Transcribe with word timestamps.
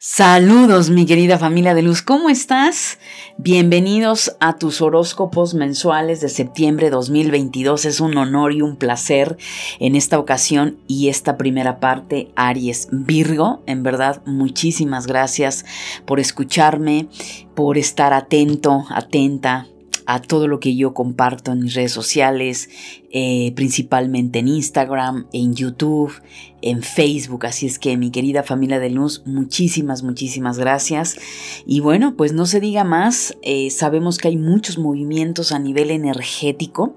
Saludos 0.00 0.90
mi 0.90 1.06
querida 1.06 1.40
familia 1.40 1.74
de 1.74 1.82
luz, 1.82 2.02
¿cómo 2.02 2.30
estás? 2.30 3.00
Bienvenidos 3.36 4.36
a 4.38 4.56
tus 4.56 4.80
horóscopos 4.80 5.54
mensuales 5.54 6.20
de 6.20 6.28
septiembre 6.28 6.88
2022. 6.88 7.84
Es 7.84 7.98
un 7.98 8.16
honor 8.16 8.52
y 8.52 8.62
un 8.62 8.76
placer 8.76 9.36
en 9.80 9.96
esta 9.96 10.20
ocasión 10.20 10.78
y 10.86 11.08
esta 11.08 11.36
primera 11.36 11.80
parte, 11.80 12.30
Aries 12.36 12.86
Virgo. 12.92 13.60
En 13.66 13.82
verdad, 13.82 14.22
muchísimas 14.24 15.08
gracias 15.08 15.64
por 16.06 16.20
escucharme, 16.20 17.08
por 17.56 17.76
estar 17.76 18.12
atento, 18.12 18.84
atenta 18.90 19.66
a 20.08 20.22
todo 20.22 20.48
lo 20.48 20.58
que 20.58 20.74
yo 20.74 20.94
comparto 20.94 21.52
en 21.52 21.60
mis 21.60 21.74
redes 21.74 21.92
sociales, 21.92 22.70
eh, 23.12 23.52
principalmente 23.54 24.38
en 24.38 24.48
Instagram, 24.48 25.26
en 25.34 25.54
YouTube, 25.54 26.14
en 26.62 26.82
Facebook. 26.82 27.44
Así 27.44 27.66
es 27.66 27.78
que 27.78 27.94
mi 27.98 28.10
querida 28.10 28.42
familia 28.42 28.80
de 28.80 28.88
luz, 28.88 29.22
muchísimas, 29.26 30.02
muchísimas 30.02 30.58
gracias. 30.58 31.18
Y 31.66 31.80
bueno, 31.80 32.16
pues 32.16 32.32
no 32.32 32.46
se 32.46 32.58
diga 32.58 32.84
más, 32.84 33.36
eh, 33.42 33.68
sabemos 33.70 34.16
que 34.16 34.28
hay 34.28 34.38
muchos 34.38 34.78
movimientos 34.78 35.52
a 35.52 35.58
nivel 35.58 35.90
energético, 35.90 36.94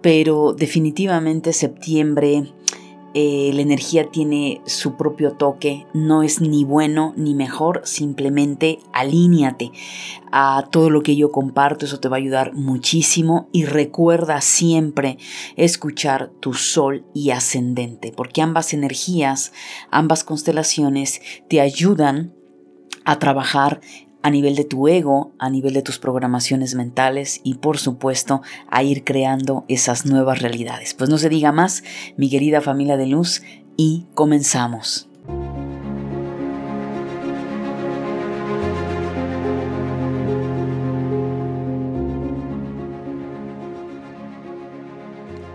pero 0.00 0.52
definitivamente 0.52 1.52
septiembre 1.52 2.52
eh, 3.14 3.50
la 3.52 3.60
energía 3.60 4.10
tiene 4.10 4.62
su 4.64 4.96
propio 4.96 5.32
toque, 5.32 5.86
no 5.92 6.22
es 6.22 6.40
ni 6.40 6.64
bueno 6.64 7.12
ni 7.16 7.34
mejor, 7.34 7.82
simplemente 7.84 8.78
alíñate 8.92 9.70
a 10.30 10.66
todo 10.70 10.88
lo 10.88 11.02
que 11.02 11.14
yo 11.14 11.30
comparto, 11.30 11.84
eso 11.84 12.00
te 12.00 12.08
va 12.08 12.16
a 12.16 12.20
ayudar 12.20 12.54
muchísimo. 12.54 13.48
Y 13.52 13.66
recuerda 13.66 14.40
siempre 14.40 15.18
escuchar 15.56 16.30
tu 16.40 16.54
sol 16.54 17.04
y 17.12 17.30
ascendente, 17.30 18.12
porque 18.16 18.40
ambas 18.40 18.72
energías, 18.72 19.52
ambas 19.90 20.24
constelaciones 20.24 21.20
te 21.48 21.60
ayudan 21.60 22.34
a 23.04 23.18
trabajar 23.18 23.80
a 24.22 24.30
nivel 24.30 24.54
de 24.54 24.64
tu 24.64 24.88
ego, 24.88 25.32
a 25.38 25.50
nivel 25.50 25.74
de 25.74 25.82
tus 25.82 25.98
programaciones 25.98 26.74
mentales 26.74 27.40
y 27.42 27.54
por 27.54 27.78
supuesto 27.78 28.42
a 28.70 28.82
ir 28.82 29.04
creando 29.04 29.64
esas 29.68 30.06
nuevas 30.06 30.40
realidades. 30.40 30.94
Pues 30.94 31.10
no 31.10 31.18
se 31.18 31.28
diga 31.28 31.52
más, 31.52 31.82
mi 32.16 32.30
querida 32.30 32.60
familia 32.60 32.96
de 32.96 33.06
luz, 33.06 33.42
y 33.76 34.06
comenzamos. 34.14 35.08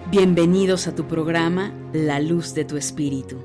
Bienvenidos 0.10 0.88
a 0.88 0.96
tu 0.96 1.06
programa 1.06 1.72
La 1.94 2.20
Luz 2.20 2.54
de 2.56 2.66
tu 2.66 2.78
Espíritu, 2.78 3.38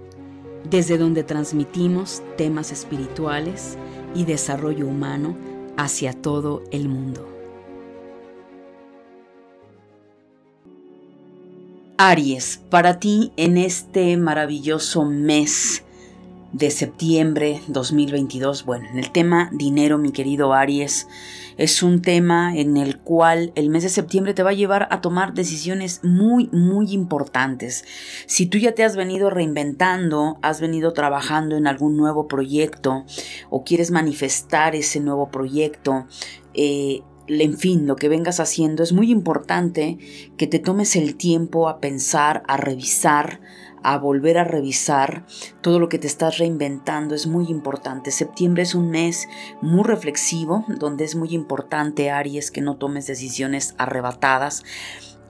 desde 0.68 0.96
donde 0.96 1.22
transmitimos 1.22 2.22
temas 2.36 2.72
espirituales, 2.72 3.76
y 4.14 4.24
desarrollo 4.24 4.86
humano 4.86 5.36
hacia 5.76 6.12
todo 6.12 6.62
el 6.70 6.88
mundo. 6.88 7.28
Aries, 11.98 12.60
para 12.68 12.98
ti 12.98 13.32
en 13.36 13.56
este 13.56 14.16
maravilloso 14.16 15.04
mes 15.04 15.84
de 16.52 16.70
septiembre 16.70 17.62
2022, 17.68 18.64
bueno, 18.64 18.86
en 18.90 18.98
el 18.98 19.10
tema 19.10 19.50
dinero, 19.52 19.96
mi 19.96 20.12
querido 20.12 20.52
Aries, 20.52 21.08
es 21.56 21.82
un 21.82 22.02
tema 22.02 22.56
en 22.56 22.76
el 22.76 22.98
cual 22.98 23.52
el 23.54 23.70
mes 23.70 23.82
de 23.82 23.88
septiembre 23.88 24.34
te 24.34 24.42
va 24.42 24.50
a 24.50 24.54
llevar 24.54 24.88
a 24.90 25.00
tomar 25.00 25.32
decisiones 25.32 26.00
muy, 26.02 26.48
muy 26.52 26.92
importantes. 26.92 27.84
Si 28.26 28.46
tú 28.46 28.58
ya 28.58 28.72
te 28.72 28.84
has 28.84 28.96
venido 28.96 29.30
reinventando, 29.30 30.38
has 30.42 30.60
venido 30.60 30.92
trabajando 30.92 31.56
en 31.56 31.66
algún 31.66 31.96
nuevo 31.96 32.28
proyecto 32.28 33.04
o 33.48 33.64
quieres 33.64 33.90
manifestar 33.90 34.74
ese 34.74 35.00
nuevo 35.00 35.30
proyecto, 35.30 36.06
eh, 36.54 37.00
en 37.28 37.56
fin, 37.56 37.86
lo 37.86 37.96
que 37.96 38.08
vengas 38.08 38.40
haciendo, 38.40 38.82
es 38.82 38.92
muy 38.92 39.10
importante 39.10 39.98
que 40.36 40.46
te 40.46 40.58
tomes 40.58 40.96
el 40.96 41.14
tiempo 41.16 41.68
a 41.68 41.80
pensar, 41.80 42.42
a 42.46 42.56
revisar, 42.56 43.40
a 43.82 43.98
volver 43.98 44.38
a 44.38 44.44
revisar 44.44 45.24
todo 45.60 45.78
lo 45.78 45.88
que 45.88 45.98
te 45.98 46.06
estás 46.06 46.38
reinventando. 46.38 47.14
Es 47.14 47.26
muy 47.26 47.46
importante. 47.48 48.10
Septiembre 48.10 48.62
es 48.62 48.74
un 48.74 48.90
mes 48.90 49.28
muy 49.60 49.84
reflexivo, 49.84 50.64
donde 50.68 51.04
es 51.04 51.14
muy 51.14 51.34
importante, 51.34 52.10
Aries, 52.10 52.50
que 52.50 52.60
no 52.60 52.76
tomes 52.76 53.06
decisiones 53.06 53.74
arrebatadas 53.78 54.62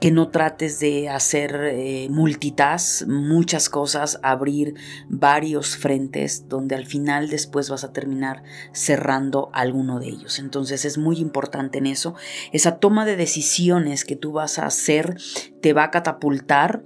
que 0.03 0.11
no 0.11 0.27
trates 0.27 0.81
de 0.81 1.07
hacer 1.07 1.55
eh, 1.63 2.09
muchas 2.09 3.69
cosas, 3.69 4.19
abrir 4.21 4.75
varios 5.07 5.77
frentes 5.77 6.49
donde 6.49 6.75
al 6.75 6.85
final 6.85 7.29
después 7.29 7.69
vas 7.69 7.85
a 7.85 7.93
terminar 7.93 8.43
cerrando 8.73 9.49
alguno 9.53 10.01
de 10.01 10.09
ellos. 10.09 10.39
Entonces 10.39 10.83
es 10.83 10.97
muy 10.97 11.19
importante 11.19 11.77
en 11.77 11.87
eso. 11.87 12.15
Esa 12.51 12.79
toma 12.79 13.05
de 13.05 13.15
decisiones 13.15 14.03
que 14.03 14.17
tú 14.17 14.33
vas 14.33 14.59
a 14.59 14.65
hacer 14.65 15.15
te 15.61 15.71
va 15.71 15.85
a 15.85 15.91
catapultar 15.91 16.83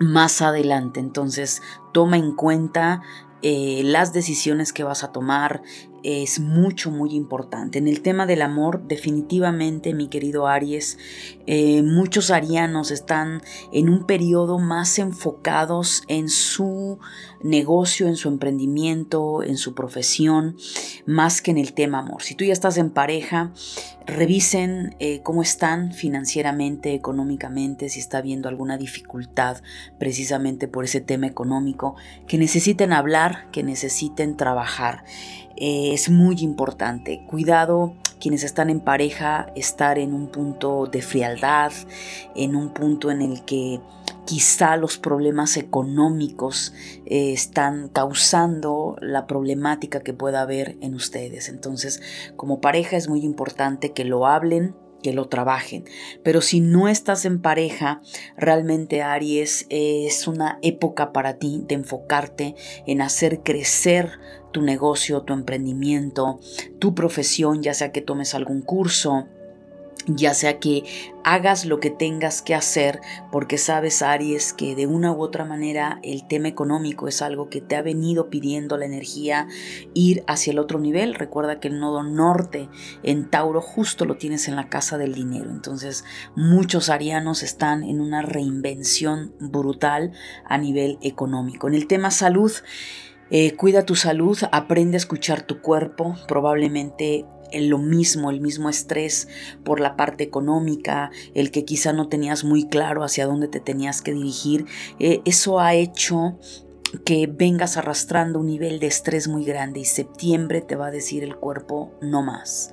más 0.00 0.42
adelante. 0.42 1.00
Entonces, 1.00 1.62
toma 1.92 2.16
en 2.16 2.32
cuenta 2.32 3.02
eh, 3.42 3.82
las 3.84 4.12
decisiones 4.12 4.72
que 4.72 4.84
vas 4.84 5.04
a 5.04 5.12
tomar, 5.12 5.62
es 6.02 6.40
mucho, 6.40 6.90
muy 6.90 7.14
importante. 7.14 7.78
En 7.78 7.88
el 7.88 8.00
tema 8.02 8.26
del 8.26 8.42
amor, 8.42 8.86
definitivamente, 8.86 9.94
mi 9.94 10.08
querido 10.08 10.46
Aries, 10.46 10.98
eh, 11.46 11.82
muchos 11.82 12.30
arianos 12.30 12.90
están 12.90 13.42
en 13.72 13.88
un 13.88 14.06
periodo 14.06 14.58
más 14.58 14.98
enfocados 14.98 16.02
en 16.08 16.28
su 16.28 16.98
negocio, 17.42 18.08
en 18.08 18.16
su 18.16 18.28
emprendimiento, 18.28 19.42
en 19.42 19.56
su 19.56 19.74
profesión, 19.74 20.56
más 21.06 21.42
que 21.42 21.50
en 21.50 21.58
el 21.58 21.72
tema 21.72 22.00
amor. 22.00 22.22
Si 22.22 22.34
tú 22.34 22.44
ya 22.44 22.52
estás 22.52 22.76
en 22.78 22.90
pareja, 22.90 23.52
revisen 24.06 24.96
eh, 24.98 25.20
cómo 25.22 25.42
están 25.42 25.92
financieramente, 25.92 26.94
económicamente, 26.94 27.88
si 27.88 28.00
está 28.00 28.18
habiendo 28.18 28.48
alguna 28.48 28.78
dificultad 28.78 29.58
precisamente 29.98 30.66
por 30.66 30.84
ese 30.84 31.00
tema 31.00 31.26
económico, 31.26 31.94
que 32.26 32.38
necesiten 32.38 32.92
hablar, 32.92 33.50
que 33.52 33.62
necesiten 33.62 34.36
trabajar. 34.36 35.04
Eh, 35.60 35.92
es 35.92 36.08
muy 36.08 36.36
importante. 36.40 37.24
Cuidado 37.26 37.94
quienes 38.20 38.44
están 38.44 38.70
en 38.70 38.80
pareja, 38.80 39.52
estar 39.56 39.98
en 39.98 40.12
un 40.12 40.28
punto 40.28 40.86
de 40.86 41.02
frialdad, 41.02 41.72
en 42.34 42.54
un 42.54 42.72
punto 42.72 43.10
en 43.10 43.22
el 43.22 43.44
que 43.44 43.80
quizá 44.24 44.76
los 44.76 44.98
problemas 44.98 45.56
económicos 45.56 46.72
eh, 47.06 47.32
están 47.32 47.88
causando 47.88 48.96
la 49.00 49.26
problemática 49.26 50.00
que 50.00 50.12
pueda 50.12 50.42
haber 50.42 50.76
en 50.80 50.94
ustedes. 50.94 51.48
Entonces, 51.48 52.02
como 52.36 52.60
pareja 52.60 52.96
es 52.96 53.08
muy 53.08 53.24
importante 53.24 53.92
que 53.92 54.04
lo 54.04 54.26
hablen, 54.26 54.76
que 55.02 55.12
lo 55.12 55.28
trabajen. 55.28 55.84
Pero 56.22 56.40
si 56.40 56.60
no 56.60 56.88
estás 56.88 57.24
en 57.24 57.40
pareja, 57.40 58.02
realmente 58.36 59.02
Aries 59.02 59.66
es 59.70 60.26
una 60.26 60.58
época 60.62 61.12
para 61.12 61.38
ti 61.38 61.64
de 61.66 61.76
enfocarte 61.76 62.54
en 62.86 63.00
hacer 63.00 63.42
crecer 63.42 64.18
tu 64.52 64.62
negocio, 64.62 65.22
tu 65.22 65.32
emprendimiento, 65.32 66.40
tu 66.78 66.94
profesión, 66.94 67.62
ya 67.62 67.74
sea 67.74 67.92
que 67.92 68.00
tomes 68.00 68.34
algún 68.34 68.62
curso, 68.62 69.26
ya 70.08 70.32
sea 70.32 70.58
que 70.58 70.84
hagas 71.22 71.66
lo 71.66 71.80
que 71.80 71.90
tengas 71.90 72.40
que 72.40 72.54
hacer, 72.54 73.00
porque 73.30 73.58
sabes, 73.58 74.00
Aries, 74.00 74.54
que 74.54 74.74
de 74.74 74.86
una 74.86 75.12
u 75.12 75.20
otra 75.20 75.44
manera 75.44 76.00
el 76.02 76.26
tema 76.26 76.48
económico 76.48 77.08
es 77.08 77.20
algo 77.20 77.50
que 77.50 77.60
te 77.60 77.76
ha 77.76 77.82
venido 77.82 78.30
pidiendo 78.30 78.78
la 78.78 78.86
energía 78.86 79.46
ir 79.92 80.24
hacia 80.26 80.52
el 80.52 80.58
otro 80.58 80.78
nivel. 80.78 81.14
Recuerda 81.14 81.60
que 81.60 81.68
el 81.68 81.78
nodo 81.78 82.02
norte 82.02 82.68
en 83.02 83.28
Tauro 83.28 83.60
justo 83.60 84.06
lo 84.06 84.16
tienes 84.16 84.48
en 84.48 84.56
la 84.56 84.70
casa 84.70 84.96
del 84.96 85.14
dinero. 85.14 85.50
Entonces, 85.50 86.04
muchos 86.34 86.88
arianos 86.88 87.42
están 87.42 87.82
en 87.82 88.00
una 88.00 88.22
reinvención 88.22 89.34
brutal 89.38 90.12
a 90.46 90.56
nivel 90.56 90.98
económico. 91.02 91.68
En 91.68 91.74
el 91.74 91.86
tema 91.86 92.10
salud, 92.10 92.52
eh, 93.30 93.54
cuida 93.56 93.84
tu 93.84 93.94
salud, 93.94 94.38
aprende 94.52 94.96
a 94.96 94.98
escuchar 94.98 95.42
tu 95.42 95.60
cuerpo, 95.60 96.16
probablemente 96.26 97.26
lo 97.54 97.78
mismo, 97.78 98.30
el 98.30 98.40
mismo 98.40 98.68
estrés 98.68 99.28
por 99.64 99.80
la 99.80 99.96
parte 99.96 100.24
económica, 100.24 101.10
el 101.34 101.50
que 101.50 101.64
quizá 101.64 101.92
no 101.92 102.08
tenías 102.08 102.44
muy 102.44 102.68
claro 102.68 103.02
hacia 103.02 103.26
dónde 103.26 103.48
te 103.48 103.60
tenías 103.60 104.02
que 104.02 104.12
dirigir, 104.12 104.66
eh, 104.98 105.20
eso 105.24 105.60
ha 105.60 105.74
hecho 105.74 106.38
que 107.04 107.26
vengas 107.26 107.76
arrastrando 107.76 108.40
un 108.40 108.46
nivel 108.46 108.80
de 108.80 108.86
estrés 108.86 109.28
muy 109.28 109.44
grande 109.44 109.80
y 109.80 109.84
septiembre 109.84 110.60
te 110.60 110.76
va 110.76 110.86
a 110.86 110.90
decir 110.90 111.22
el 111.22 111.36
cuerpo 111.36 111.92
no 112.00 112.22
más. 112.22 112.72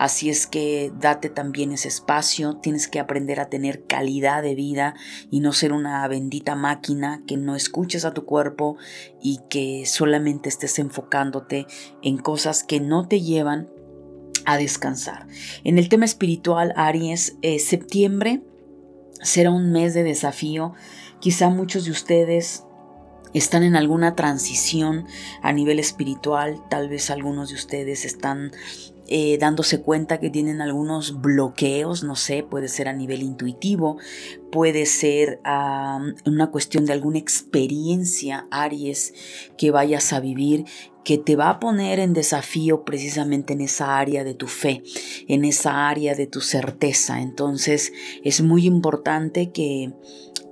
Así 0.00 0.30
es 0.30 0.46
que 0.46 0.90
date 0.98 1.28
también 1.28 1.72
ese 1.72 1.88
espacio, 1.88 2.56
tienes 2.56 2.88
que 2.88 3.00
aprender 3.00 3.38
a 3.38 3.50
tener 3.50 3.84
calidad 3.84 4.42
de 4.42 4.54
vida 4.54 4.94
y 5.30 5.40
no 5.40 5.52
ser 5.52 5.74
una 5.74 6.08
bendita 6.08 6.54
máquina 6.54 7.22
que 7.26 7.36
no 7.36 7.54
escuches 7.54 8.06
a 8.06 8.14
tu 8.14 8.24
cuerpo 8.24 8.78
y 9.20 9.40
que 9.50 9.84
solamente 9.84 10.48
estés 10.48 10.78
enfocándote 10.78 11.66
en 12.00 12.16
cosas 12.16 12.64
que 12.64 12.80
no 12.80 13.08
te 13.08 13.20
llevan 13.20 13.68
a 14.46 14.56
descansar. 14.56 15.26
En 15.64 15.76
el 15.76 15.90
tema 15.90 16.06
espiritual, 16.06 16.72
Aries, 16.76 17.36
eh, 17.42 17.58
septiembre 17.58 18.40
será 19.22 19.50
un 19.50 19.70
mes 19.70 19.92
de 19.92 20.02
desafío. 20.02 20.72
Quizá 21.20 21.50
muchos 21.50 21.84
de 21.84 21.90
ustedes 21.90 22.64
están 23.34 23.64
en 23.64 23.76
alguna 23.76 24.16
transición 24.16 25.06
a 25.42 25.52
nivel 25.52 25.78
espiritual, 25.78 26.62
tal 26.70 26.88
vez 26.88 27.10
algunos 27.10 27.50
de 27.50 27.56
ustedes 27.56 28.06
están 28.06 28.52
eh, 29.10 29.36
dándose 29.38 29.82
cuenta 29.82 30.20
que 30.20 30.30
tienen 30.30 30.60
algunos 30.60 31.20
bloqueos, 31.20 32.04
no 32.04 32.14
sé, 32.14 32.44
puede 32.48 32.68
ser 32.68 32.88
a 32.88 32.92
nivel 32.92 33.22
intuitivo, 33.22 33.98
puede 34.50 34.86
ser 34.86 35.40
una 35.44 36.50
cuestión 36.50 36.84
de 36.84 36.92
alguna 36.92 37.18
experiencia, 37.18 38.46
Aries, 38.50 39.14
que 39.56 39.70
vayas 39.70 40.12
a 40.12 40.20
vivir 40.20 40.64
que 41.04 41.16
te 41.18 41.34
va 41.34 41.48
a 41.48 41.60
poner 41.60 41.98
en 41.98 42.12
desafío 42.12 42.84
precisamente 42.84 43.54
en 43.54 43.62
esa 43.62 43.98
área 43.98 44.22
de 44.22 44.34
tu 44.34 44.46
fe, 44.46 44.82
en 45.28 45.44
esa 45.44 45.88
área 45.88 46.14
de 46.14 46.26
tu 46.26 46.40
certeza. 46.40 47.20
Entonces 47.20 47.92
es 48.22 48.42
muy 48.42 48.66
importante 48.66 49.50
que 49.50 49.94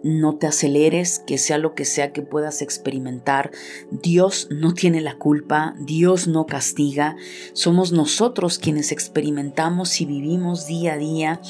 no 0.02 0.36
te 0.36 0.46
aceleres, 0.46 1.18
que 1.18 1.38
sea 1.38 1.58
lo 1.58 1.74
que 1.74 1.84
sea 1.84 2.12
que 2.12 2.22
puedas 2.22 2.62
experimentar. 2.62 3.50
Dios 3.90 4.48
no 4.50 4.72
tiene 4.72 5.00
la 5.00 5.16
culpa, 5.16 5.74
Dios 5.80 6.28
no 6.28 6.46
castiga, 6.46 7.16
somos 7.52 7.92
nosotros 7.92 8.58
quienes 8.58 8.92
experimentamos 8.92 10.00
y 10.00 10.06
vivimos 10.06 10.66
día 10.66 10.94
a 10.94 10.98
día 10.98 11.40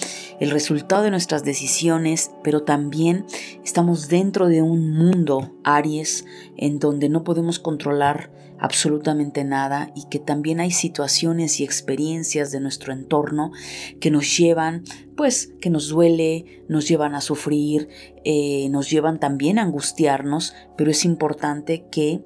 el 0.40 0.50
resultado 0.50 1.02
de 1.02 1.10
nuestras 1.10 1.44
decisiones, 1.44 2.30
pero 2.42 2.62
también 2.62 3.26
estamos 3.64 4.08
dentro 4.08 4.48
de 4.48 4.62
un 4.62 4.92
mundo, 4.92 5.52
Aries, 5.64 6.24
en 6.56 6.78
donde 6.78 7.08
no 7.08 7.24
podemos 7.24 7.58
controlar 7.58 8.30
absolutamente 8.58 9.44
nada 9.44 9.92
y 9.94 10.08
que 10.08 10.18
también 10.18 10.60
hay 10.60 10.70
situaciones 10.70 11.60
y 11.60 11.64
experiencias 11.64 12.50
de 12.50 12.60
nuestro 12.60 12.92
entorno 12.92 13.52
que 14.00 14.10
nos 14.10 14.36
llevan, 14.36 14.82
pues, 15.16 15.52
que 15.60 15.70
nos 15.70 15.88
duele, 15.88 16.64
nos 16.68 16.88
llevan 16.88 17.14
a 17.14 17.20
sufrir, 17.20 17.88
eh, 18.24 18.68
nos 18.70 18.90
llevan 18.90 19.20
también 19.20 19.58
a 19.58 19.62
angustiarnos, 19.62 20.54
pero 20.76 20.90
es 20.90 21.04
importante 21.04 21.86
que 21.90 22.24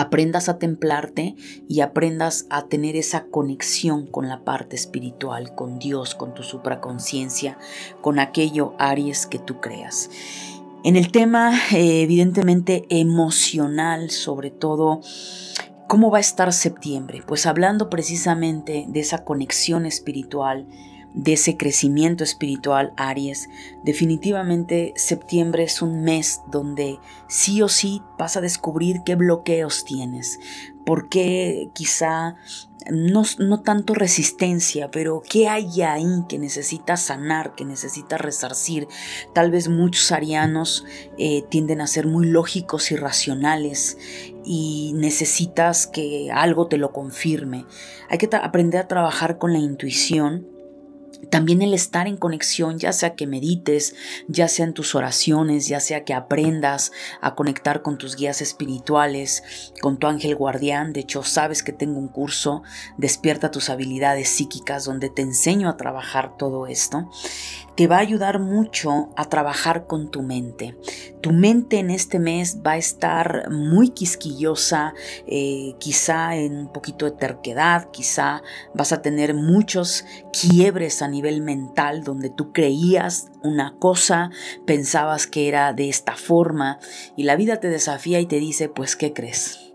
aprendas 0.00 0.48
a 0.48 0.58
templarte 0.58 1.36
y 1.68 1.80
aprendas 1.80 2.46
a 2.48 2.68
tener 2.68 2.96
esa 2.96 3.26
conexión 3.26 4.06
con 4.06 4.28
la 4.28 4.44
parte 4.44 4.74
espiritual, 4.74 5.54
con 5.54 5.78
Dios, 5.78 6.14
con 6.14 6.32
tu 6.32 6.42
supraconciencia, 6.42 7.58
con 8.00 8.18
aquello 8.18 8.74
Aries 8.78 9.26
que 9.26 9.38
tú 9.38 9.60
creas. 9.60 10.10
En 10.84 10.96
el 10.96 11.12
tema, 11.12 11.52
eh, 11.72 12.02
evidentemente, 12.02 12.86
emocional, 12.88 14.10
sobre 14.10 14.50
todo, 14.50 15.02
¿cómo 15.86 16.10
va 16.10 16.16
a 16.16 16.22
estar 16.22 16.50
septiembre? 16.54 17.22
Pues 17.26 17.44
hablando 17.44 17.90
precisamente 17.90 18.86
de 18.88 19.00
esa 19.00 19.24
conexión 19.24 19.84
espiritual, 19.84 20.66
de 21.14 21.32
ese 21.32 21.56
crecimiento 21.56 22.24
espiritual, 22.24 22.92
Aries, 22.96 23.48
definitivamente 23.82 24.92
septiembre 24.96 25.64
es 25.64 25.82
un 25.82 26.02
mes 26.02 26.40
donde 26.50 26.98
sí 27.28 27.62
o 27.62 27.68
sí 27.68 28.02
vas 28.18 28.36
a 28.36 28.40
descubrir 28.40 29.02
qué 29.04 29.16
bloqueos 29.16 29.84
tienes, 29.84 30.38
por 30.84 31.08
qué 31.08 31.70
quizá 31.74 32.36
no, 32.90 33.22
no, 33.38 33.60
tanto 33.60 33.94
resistencia, 33.94 34.90
pero 34.90 35.22
qué 35.28 35.48
hay 35.48 35.82
ahí 35.82 36.24
que 36.28 36.38
necesita 36.38 36.96
sanar, 36.96 37.54
que 37.54 37.64
necesita 37.64 38.16
resarcir. 38.16 38.88
Tal 39.34 39.50
vez 39.50 39.68
muchos 39.68 40.12
arianos 40.12 40.84
eh, 41.18 41.42
tienden 41.50 41.80
a 41.80 41.86
ser 41.86 42.06
muy 42.06 42.26
lógicos 42.26 42.90
y 42.90 42.96
racionales 42.96 43.98
y 44.44 44.92
necesitas 44.94 45.86
que 45.86 46.30
algo 46.32 46.68
te 46.68 46.78
lo 46.78 46.92
confirme. 46.92 47.66
Hay 48.08 48.18
que 48.18 48.28
aprender 48.34 48.80
a 48.80 48.88
trabajar 48.88 49.38
con 49.38 49.52
la 49.52 49.58
intuición 49.58 50.46
también 51.28 51.62
el 51.62 51.74
estar 51.74 52.06
en 52.06 52.16
conexión, 52.16 52.78
ya 52.78 52.92
sea 52.92 53.14
que 53.14 53.26
medites, 53.26 53.94
ya 54.28 54.48
sea 54.48 54.64
en 54.66 54.74
tus 54.74 54.94
oraciones, 54.94 55.68
ya 55.68 55.80
sea 55.80 56.04
que 56.04 56.14
aprendas 56.14 56.92
a 57.20 57.34
conectar 57.34 57.82
con 57.82 57.98
tus 57.98 58.16
guías 58.16 58.40
espirituales, 58.40 59.42
con 59.80 59.98
tu 59.98 60.06
ángel 60.06 60.34
guardián. 60.34 60.92
De 60.92 61.00
hecho, 61.00 61.22
sabes 61.22 61.62
que 61.62 61.72
tengo 61.72 61.98
un 61.98 62.08
curso, 62.08 62.62
Despierta 62.96 63.50
tus 63.50 63.70
habilidades 63.70 64.28
psíquicas, 64.28 64.84
donde 64.84 65.10
te 65.10 65.22
enseño 65.22 65.68
a 65.68 65.76
trabajar 65.76 66.36
todo 66.36 66.66
esto 66.66 67.08
te 67.80 67.86
va 67.86 67.96
a 67.96 68.00
ayudar 68.00 68.40
mucho 68.40 69.08
a 69.16 69.30
trabajar 69.30 69.86
con 69.86 70.10
tu 70.10 70.20
mente. 70.20 70.76
Tu 71.22 71.32
mente 71.32 71.78
en 71.78 71.88
este 71.88 72.18
mes 72.18 72.58
va 72.58 72.72
a 72.72 72.76
estar 72.76 73.48
muy 73.50 73.88
quisquillosa, 73.88 74.92
eh, 75.26 75.76
quizá 75.78 76.36
en 76.36 76.58
un 76.58 76.72
poquito 76.74 77.06
de 77.06 77.12
terquedad, 77.12 77.90
quizá 77.90 78.42
vas 78.74 78.92
a 78.92 79.00
tener 79.00 79.32
muchos 79.32 80.04
quiebres 80.30 81.00
a 81.00 81.08
nivel 81.08 81.40
mental 81.40 82.04
donde 82.04 82.28
tú 82.28 82.52
creías 82.52 83.28
una 83.42 83.74
cosa, 83.78 84.28
pensabas 84.66 85.26
que 85.26 85.48
era 85.48 85.72
de 85.72 85.88
esta 85.88 86.16
forma 86.16 86.80
y 87.16 87.22
la 87.22 87.34
vida 87.34 87.60
te 87.60 87.70
desafía 87.70 88.20
y 88.20 88.26
te 88.26 88.40
dice, 88.40 88.68
pues, 88.68 88.94
¿qué 88.94 89.14
crees? 89.14 89.69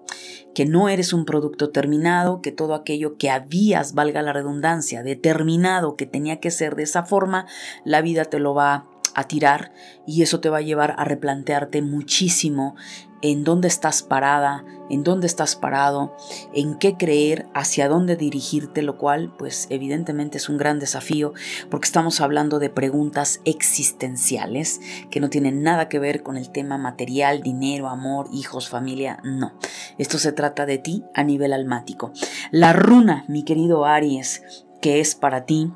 Que 0.56 0.66
no 0.66 0.90
eres 0.90 1.14
un 1.14 1.26
producto 1.26 1.70
terminado, 1.70 2.42
que 2.42 2.52
todo 2.52 2.74
aquello 2.74 3.18
que 3.18 3.30
habías, 3.30 3.94
valga 3.94 4.24
la 4.24 4.34
redundancia, 4.34 5.04
determinado 5.04 5.96
que 5.96 6.08
tenía 6.08 6.40
que 6.40 6.50
ser 6.50 6.76
de 6.76 6.84
esa 6.84 7.04
forma, 7.04 7.46
la 7.84 8.02
vida 8.02 8.26
te 8.26 8.40
lo 8.40 8.56
va 8.56 8.88
a 9.14 9.26
tirar 9.26 9.72
y 10.08 10.24
eso 10.24 10.40
te 10.40 10.50
va 10.50 10.58
a 10.58 10.62
llevar 10.62 10.96
a 10.98 11.06
replantearte 11.06 11.82
muchísimo 11.82 12.76
en 13.22 13.44
dónde 13.44 13.68
estás 13.68 14.04
parada, 14.04 14.64
en 14.90 15.04
dónde 15.04 15.26
estás 15.26 15.56
parado, 15.56 16.16
en 16.54 16.78
qué 16.78 16.96
creer, 16.96 17.48
hacia 17.56 17.88
dónde 17.88 18.16
dirigirte, 18.16 18.84
lo 18.84 18.98
cual 18.98 19.34
pues 19.38 19.68
evidentemente 19.72 20.38
es 20.38 20.48
un 20.48 20.58
gran 20.58 20.80
desafío 20.80 21.34
porque 21.72 21.86
estamos 21.86 22.22
hablando 22.22 22.60
de 22.60 22.70
preguntas 22.70 23.42
existenciales 23.46 24.80
que 25.10 25.20
no 25.20 25.30
tienen 25.30 25.64
nada 25.64 25.90
que 25.90 25.98
ver 25.98 26.22
con 26.22 26.38
el 26.38 26.52
tema 26.52 26.78
material, 26.78 27.42
dinero, 27.42 27.88
amor, 27.88 28.28
hijos, 28.32 28.70
familia, 28.70 29.20
no. 29.24 29.54
Esto 29.98 30.18
se 30.18 30.32
trata 30.32 30.66
de 30.66 30.78
ti 30.78 31.04
a 31.14 31.24
nivel 31.24 31.54
almático. 31.54 32.12
La 32.52 32.74
runa, 32.74 33.26
mi 33.28 33.44
querido 33.44 33.86
Aries, 33.86 34.44
que 34.82 35.00
es 35.00 35.16
para 35.16 35.46
ti 35.46 35.72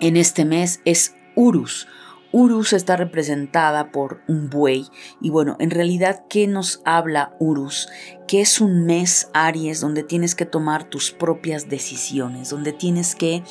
en 0.00 0.16
este 0.16 0.44
mes 0.44 0.80
es 0.84 1.14
Urus. 1.36 1.86
Urus 2.32 2.72
está 2.72 2.96
representada 2.96 3.90
por 3.90 4.22
un 4.28 4.48
buey 4.48 4.86
y 5.20 5.30
bueno, 5.30 5.56
en 5.58 5.70
realidad, 5.70 6.24
¿qué 6.30 6.46
nos 6.46 6.80
habla 6.84 7.34
Urus? 7.40 7.88
Que 8.28 8.40
es 8.40 8.60
un 8.60 8.86
mes 8.86 9.28
Aries 9.34 9.80
donde 9.80 10.04
tienes 10.04 10.34
que 10.34 10.46
tomar 10.46 10.84
tus 10.84 11.10
propias 11.10 11.68
decisiones, 11.68 12.50
donde 12.50 12.72
tienes 12.72 13.14
que 13.14 13.42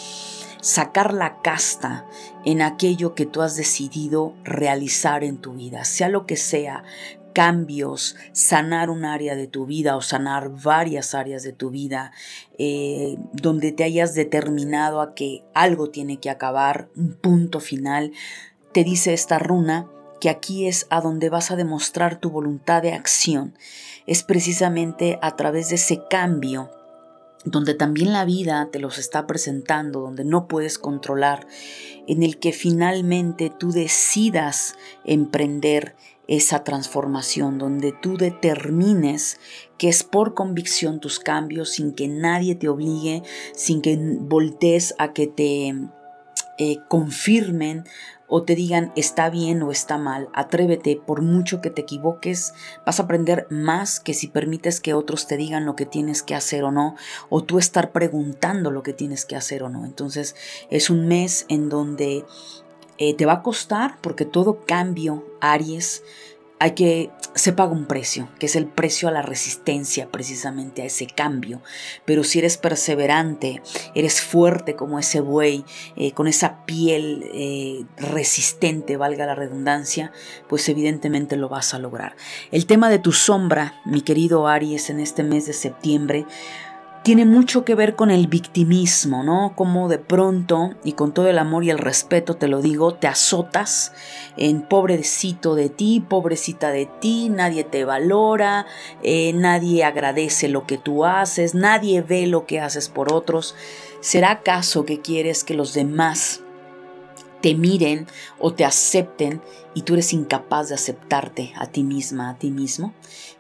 sacar 0.61 1.13
la 1.13 1.41
casta 1.41 2.05
en 2.45 2.61
aquello 2.61 3.15
que 3.15 3.25
tú 3.25 3.41
has 3.41 3.55
decidido 3.55 4.33
realizar 4.43 5.23
en 5.23 5.37
tu 5.37 5.53
vida, 5.53 5.83
sea 5.83 6.09
lo 6.09 6.25
que 6.25 6.37
sea, 6.37 6.83
cambios, 7.33 8.15
sanar 8.31 8.89
un 8.89 9.05
área 9.05 9.35
de 9.35 9.47
tu 9.47 9.65
vida 9.65 9.95
o 9.95 10.01
sanar 10.01 10.49
varias 10.49 11.13
áreas 11.15 11.43
de 11.43 11.53
tu 11.53 11.69
vida, 11.69 12.11
eh, 12.57 13.17
donde 13.33 13.71
te 13.71 13.83
hayas 13.83 14.13
determinado 14.13 15.01
a 15.01 15.13
que 15.13 15.43
algo 15.53 15.89
tiene 15.89 16.19
que 16.19 16.29
acabar, 16.29 16.89
un 16.95 17.13
punto 17.13 17.59
final, 17.59 18.11
te 18.73 18.83
dice 18.83 19.13
esta 19.13 19.39
runa 19.39 19.87
que 20.19 20.29
aquí 20.29 20.67
es 20.67 20.85
a 20.89 21.01
donde 21.01 21.29
vas 21.29 21.51
a 21.51 21.55
demostrar 21.55 22.19
tu 22.19 22.29
voluntad 22.29 22.81
de 22.81 22.93
acción. 22.93 23.55
Es 24.05 24.23
precisamente 24.23 25.17
a 25.21 25.35
través 25.35 25.69
de 25.69 25.75
ese 25.75 26.01
cambio 26.09 26.69
donde 27.45 27.73
también 27.73 28.11
la 28.11 28.25
vida 28.25 28.69
te 28.71 28.79
los 28.79 28.97
está 28.97 29.25
presentando, 29.25 30.01
donde 30.01 30.25
no 30.25 30.47
puedes 30.47 30.77
controlar, 30.77 31.47
en 32.07 32.23
el 32.23 32.37
que 32.37 32.51
finalmente 32.51 33.49
tú 33.49 33.71
decidas 33.71 34.75
emprender 35.05 35.95
esa 36.29 36.63
transformación, 36.63 37.57
donde 37.57 37.91
tú 37.91 38.15
determines 38.15 39.39
que 39.79 39.89
es 39.89 40.03
por 40.03 40.35
convicción 40.35 40.99
tus 40.99 41.19
cambios, 41.19 41.71
sin 41.71 41.91
que 41.93 42.07
nadie 42.07 42.53
te 42.53 42.69
obligue, 42.69 43.23
sin 43.53 43.81
que 43.81 43.97
voltees 43.97 44.93
a 44.99 45.11
que 45.11 45.25
te 45.25 45.73
eh, 46.59 46.77
confirmen 46.87 47.83
o 48.27 48.43
te 48.43 48.53
digan 48.53 48.91
está 48.95 49.31
bien 49.31 49.63
o 49.63 49.71
está 49.71 49.97
mal. 49.97 50.29
Atrévete, 50.33 51.01
por 51.03 51.23
mucho 51.23 51.61
que 51.61 51.71
te 51.71 51.81
equivoques, 51.81 52.53
vas 52.85 52.99
a 52.99 53.03
aprender 53.03 53.47
más 53.49 53.99
que 53.99 54.13
si 54.13 54.27
permites 54.27 54.81
que 54.81 54.93
otros 54.93 55.25
te 55.25 55.35
digan 55.35 55.65
lo 55.65 55.75
que 55.75 55.87
tienes 55.87 56.21
que 56.21 56.35
hacer 56.35 56.63
o 56.63 56.69
no, 56.69 56.95
o 57.29 57.43
tú 57.43 57.57
estar 57.57 57.91
preguntando 57.91 58.69
lo 58.69 58.83
que 58.83 58.93
tienes 58.93 59.25
que 59.25 59.35
hacer 59.35 59.63
o 59.63 59.69
no. 59.69 59.83
Entonces 59.83 60.35
es 60.69 60.91
un 60.91 61.07
mes 61.07 61.47
en 61.49 61.69
donde 61.69 62.23
eh, 62.99 63.13
te 63.15 63.25
va 63.25 63.33
a 63.33 63.41
costar 63.41 63.97
porque 64.01 64.25
todo 64.25 64.61
cambio, 64.65 65.25
Aries, 65.41 66.03
hay 66.61 66.71
que, 66.71 67.09
se 67.35 67.53
paga 67.53 67.71
un 67.71 67.85
precio, 67.85 68.27
que 68.37 68.47
es 68.47 68.57
el 68.57 68.67
precio 68.67 69.07
a 69.07 69.11
la 69.11 69.21
resistencia 69.21 70.09
precisamente 70.11 70.81
a 70.81 70.85
ese 70.85 71.07
cambio. 71.07 71.61
Pero 72.03 72.25
si 72.25 72.39
eres 72.39 72.57
perseverante, 72.57 73.61
eres 73.95 74.21
fuerte 74.21 74.75
como 74.75 74.99
ese 74.99 75.21
buey, 75.21 75.63
eh, 75.95 76.11
con 76.11 76.27
esa 76.27 76.65
piel 76.65 77.23
eh, 77.33 77.85
resistente, 77.95 78.97
valga 78.97 79.25
la 79.25 79.35
redundancia, 79.35 80.11
pues 80.49 80.67
evidentemente 80.67 81.37
lo 81.37 81.47
vas 81.47 81.73
a 81.73 81.79
lograr. 81.79 82.17
El 82.51 82.65
tema 82.65 82.89
de 82.89 82.99
tu 82.99 83.13
sombra, 83.13 83.81
mi 83.85 84.01
querido 84.01 84.47
Aries, 84.47 84.89
en 84.89 84.99
este 84.99 85.23
mes 85.23 85.45
de 85.45 85.53
septiembre, 85.53 86.25
tiene 87.03 87.25
mucho 87.25 87.63
que 87.63 87.75
ver 87.75 87.95
con 87.95 88.11
el 88.11 88.27
victimismo, 88.27 89.23
¿no? 89.23 89.53
Como 89.55 89.87
de 89.87 89.99
pronto, 89.99 90.75
y 90.83 90.93
con 90.93 91.13
todo 91.13 91.27
el 91.27 91.37
amor 91.37 91.63
y 91.63 91.69
el 91.69 91.77
respeto 91.77 92.35
te 92.35 92.47
lo 92.47 92.61
digo, 92.61 92.93
te 92.93 93.07
azotas 93.07 93.93
en 94.37 94.61
pobrecito 94.61 95.55
de 95.55 95.69
ti, 95.69 96.03
pobrecita 96.07 96.71
de 96.71 96.85
ti, 96.85 97.29
nadie 97.29 97.63
te 97.63 97.85
valora, 97.85 98.65
eh, 99.01 99.31
nadie 99.33 99.83
agradece 99.83 100.49
lo 100.49 100.65
que 100.65 100.77
tú 100.77 101.05
haces, 101.05 101.55
nadie 101.55 102.01
ve 102.01 102.27
lo 102.27 102.45
que 102.45 102.59
haces 102.59 102.89
por 102.89 103.13
otros. 103.13 103.55
¿Será 104.01 104.31
acaso 104.31 104.85
que 104.85 105.01
quieres 105.01 105.43
que 105.43 105.53
los 105.53 105.73
demás 105.73 106.41
te 107.41 107.55
miren 107.55 108.07
o 108.39 108.53
te 108.53 108.65
acepten 108.65 109.41
y 109.73 109.83
tú 109.83 109.93
eres 109.93 110.13
incapaz 110.13 110.69
de 110.69 110.75
aceptarte 110.75 111.53
a 111.55 111.67
ti 111.67 111.83
misma, 111.83 112.29
a 112.29 112.37
ti 112.37 112.51
mismo. 112.51 112.93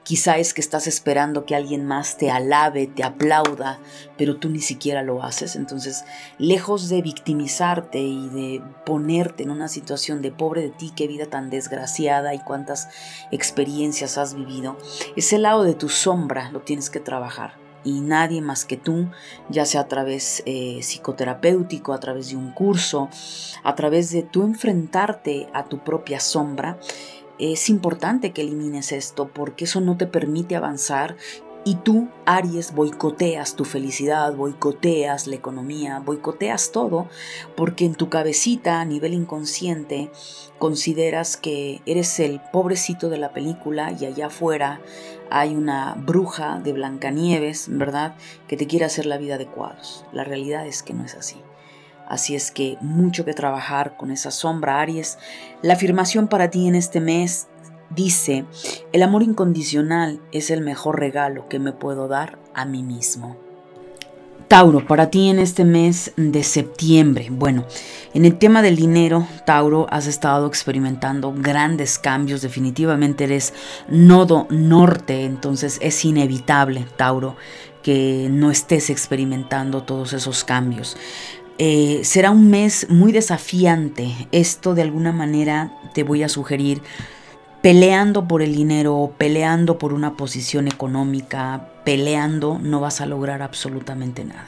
Quizá 0.03 0.37
es 0.37 0.53
que 0.53 0.61
estás 0.61 0.87
esperando 0.87 1.45
que 1.45 1.55
alguien 1.55 1.85
más 1.85 2.17
te 2.17 2.31
alabe, 2.31 2.87
te 2.87 3.03
aplauda, 3.03 3.79
pero 4.17 4.37
tú 4.37 4.49
ni 4.49 4.59
siquiera 4.59 5.03
lo 5.03 5.23
haces. 5.23 5.55
Entonces, 5.55 6.05
lejos 6.37 6.89
de 6.89 7.01
victimizarte 7.01 7.99
y 7.99 8.29
de 8.29 8.61
ponerte 8.85 9.43
en 9.43 9.51
una 9.51 9.67
situación 9.67 10.21
de 10.21 10.31
pobre 10.31 10.61
de 10.61 10.69
ti, 10.69 10.91
qué 10.95 11.07
vida 11.07 11.25
tan 11.25 11.49
desgraciada 11.49 12.33
y 12.33 12.39
cuántas 12.39 12.89
experiencias 13.31 14.17
has 14.17 14.33
vivido, 14.33 14.77
ese 15.15 15.37
lado 15.37 15.63
de 15.63 15.73
tu 15.73 15.89
sombra 15.89 16.51
lo 16.51 16.61
tienes 16.61 16.89
que 16.89 16.99
trabajar 16.99 17.68
y 17.83 18.01
nadie 18.01 18.41
más 18.41 18.65
que 18.65 18.77
tú, 18.77 19.09
ya 19.49 19.65
sea 19.65 19.81
a 19.81 19.87
través 19.87 20.43
eh, 20.45 20.79
psicoterapéutico, 20.81 21.93
a 21.93 21.99
través 21.99 22.29
de 22.29 22.37
un 22.37 22.51
curso, 22.51 23.09
a 23.63 23.75
través 23.75 24.11
de 24.11 24.23
tú 24.23 24.43
enfrentarte 24.43 25.47
a 25.53 25.65
tu 25.65 25.79
propia 25.79 26.19
sombra, 26.19 26.77
es 27.39 27.69
importante 27.69 28.31
que 28.31 28.41
elimines 28.41 28.91
esto 28.91 29.29
porque 29.29 29.63
eso 29.63 29.79
no 29.79 29.95
te 29.95 30.07
permite 30.07 30.55
avanzar 30.55 31.15
y 31.69 31.75
tú, 31.75 32.07
Aries, 32.25 32.73
boicoteas 32.73 33.55
tu 33.55 33.63
felicidad, 33.63 34.33
boicoteas 34.33 35.27
la 35.27 35.35
economía, 35.35 35.99
boicoteas 35.99 36.71
todo, 36.71 37.07
porque 37.55 37.85
en 37.85 37.93
tu 37.93 38.09
cabecita, 38.09 38.81
a 38.81 38.85
nivel 38.85 39.13
inconsciente, 39.13 40.09
consideras 40.57 41.37
que 41.37 41.83
eres 41.85 42.19
el 42.19 42.41
pobrecito 42.51 43.09
de 43.09 43.19
la 43.19 43.33
película 43.33 43.91
y 43.91 44.05
allá 44.05 44.27
afuera 44.27 44.81
hay 45.29 45.55
una 45.55 45.93
bruja 45.93 46.59
de 46.59 46.73
Blancanieves, 46.73 47.67
¿verdad?, 47.69 48.15
que 48.47 48.57
te 48.57 48.65
quiere 48.65 48.85
hacer 48.85 49.05
la 49.05 49.19
vida 49.19 49.37
de 49.37 49.45
cuadros. 49.45 50.05
La 50.11 50.23
realidad 50.23 50.65
es 50.65 50.81
que 50.81 50.95
no 50.95 51.05
es 51.05 51.13
así. 51.13 51.37
Así 52.07 52.33
es 52.33 52.49
que 52.49 52.77
mucho 52.81 53.25
que 53.25 53.35
trabajar 53.35 53.95
con 53.95 54.09
esa 54.09 54.31
sombra, 54.31 54.81
Aries. 54.81 55.19
La 55.61 55.73
afirmación 55.73 56.29
para 56.29 56.49
ti 56.49 56.67
en 56.67 56.73
este 56.73 56.99
mes 56.99 57.47
dice, 57.89 58.45
el 58.91 59.03
amor 59.03 59.23
incondicional 59.23 60.21
es 60.31 60.49
el 60.49 60.61
mejor 60.61 60.99
regalo 60.99 61.47
que 61.49 61.59
me 61.59 61.71
puedo 61.71 62.07
dar 62.07 62.39
a 62.53 62.65
mí 62.65 62.83
mismo. 62.83 63.37
Tauro, 64.49 64.87
para 64.87 65.11
ti 65.11 65.29
en 65.29 65.37
este 65.37 65.63
mes 65.63 66.11
de 66.17 66.43
septiembre. 66.43 67.27
Bueno, 67.29 67.65
en 68.15 68.25
el 68.25 68.39
tema 68.39 68.63
del 68.63 68.75
dinero, 68.75 69.27
Tauro, 69.45 69.85
has 69.91 70.07
estado 70.07 70.47
experimentando 70.47 71.31
grandes 71.37 71.99
cambios. 71.99 72.41
Definitivamente 72.41 73.25
eres 73.25 73.53
nodo 73.87 74.47
norte, 74.49 75.25
entonces 75.25 75.77
es 75.83 76.03
inevitable, 76.03 76.87
Tauro, 76.97 77.35
que 77.83 78.27
no 78.31 78.49
estés 78.49 78.89
experimentando 78.89 79.83
todos 79.83 80.13
esos 80.13 80.43
cambios. 80.43 80.97
Eh, 81.59 81.99
será 82.03 82.31
un 82.31 82.49
mes 82.49 82.87
muy 82.89 83.11
desafiante. 83.11 84.11
Esto 84.31 84.73
de 84.73 84.81
alguna 84.81 85.11
manera 85.11 85.73
te 85.93 86.01
voy 86.01 86.23
a 86.23 86.29
sugerir 86.29 86.81
peleando 87.61 88.27
por 88.27 88.41
el 88.41 88.55
dinero, 88.55 89.13
peleando 89.17 89.77
por 89.77 89.93
una 89.93 90.15
posición 90.15 90.67
económica, 90.67 91.69
peleando, 91.83 92.59
no 92.61 92.79
vas 92.79 93.01
a 93.01 93.05
lograr 93.05 93.41
absolutamente 93.41 94.23
nada. 94.23 94.47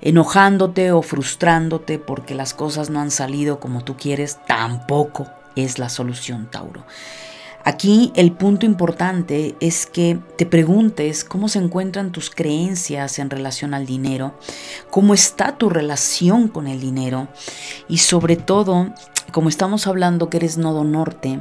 Enojándote 0.00 0.92
o 0.92 1.02
frustrándote 1.02 1.98
porque 1.98 2.34
las 2.34 2.54
cosas 2.54 2.90
no 2.90 3.00
han 3.00 3.10
salido 3.10 3.60
como 3.60 3.84
tú 3.84 3.96
quieres, 3.96 4.38
tampoco 4.46 5.28
es 5.54 5.78
la 5.78 5.88
solución, 5.88 6.48
Tauro. 6.50 6.84
Aquí 7.64 8.10
el 8.16 8.32
punto 8.32 8.66
importante 8.66 9.54
es 9.60 9.86
que 9.86 10.18
te 10.36 10.46
preguntes 10.46 11.22
cómo 11.22 11.48
se 11.48 11.60
encuentran 11.60 12.10
tus 12.10 12.28
creencias 12.28 13.20
en 13.20 13.30
relación 13.30 13.72
al 13.72 13.86
dinero, 13.86 14.34
cómo 14.90 15.14
está 15.14 15.56
tu 15.56 15.68
relación 15.68 16.48
con 16.48 16.66
el 16.66 16.80
dinero 16.80 17.28
y 17.88 17.98
sobre 17.98 18.34
todo, 18.34 18.92
como 19.30 19.48
estamos 19.48 19.86
hablando 19.86 20.28
que 20.28 20.38
eres 20.38 20.58
nodo 20.58 20.82
norte, 20.82 21.40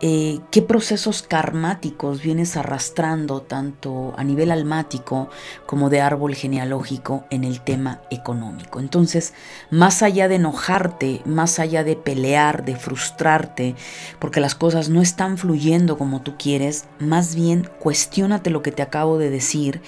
eh, 0.00 0.40
qué 0.50 0.60
procesos 0.60 1.22
karmáticos 1.22 2.20
vienes 2.20 2.56
arrastrando 2.56 3.42
tanto 3.42 4.12
a 4.16 4.24
nivel 4.24 4.50
almático 4.50 5.30
como 5.66 5.90
de 5.90 6.00
árbol 6.00 6.34
genealógico 6.34 7.24
en 7.30 7.44
el 7.44 7.60
tema 7.60 8.02
económico. 8.10 8.80
Entonces, 8.80 9.32
más 9.70 10.02
allá 10.02 10.28
de 10.28 10.36
enojarte, 10.36 11.22
más 11.24 11.58
allá 11.58 11.84
de 11.84 11.96
pelear, 11.96 12.64
de 12.64 12.76
frustrarte, 12.76 13.76
porque 14.18 14.40
las 14.40 14.54
cosas 14.54 14.88
no 14.88 15.00
están 15.00 15.38
fluyendo 15.38 15.96
como 15.96 16.22
tú 16.22 16.34
quieres, 16.38 16.84
más 16.98 17.34
bien 17.34 17.68
cuestiónate 17.78 18.50
lo 18.50 18.62
que 18.62 18.72
te 18.72 18.82
acabo 18.82 19.18
de 19.18 19.30
decir 19.30 19.80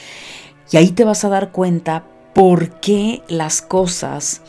y 0.70 0.76
ahí 0.76 0.90
te 0.90 1.04
vas 1.04 1.25
a 1.25 1.28
dar 1.28 1.52
cuenta 1.52 2.04
por 2.34 2.80
qué 2.80 3.22
las 3.28 3.62
cosas 3.62 4.42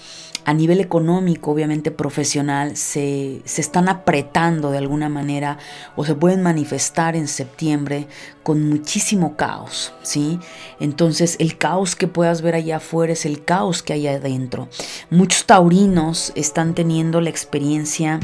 a 0.47 0.53
nivel 0.53 0.79
económico, 0.79 1.51
obviamente 1.51 1.91
profesional, 1.91 2.77
se, 2.77 3.41
están 3.43 3.89
apretando 3.89 4.71
de 4.71 4.77
alguna 4.77 5.09
manera 5.09 5.57
o 5.97 6.05
se 6.05 6.15
pueden 6.15 6.41
manifestar 6.41 7.17
en 7.17 7.27
septiembre 7.27 8.07
con 8.43 8.69
muchísimo 8.69 9.35
caos, 9.35 9.93
¿sí? 10.03 10.39
Entonces 10.79 11.35
el 11.39 11.57
caos 11.57 11.97
que 11.97 12.07
puedas 12.07 12.41
ver 12.41 12.55
allá 12.55 12.77
afuera 12.77 13.11
es 13.11 13.25
el 13.25 13.43
caos 13.43 13.83
que 13.83 13.91
hay 13.91 14.07
adentro. 14.07 14.69
Muchos 15.09 15.45
taurinos 15.45 16.31
están 16.33 16.75
teniendo 16.75 17.19
la 17.19 17.29
experiencia 17.29 18.21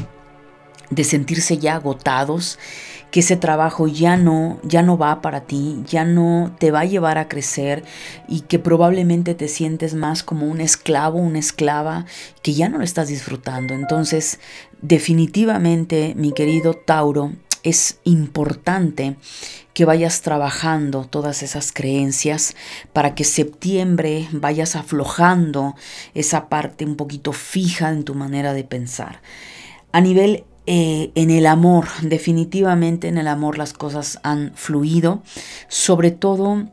de 0.88 1.04
sentirse 1.04 1.58
ya 1.58 1.74
agotados, 1.74 2.58
que 3.14 3.20
ese 3.20 3.36
trabajo 3.36 3.86
ya 3.86 4.16
no, 4.16 4.58
ya 4.64 4.82
no 4.82 4.98
va 4.98 5.22
para 5.22 5.42
ti, 5.42 5.84
ya 5.86 6.04
no 6.04 6.52
te 6.58 6.72
va 6.72 6.80
a 6.80 6.84
llevar 6.84 7.16
a 7.16 7.28
crecer 7.28 7.84
y 8.26 8.40
que 8.40 8.58
probablemente 8.58 9.36
te 9.36 9.46
sientes 9.46 9.94
más 9.94 10.24
como 10.24 10.48
un 10.48 10.60
esclavo, 10.60 11.20
una 11.20 11.38
esclava, 11.38 12.06
que 12.42 12.54
ya 12.54 12.68
no 12.68 12.78
lo 12.78 12.82
estás 12.82 13.06
disfrutando. 13.06 13.72
Entonces, 13.72 14.40
definitivamente, 14.82 16.14
mi 16.16 16.32
querido 16.32 16.74
Tauro, 16.74 17.34
es 17.62 18.00
importante 18.02 19.14
que 19.74 19.84
vayas 19.84 20.20
trabajando 20.22 21.04
todas 21.04 21.44
esas 21.44 21.70
creencias 21.70 22.56
para 22.92 23.14
que 23.14 23.22
septiembre 23.22 24.26
vayas 24.32 24.74
aflojando 24.74 25.76
esa 26.14 26.48
parte 26.48 26.84
un 26.84 26.96
poquito 26.96 27.32
fija 27.32 27.90
en 27.90 28.02
tu 28.02 28.16
manera 28.16 28.54
de 28.54 28.64
pensar. 28.64 29.22
A 29.92 30.00
nivel 30.00 30.42
eh, 30.66 31.12
en 31.14 31.30
el 31.30 31.46
amor, 31.46 31.88
definitivamente 32.02 33.08
en 33.08 33.18
el 33.18 33.28
amor 33.28 33.58
las 33.58 33.72
cosas 33.72 34.18
han 34.22 34.52
fluido, 34.54 35.22
sobre 35.68 36.10
todo 36.10 36.64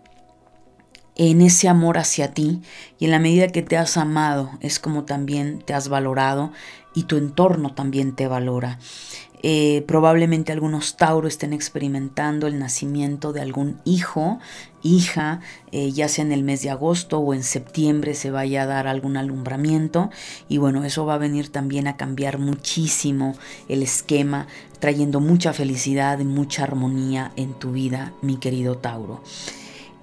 en 1.15 1.41
ese 1.41 1.67
amor 1.67 1.97
hacia 1.97 2.33
ti 2.33 2.61
y 2.97 3.05
en 3.05 3.11
la 3.11 3.19
medida 3.19 3.49
que 3.49 3.61
te 3.61 3.77
has 3.77 3.97
amado 3.97 4.51
es 4.61 4.79
como 4.79 5.03
también 5.03 5.59
te 5.59 5.73
has 5.73 5.89
valorado 5.89 6.51
y 6.93 7.03
tu 7.03 7.17
entorno 7.17 7.73
también 7.73 8.15
te 8.15 8.27
valora. 8.27 8.79
Eh, 9.43 9.83
probablemente 9.87 10.51
algunos 10.51 10.97
Tauro 10.97 11.27
estén 11.27 11.53
experimentando 11.53 12.47
el 12.47 12.59
nacimiento 12.59 13.33
de 13.33 13.41
algún 13.41 13.81
hijo, 13.85 14.39
hija, 14.83 15.39
eh, 15.71 15.91
ya 15.91 16.07
sea 16.07 16.25
en 16.25 16.31
el 16.31 16.43
mes 16.43 16.61
de 16.61 16.69
agosto 16.69 17.19
o 17.19 17.33
en 17.33 17.43
septiembre 17.43 18.13
se 18.13 18.29
vaya 18.29 18.63
a 18.63 18.65
dar 18.67 18.87
algún 18.87 19.17
alumbramiento 19.17 20.11
y 20.47 20.57
bueno, 20.57 20.83
eso 20.83 21.05
va 21.05 21.15
a 21.15 21.19
venir 21.19 21.49
también 21.49 21.87
a 21.87 21.97
cambiar 21.97 22.37
muchísimo 22.37 23.35
el 23.67 23.81
esquema, 23.81 24.47
trayendo 24.79 25.19
mucha 25.19 25.53
felicidad 25.53 26.19
y 26.19 26.25
mucha 26.25 26.63
armonía 26.63 27.31
en 27.35 27.53
tu 27.53 27.71
vida, 27.71 28.13
mi 28.21 28.37
querido 28.37 28.77
Tauro. 28.77 29.23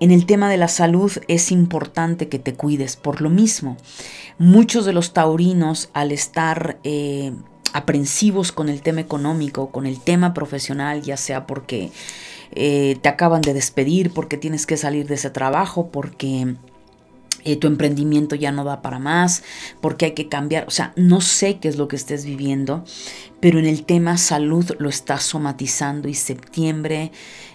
En 0.00 0.12
el 0.12 0.26
tema 0.26 0.48
de 0.48 0.56
la 0.56 0.68
salud 0.68 1.12
es 1.26 1.50
importante 1.50 2.28
que 2.28 2.38
te 2.38 2.54
cuides 2.54 2.96
por 2.96 3.20
lo 3.20 3.30
mismo. 3.30 3.76
Muchos 4.38 4.84
de 4.84 4.92
los 4.92 5.12
taurinos 5.12 5.90
al 5.92 6.12
estar 6.12 6.78
eh, 6.84 7.32
aprensivos 7.72 8.52
con 8.52 8.68
el 8.68 8.82
tema 8.82 9.00
económico, 9.00 9.70
con 9.70 9.86
el 9.86 10.00
tema 10.00 10.34
profesional, 10.34 11.02
ya 11.02 11.16
sea 11.16 11.46
porque 11.46 11.90
eh, 12.52 12.98
te 13.02 13.08
acaban 13.08 13.42
de 13.42 13.54
despedir, 13.54 14.12
porque 14.12 14.36
tienes 14.36 14.66
que 14.66 14.76
salir 14.76 15.06
de 15.06 15.14
ese 15.14 15.30
trabajo, 15.30 15.88
porque 15.90 16.54
eh, 17.44 17.56
tu 17.56 17.66
emprendimiento 17.66 18.34
ya 18.34 18.52
no 18.52 18.64
da 18.64 18.82
para 18.82 18.98
más, 18.98 19.42
porque 19.80 20.06
hay 20.06 20.12
que 20.12 20.28
cambiar, 20.28 20.66
o 20.66 20.70
sea, 20.70 20.92
no 20.96 21.20
sé 21.20 21.58
qué 21.58 21.68
es 21.68 21.76
lo 21.76 21.88
que 21.88 21.96
estés 21.96 22.24
viviendo, 22.24 22.84
pero 23.40 23.58
en 23.58 23.66
el 23.66 23.84
tema 23.84 24.18
salud 24.18 24.72
lo 24.78 24.88
estás 24.88 25.22
somatizando 25.22 26.08
y 26.08 26.14
septiembre 26.14 27.12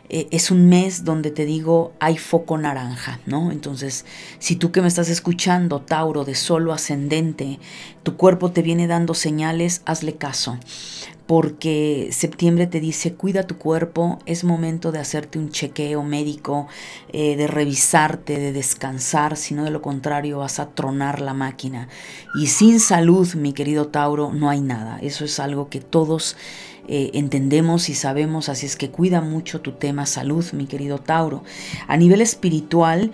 eh, 0.10 0.28
es 0.32 0.52
un 0.52 0.68
mes 0.68 1.06
donde 1.06 1.32
te 1.32 1.46
digo 1.46 1.94
hay 2.00 2.18
foco 2.18 2.58
naranja, 2.58 3.20
¿no? 3.26 3.52
Entonces, 3.52 4.06
si 4.40 4.56
tú 4.56 4.72
que 4.72 4.82
me 4.82 4.88
estás 4.88 5.10
escuchando, 5.10 5.82
Tauro 5.82 6.26
de 6.26 6.36
solo 6.36 6.74
ascendente, 6.74 7.60
tu 8.04 8.18
cuerpo 8.18 8.52
te 8.52 8.62
viene 8.62 8.88
dando 8.88 9.14
señales, 9.14 9.82
hazle 9.86 10.16
caso 10.16 10.58
porque 11.26 12.10
septiembre 12.12 12.68
te 12.68 12.80
dice 12.80 13.14
cuida 13.14 13.48
tu 13.48 13.58
cuerpo, 13.58 14.20
es 14.26 14.44
momento 14.44 14.92
de 14.92 15.00
hacerte 15.00 15.40
un 15.40 15.50
chequeo 15.50 16.04
médico, 16.04 16.68
eh, 17.10 17.36
de 17.38 17.48
revisarte, 17.48 18.38
de 18.38 18.52
descansar, 18.52 19.38
si 19.38 19.54
no 19.54 19.64
de 19.64 19.72
lo 19.72 19.82
contrario 19.82 20.40
vas 20.40 20.60
a 20.60 20.70
tronar 20.72 21.22
la 21.22 21.34
máquina. 21.34 21.88
Y 22.36 22.48
sin 22.48 22.80
salud, 22.80 23.34
mi 23.36 23.54
querido 23.54 23.88
Tauro, 23.88 24.34
no 24.34 24.50
hay 24.50 24.62
nada. 24.62 25.00
Eso 25.02 25.24
es 25.24 25.40
algo 25.40 25.70
que 25.70 25.80
todos 25.80 26.36
eh, 26.88 27.12
entendemos 27.14 27.90
y 27.90 27.94
sabemos, 27.94 28.50
así 28.50 28.66
es 28.66 28.76
que 28.76 28.90
cuida 28.90 29.22
mucho 29.22 29.62
tu 29.62 29.74
tema 29.74 30.06
salud, 30.06 30.46
mi 30.54 30.66
querido 30.66 30.98
Tauro. 30.98 31.44
A 31.88 31.98
nivel 31.98 32.22
espiritual, 32.22 33.12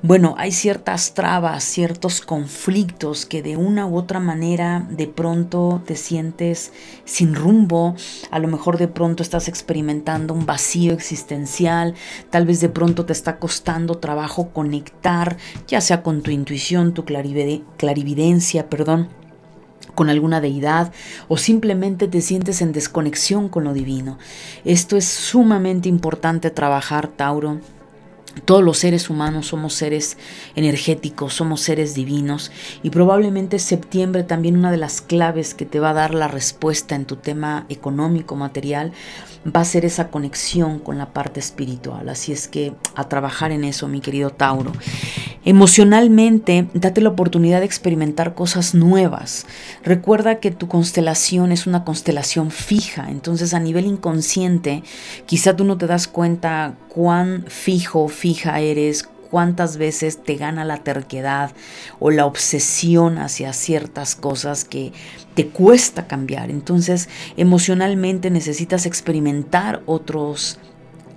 bueno, 0.00 0.36
hay 0.38 0.52
ciertas 0.52 1.12
trabas, 1.14 1.64
ciertos 1.64 2.20
conflictos 2.20 3.26
que 3.26 3.42
de 3.42 3.56
una 3.56 3.84
u 3.84 3.96
otra 3.96 4.20
manera 4.20 4.86
de 4.90 5.08
pronto 5.08 5.82
te 5.84 5.96
sientes 5.96 6.72
sin 7.04 7.34
rumbo, 7.34 7.96
a 8.30 8.38
lo 8.38 8.46
mejor 8.46 8.78
de 8.78 8.86
pronto 8.86 9.24
estás 9.24 9.48
experimentando 9.48 10.34
un 10.34 10.46
vacío 10.46 10.92
existencial, 10.92 11.94
tal 12.30 12.46
vez 12.46 12.60
de 12.60 12.68
pronto 12.68 13.06
te 13.06 13.12
está 13.12 13.40
costando 13.40 13.96
trabajo 13.96 14.50
conectar, 14.50 15.36
ya 15.66 15.80
sea 15.80 16.04
con 16.04 16.22
tu 16.22 16.30
intuición, 16.30 16.94
tu 16.94 17.04
clarividencia, 17.04 18.70
perdón 18.70 19.08
con 19.98 20.10
alguna 20.10 20.40
deidad 20.40 20.92
o 21.26 21.36
simplemente 21.36 22.06
te 22.06 22.20
sientes 22.20 22.62
en 22.62 22.70
desconexión 22.70 23.48
con 23.48 23.64
lo 23.64 23.72
divino. 23.72 24.16
Esto 24.64 24.96
es 24.96 25.06
sumamente 25.06 25.88
importante 25.88 26.52
trabajar, 26.52 27.08
Tauro 27.08 27.58
todos 28.44 28.62
los 28.62 28.78
seres 28.78 29.10
humanos 29.10 29.48
somos 29.48 29.74
seres 29.74 30.16
energéticos, 30.54 31.34
somos 31.34 31.60
seres 31.60 31.94
divinos 31.94 32.52
y 32.84 32.90
probablemente 32.90 33.58
septiembre 33.58 34.22
también 34.22 34.56
una 34.56 34.70
de 34.70 34.76
las 34.76 35.00
claves 35.00 35.54
que 35.54 35.66
te 35.66 35.80
va 35.80 35.90
a 35.90 35.94
dar 35.94 36.14
la 36.14 36.28
respuesta 36.28 36.94
en 36.94 37.04
tu 37.04 37.16
tema 37.16 37.66
económico, 37.68 38.36
material, 38.36 38.92
va 39.54 39.60
a 39.60 39.64
ser 39.64 39.84
esa 39.84 40.08
conexión 40.08 40.78
con 40.78 40.98
la 40.98 41.12
parte 41.12 41.40
espiritual. 41.40 42.08
Así 42.08 42.32
es 42.32 42.48
que 42.48 42.74
a 42.94 43.08
trabajar 43.08 43.52
en 43.52 43.64
eso, 43.64 43.88
mi 43.88 44.00
querido 44.00 44.30
Tauro. 44.30 44.72
Emocionalmente, 45.44 46.68
date 46.74 47.00
la 47.00 47.08
oportunidad 47.08 47.60
de 47.60 47.66
experimentar 47.66 48.34
cosas 48.34 48.74
nuevas. 48.74 49.46
Recuerda 49.82 50.40
que 50.40 50.50
tu 50.50 50.68
constelación 50.68 51.52
es 51.52 51.66
una 51.66 51.84
constelación 51.84 52.50
fija, 52.50 53.08
entonces 53.10 53.54
a 53.54 53.60
nivel 53.60 53.86
inconsciente, 53.86 54.82
quizá 55.26 55.56
tú 55.56 55.64
no 55.64 55.78
te 55.78 55.86
das 55.86 56.08
cuenta 56.08 56.76
cuán 56.88 57.44
fijo, 57.48 58.08
fija 58.08 58.60
eres, 58.60 59.08
cuántas 59.30 59.76
veces 59.76 60.22
te 60.22 60.36
gana 60.36 60.64
la 60.64 60.78
terquedad 60.78 61.52
o 61.98 62.10
la 62.10 62.26
obsesión 62.26 63.18
hacia 63.18 63.52
ciertas 63.52 64.14
cosas 64.14 64.64
que 64.64 64.92
te 65.34 65.48
cuesta 65.48 66.06
cambiar. 66.06 66.50
Entonces, 66.50 67.08
emocionalmente 67.36 68.30
necesitas 68.30 68.86
experimentar 68.86 69.82
otros 69.86 70.58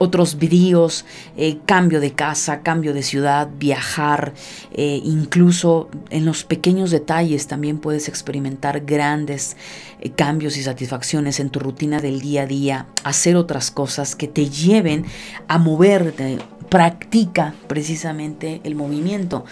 otros 0.01 0.39
bríos, 0.39 1.05
eh, 1.37 1.59
cambio 1.67 1.99
de 1.99 2.13
casa, 2.13 2.61
cambio 2.63 2.91
de 2.95 3.03
ciudad, 3.03 3.47
viajar, 3.59 4.33
eh, 4.71 4.99
incluso 5.03 5.91
en 6.09 6.25
los 6.25 6.43
pequeños 6.43 6.89
detalles 6.89 7.45
también 7.45 7.77
puedes 7.77 8.07
experimentar 8.07 8.79
grandes 8.79 9.57
eh, 9.99 10.09
cambios 10.09 10.57
y 10.57 10.63
satisfacciones 10.63 11.39
en 11.39 11.51
tu 11.51 11.59
rutina 11.59 11.99
del 11.99 12.19
día 12.19 12.41
a 12.41 12.45
día, 12.47 12.87
hacer 13.03 13.35
otras 13.35 13.69
cosas 13.69 14.15
que 14.15 14.27
te 14.27 14.49
lleven 14.49 15.05
a 15.47 15.59
moverte, 15.59 16.39
practica 16.71 17.53
precisamente 17.67 18.61
el 18.63 18.75
movimiento. 18.75 19.43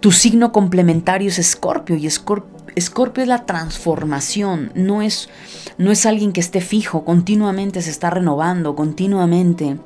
Tu 0.00 0.12
signo 0.12 0.52
complementario 0.52 1.30
es 1.30 1.38
Escorpio 1.38 1.96
y 1.96 2.06
Escorpio 2.06 3.22
es 3.22 3.26
la 3.26 3.46
transformación, 3.46 4.70
no 4.74 5.00
es, 5.00 5.30
no 5.78 5.90
es 5.90 6.04
alguien 6.04 6.32
que 6.32 6.40
esté 6.40 6.60
fijo, 6.60 7.06
continuamente 7.06 7.80
se 7.80 7.88
está 7.88 8.10
renovando, 8.10 8.76
continuamente 8.76 9.78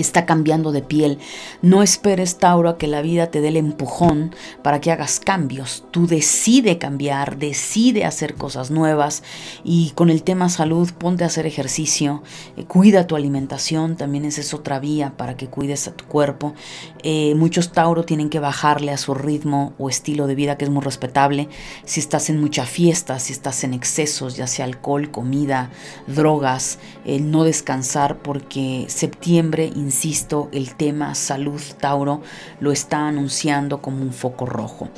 está 0.00 0.26
cambiando 0.26 0.72
de 0.72 0.82
piel. 0.82 1.18
No 1.62 1.82
esperes, 1.82 2.38
Tauro, 2.38 2.68
a 2.68 2.78
que 2.78 2.86
la 2.86 3.02
vida 3.02 3.30
te 3.30 3.40
dé 3.40 3.48
el 3.48 3.56
empujón 3.56 4.34
para 4.62 4.80
que 4.80 4.90
hagas 4.90 5.20
cambios. 5.20 5.84
Tú 5.90 6.06
decide 6.06 6.78
cambiar, 6.78 7.38
decide 7.38 8.04
hacer 8.04 8.34
cosas 8.34 8.70
nuevas 8.70 9.22
y 9.64 9.90
con 9.90 10.10
el 10.10 10.22
tema 10.22 10.48
salud, 10.48 10.90
ponte 10.92 11.24
a 11.24 11.28
hacer 11.28 11.46
ejercicio, 11.46 12.22
eh, 12.56 12.64
cuida 12.64 13.06
tu 13.06 13.16
alimentación, 13.16 13.96
también 13.96 14.24
esa 14.24 14.40
es 14.40 14.54
otra 14.54 14.78
vía 14.78 15.14
para 15.16 15.36
que 15.36 15.48
cuides 15.48 15.88
a 15.88 15.92
tu 15.92 16.04
cuerpo. 16.04 16.54
Eh, 17.02 17.34
muchos 17.34 17.72
Tauro 17.72 18.04
tienen 18.04 18.30
que 18.30 18.40
bajarle 18.40 18.92
a 18.92 18.98
su 18.98 19.14
ritmo 19.14 19.72
o 19.78 19.88
estilo 19.88 20.26
de 20.26 20.34
vida 20.34 20.56
que 20.56 20.64
es 20.64 20.70
muy 20.70 20.82
respetable. 20.82 21.48
Si 21.84 22.00
estás 22.00 22.30
en 22.30 22.40
mucha 22.40 22.64
fiesta, 22.64 23.18
si 23.18 23.32
estás 23.32 23.64
en 23.64 23.74
excesos, 23.74 24.36
ya 24.36 24.46
sea 24.46 24.64
alcohol, 24.64 25.10
comida, 25.10 25.70
drogas, 26.06 26.78
no 27.04 27.44
descansar 27.44 28.18
porque 28.22 28.86
septiembre, 28.88 29.70
insisto, 29.88 30.50
el 30.52 30.74
tema 30.74 31.14
salud 31.14 31.60
Tauro 31.80 32.20
lo 32.60 32.72
está 32.72 33.08
anunciando 33.08 33.80
como 33.80 34.02
un 34.02 34.12
foco 34.12 34.44
rojo. 34.44 34.90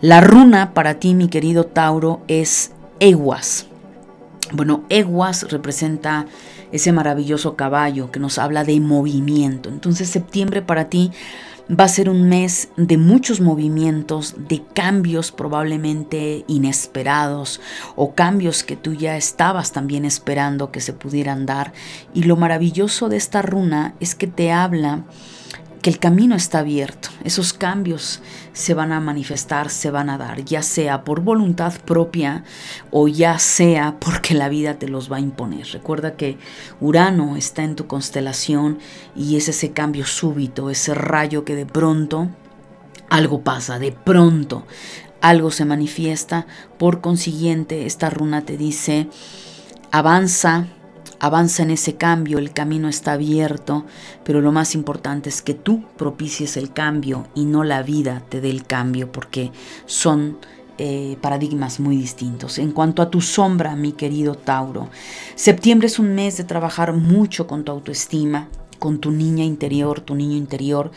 La 0.00 0.20
runa 0.20 0.74
para 0.74 0.94
ti, 0.94 1.14
mi 1.14 1.28
querido 1.28 1.64
Tauro, 1.64 2.20
es 2.28 2.70
Eguas. 3.00 3.66
Bueno, 4.52 4.84
Eguas 4.88 5.50
representa 5.50 6.26
ese 6.70 6.92
maravilloso 6.92 7.56
caballo 7.56 8.12
que 8.12 8.20
nos 8.20 8.38
habla 8.38 8.62
de 8.62 8.78
movimiento. 8.78 9.68
Entonces 9.68 10.08
septiembre 10.08 10.62
para 10.62 10.88
ti 10.88 11.10
Va 11.70 11.84
a 11.84 11.88
ser 11.88 12.08
un 12.08 12.26
mes 12.30 12.70
de 12.78 12.96
muchos 12.96 13.42
movimientos, 13.42 14.36
de 14.48 14.62
cambios 14.72 15.32
probablemente 15.32 16.46
inesperados 16.48 17.60
o 17.94 18.14
cambios 18.14 18.64
que 18.64 18.74
tú 18.74 18.94
ya 18.94 19.18
estabas 19.18 19.72
también 19.72 20.06
esperando 20.06 20.72
que 20.72 20.80
se 20.80 20.94
pudieran 20.94 21.44
dar. 21.44 21.74
Y 22.14 22.22
lo 22.22 22.36
maravilloso 22.36 23.10
de 23.10 23.18
esta 23.18 23.42
runa 23.42 23.94
es 24.00 24.14
que 24.14 24.26
te 24.26 24.50
habla 24.50 25.04
que 25.80 25.90
el 25.90 25.98
camino 25.98 26.34
está 26.34 26.60
abierto. 26.60 27.08
Esos 27.24 27.52
cambios 27.52 28.20
se 28.52 28.74
van 28.74 28.92
a 28.92 29.00
manifestar, 29.00 29.70
se 29.70 29.90
van 29.90 30.10
a 30.10 30.18
dar, 30.18 30.44
ya 30.44 30.62
sea 30.62 31.04
por 31.04 31.20
voluntad 31.20 31.72
propia 31.84 32.44
o 32.90 33.08
ya 33.08 33.38
sea 33.38 33.96
porque 34.00 34.34
la 34.34 34.48
vida 34.48 34.78
te 34.78 34.88
los 34.88 35.10
va 35.10 35.16
a 35.16 35.20
imponer. 35.20 35.66
Recuerda 35.72 36.16
que 36.16 36.38
Urano 36.80 37.36
está 37.36 37.62
en 37.62 37.76
tu 37.76 37.86
constelación 37.86 38.78
y 39.14 39.36
es 39.36 39.48
ese 39.48 39.72
cambio 39.72 40.06
súbito, 40.06 40.70
ese 40.70 40.94
rayo 40.94 41.44
que 41.44 41.54
de 41.54 41.66
pronto 41.66 42.28
algo 43.10 43.42
pasa, 43.42 43.78
de 43.78 43.92
pronto 43.92 44.64
algo 45.20 45.50
se 45.50 45.64
manifiesta. 45.64 46.46
Por 46.78 47.00
consiguiente, 47.00 47.86
esta 47.86 48.10
runa 48.10 48.42
te 48.42 48.56
dice, 48.56 49.08
avanza, 49.90 50.66
Avanza 51.20 51.64
en 51.64 51.70
ese 51.72 51.96
cambio, 51.96 52.38
el 52.38 52.52
camino 52.52 52.88
está 52.88 53.12
abierto, 53.12 53.84
pero 54.24 54.40
lo 54.40 54.52
más 54.52 54.74
importante 54.74 55.28
es 55.28 55.42
que 55.42 55.54
tú 55.54 55.82
propicies 55.96 56.56
el 56.56 56.72
cambio 56.72 57.26
y 57.34 57.44
no 57.44 57.64
la 57.64 57.82
vida 57.82 58.22
te 58.28 58.40
dé 58.40 58.50
el 58.50 58.64
cambio, 58.64 59.10
porque 59.10 59.50
son 59.86 60.38
eh, 60.78 61.16
paradigmas 61.20 61.80
muy 61.80 61.96
distintos. 61.96 62.58
En 62.58 62.70
cuanto 62.70 63.02
a 63.02 63.10
tu 63.10 63.20
sombra, 63.20 63.74
mi 63.74 63.90
querido 63.90 64.36
Tauro, 64.36 64.90
septiembre 65.34 65.88
es 65.88 65.98
un 65.98 66.14
mes 66.14 66.36
de 66.36 66.44
trabajar 66.44 66.92
mucho 66.92 67.48
con 67.48 67.64
tu 67.64 67.72
autoestima, 67.72 68.48
con 68.78 69.00
tu 69.00 69.10
niña 69.10 69.42
interior, 69.42 70.00
tu 70.00 70.14
niño 70.14 70.36
interior. 70.36 70.92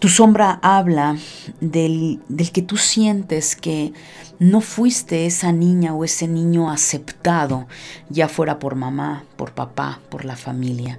Tu 0.00 0.08
sombra 0.08 0.58
habla 0.62 1.18
del, 1.60 2.20
del 2.28 2.52
que 2.52 2.62
tú 2.62 2.78
sientes 2.78 3.54
que 3.54 3.92
no 4.38 4.62
fuiste 4.62 5.26
esa 5.26 5.52
niña 5.52 5.92
o 5.92 6.04
ese 6.04 6.26
niño 6.26 6.70
aceptado, 6.70 7.68
ya 8.08 8.26
fuera 8.26 8.58
por 8.58 8.76
mamá, 8.76 9.24
por 9.36 9.52
papá, 9.52 10.00
por 10.08 10.24
la 10.24 10.36
familia. 10.36 10.98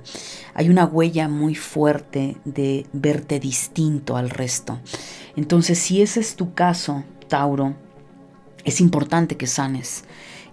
Hay 0.54 0.70
una 0.70 0.86
huella 0.86 1.28
muy 1.28 1.56
fuerte 1.56 2.38
de 2.46 2.86
verte 2.94 3.40
distinto 3.40 4.18
al 4.18 4.30
resto. 4.30 4.80
Entonces, 5.36 5.80
si 5.80 6.04
ese 6.04 6.20
es 6.20 6.36
tu 6.36 6.54
caso, 6.54 7.04
Tauro, 7.28 7.74
es 8.66 8.82
importante 8.82 9.36
que 9.36 9.48
sanes. 9.48 10.04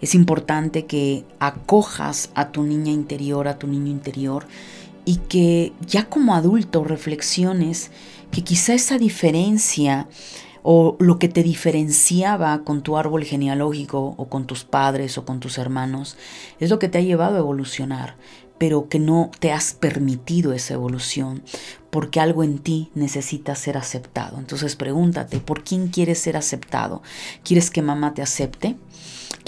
Es 0.01 0.15
importante 0.15 0.87
que 0.87 1.27
acojas 1.39 2.31
a 2.35 2.51
tu 2.51 2.63
niña 2.63 2.93
interior, 2.93 3.47
a 3.47 3.59
tu 3.59 3.67
niño 3.67 3.91
interior, 3.91 4.47
y 5.05 5.17
que 5.17 5.73
ya 5.87 6.09
como 6.09 6.35
adulto 6.35 6.85
reflexiones 6.85 7.91
que 8.31 8.43
quizá 8.43 8.75
esa 8.75 8.99
diferencia 8.99 10.09
o 10.63 10.97
lo 10.99 11.19
que 11.19 11.29
te 11.29 11.43
diferenciaba 11.43 12.63
con 12.65 12.83
tu 12.83 12.97
árbol 12.97 13.25
genealógico 13.25 14.15
o 14.17 14.29
con 14.29 14.47
tus 14.47 14.65
padres 14.65 15.17
o 15.17 15.25
con 15.25 15.41
tus 15.41 15.59
hermanos, 15.59 16.17
es 16.61 16.71
lo 16.71 16.79
que 16.79 16.89
te 16.89 16.99
ha 16.99 17.03
llevado 17.03 17.37
a 17.37 17.41
evolucionar, 17.41 18.17
pero 18.59 18.89
que 18.89 18.99
no 18.99 19.31
te 19.39 19.53
has 19.53 19.73
permitido 19.73 20.53
esa 20.53 20.75
evolución 20.75 21.43
porque 21.91 22.21
algo 22.21 22.45
en 22.45 22.59
ti 22.59 22.91
necesita 22.95 23.55
ser 23.55 23.79
aceptado. 23.79 24.39
Entonces 24.39 24.77
pregúntate, 24.77 25.41
¿por 25.41 25.65
quién 25.65 25.89
quieres 25.89 26.19
ser 26.19 26.37
aceptado? 26.37 27.03
¿Quieres 27.45 27.71
que 27.71 27.83
mamá 27.83 28.13
te 28.15 28.23
acepte? 28.23 28.77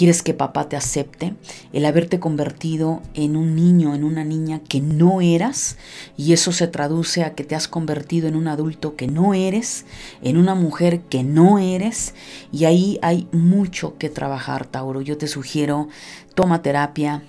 Quieres 0.00 0.22
que 0.22 0.32
papá 0.32 0.66
te 0.66 0.78
acepte, 0.78 1.34
el 1.74 1.84
haberte 1.84 2.18
convertido 2.20 3.02
en 3.12 3.36
un 3.36 3.54
niño, 3.54 3.94
en 3.94 4.02
una 4.02 4.24
niña 4.24 4.62
que 4.66 4.80
no 4.80 5.20
eras, 5.20 5.76
y 6.16 6.32
eso 6.32 6.52
se 6.52 6.68
traduce 6.68 7.22
a 7.22 7.34
que 7.34 7.44
te 7.44 7.54
has 7.54 7.68
convertido 7.68 8.26
en 8.26 8.34
un 8.34 8.48
adulto 8.48 8.96
que 8.96 9.08
no 9.08 9.34
eres, 9.34 9.84
en 10.22 10.38
una 10.38 10.54
mujer 10.54 11.02
que 11.02 11.22
no 11.22 11.58
eres, 11.58 12.14
y 12.50 12.64
ahí 12.64 12.98
hay 13.02 13.28
mucho 13.30 13.98
que 13.98 14.08
trabajar, 14.08 14.64
Tauro. 14.64 15.02
Yo 15.02 15.18
te 15.18 15.26
sugiero, 15.26 15.88
toma 16.34 16.62
terapia, 16.62 17.22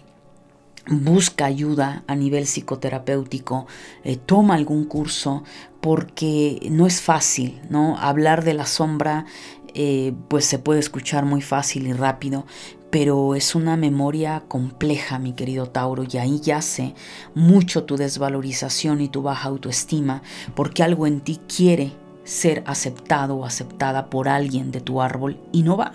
busca 0.87 1.43
ayuda 1.43 2.05
a 2.07 2.15
nivel 2.15 2.45
psicoterapéutico, 2.45 3.67
eh, 4.05 4.15
toma 4.15 4.55
algún 4.55 4.85
curso, 4.85 5.43
porque 5.81 6.67
no 6.71 6.85
es 6.85 7.01
fácil, 7.01 7.59
¿no? 7.69 7.97
Hablar 7.97 8.43
de 8.43 8.53
la 8.53 8.67
sombra, 8.67 9.25
eh, 9.73 10.13
pues 10.27 10.45
se 10.45 10.59
puede 10.59 10.79
escuchar 10.79 11.25
muy 11.25 11.41
fácil 11.41 11.87
y 11.87 11.93
rápido, 11.93 12.45
pero 12.89 13.35
es 13.35 13.55
una 13.55 13.77
memoria 13.77 14.43
compleja, 14.47 15.17
mi 15.17 15.33
querido 15.33 15.67
Tauro, 15.67 16.03
y 16.03 16.17
ahí 16.17 16.39
yace 16.41 16.93
mucho 17.33 17.85
tu 17.85 17.95
desvalorización 17.95 19.01
y 19.01 19.07
tu 19.07 19.21
baja 19.21 19.49
autoestima, 19.49 20.21
porque 20.55 20.83
algo 20.83 21.07
en 21.07 21.21
ti 21.21 21.39
quiere 21.47 21.93
ser 22.23 22.63
aceptado 22.67 23.37
o 23.37 23.45
aceptada 23.45 24.09
por 24.09 24.27
alguien 24.27 24.71
de 24.71 24.81
tu 24.81 25.01
árbol 25.01 25.39
y 25.51 25.63
no 25.63 25.77
va. 25.77 25.93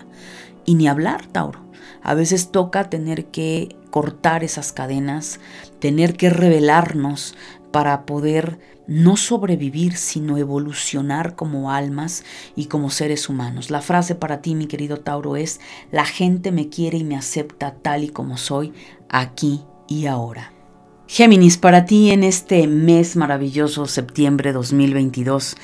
Y 0.65 0.75
ni 0.75 0.87
hablar, 0.87 1.25
Tauro. 1.27 1.61
A 2.03 2.13
veces 2.13 2.51
toca 2.51 2.89
tener 2.89 3.25
que 3.25 3.75
cortar 3.91 4.43
esas 4.43 4.73
cadenas, 4.73 5.39
tener 5.79 6.15
que 6.15 6.29
revelarnos 6.29 7.35
para 7.71 8.05
poder 8.05 8.59
no 8.87 9.17
sobrevivir, 9.17 9.97
sino 9.97 10.37
evolucionar 10.37 11.35
como 11.35 11.71
almas 11.71 12.23
y 12.55 12.65
como 12.65 12.89
seres 12.89 13.29
humanos. 13.29 13.69
La 13.69 13.81
frase 13.81 14.15
para 14.15 14.41
ti, 14.41 14.55
mi 14.55 14.67
querido 14.67 14.97
Tauro, 14.97 15.35
es, 15.35 15.59
la 15.91 16.05
gente 16.05 16.51
me 16.51 16.69
quiere 16.69 16.97
y 16.97 17.03
me 17.03 17.17
acepta 17.17 17.75
tal 17.75 18.03
y 18.03 18.09
como 18.09 18.37
soy, 18.37 18.73
aquí 19.09 19.61
y 19.87 20.05
ahora. 20.05 20.56
Géminis, 21.09 21.57
para 21.57 21.85
ti 21.85 22.11
en 22.11 22.21
este 22.21 22.67
mes 22.67 23.15
maravilloso, 23.15 23.85
septiembre 23.85 24.51
2022, 24.51 25.55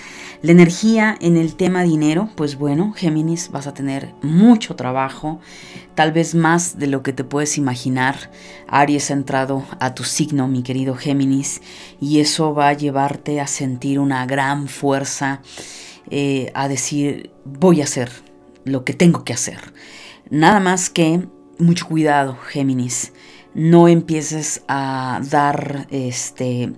la 0.41 0.51
energía 0.53 1.17
en 1.19 1.35
el 1.35 1.55
tema 1.55 1.83
dinero, 1.83 2.29
pues 2.37 2.57
bueno, 2.57 2.93
Géminis, 2.95 3.51
vas 3.51 3.67
a 3.67 3.73
tener 3.73 4.15
mucho 4.21 4.77
trabajo, 4.77 5.41
tal 5.95 6.13
vez 6.13 6.33
más 6.33 6.79
de 6.79 6.87
lo 6.87 7.03
que 7.03 7.11
te 7.11 7.25
puedes 7.25 7.57
imaginar. 7.57 8.31
Aries 8.69 9.11
ha 9.11 9.15
entrado 9.15 9.65
a 9.81 9.93
tu 9.93 10.05
signo, 10.05 10.47
mi 10.47 10.63
querido 10.63 10.95
Géminis, 10.95 11.61
y 11.99 12.21
eso 12.21 12.53
va 12.53 12.69
a 12.69 12.73
llevarte 12.73 13.41
a 13.41 13.47
sentir 13.47 13.99
una 13.99 14.25
gran 14.25 14.69
fuerza, 14.69 15.41
eh, 16.09 16.51
a 16.55 16.69
decir, 16.69 17.31
voy 17.43 17.81
a 17.81 17.83
hacer 17.83 18.09
lo 18.63 18.85
que 18.85 18.93
tengo 18.93 19.25
que 19.25 19.33
hacer. 19.33 19.73
Nada 20.29 20.61
más 20.61 20.89
que 20.89 21.27
mucho 21.59 21.85
cuidado, 21.85 22.37
Géminis 22.37 23.11
no 23.53 23.87
empieces 23.87 24.63
a 24.67 25.21
dar 25.29 25.87
este 25.91 26.73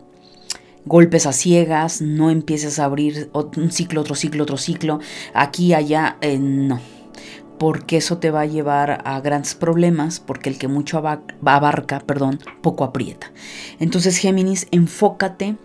golpes 0.85 1.25
a 1.25 1.33
ciegas, 1.33 2.01
no 2.01 2.29
empieces 2.29 2.79
a 2.79 2.85
abrir 2.85 3.29
un 3.33 3.71
ciclo, 3.71 4.01
otro 4.01 4.15
ciclo, 4.15 4.43
otro 4.43 4.57
ciclo, 4.57 4.99
aquí, 5.33 5.73
allá, 5.73 6.17
eh, 6.21 6.37
no. 6.37 6.79
Porque 7.57 7.97
eso 7.97 8.17
te 8.17 8.31
va 8.31 8.41
a 8.41 8.45
llevar 8.45 9.01
a 9.05 9.19
grandes 9.21 9.55
problemas, 9.55 10.19
porque 10.19 10.49
el 10.49 10.57
que 10.57 10.67
mucho 10.67 10.97
abarca, 10.97 11.99
perdón, 12.01 12.39
poco 12.61 12.83
aprieta. 12.83 13.31
Entonces, 13.79 14.17
Géminis, 14.17 14.67
enfócate 14.71 15.55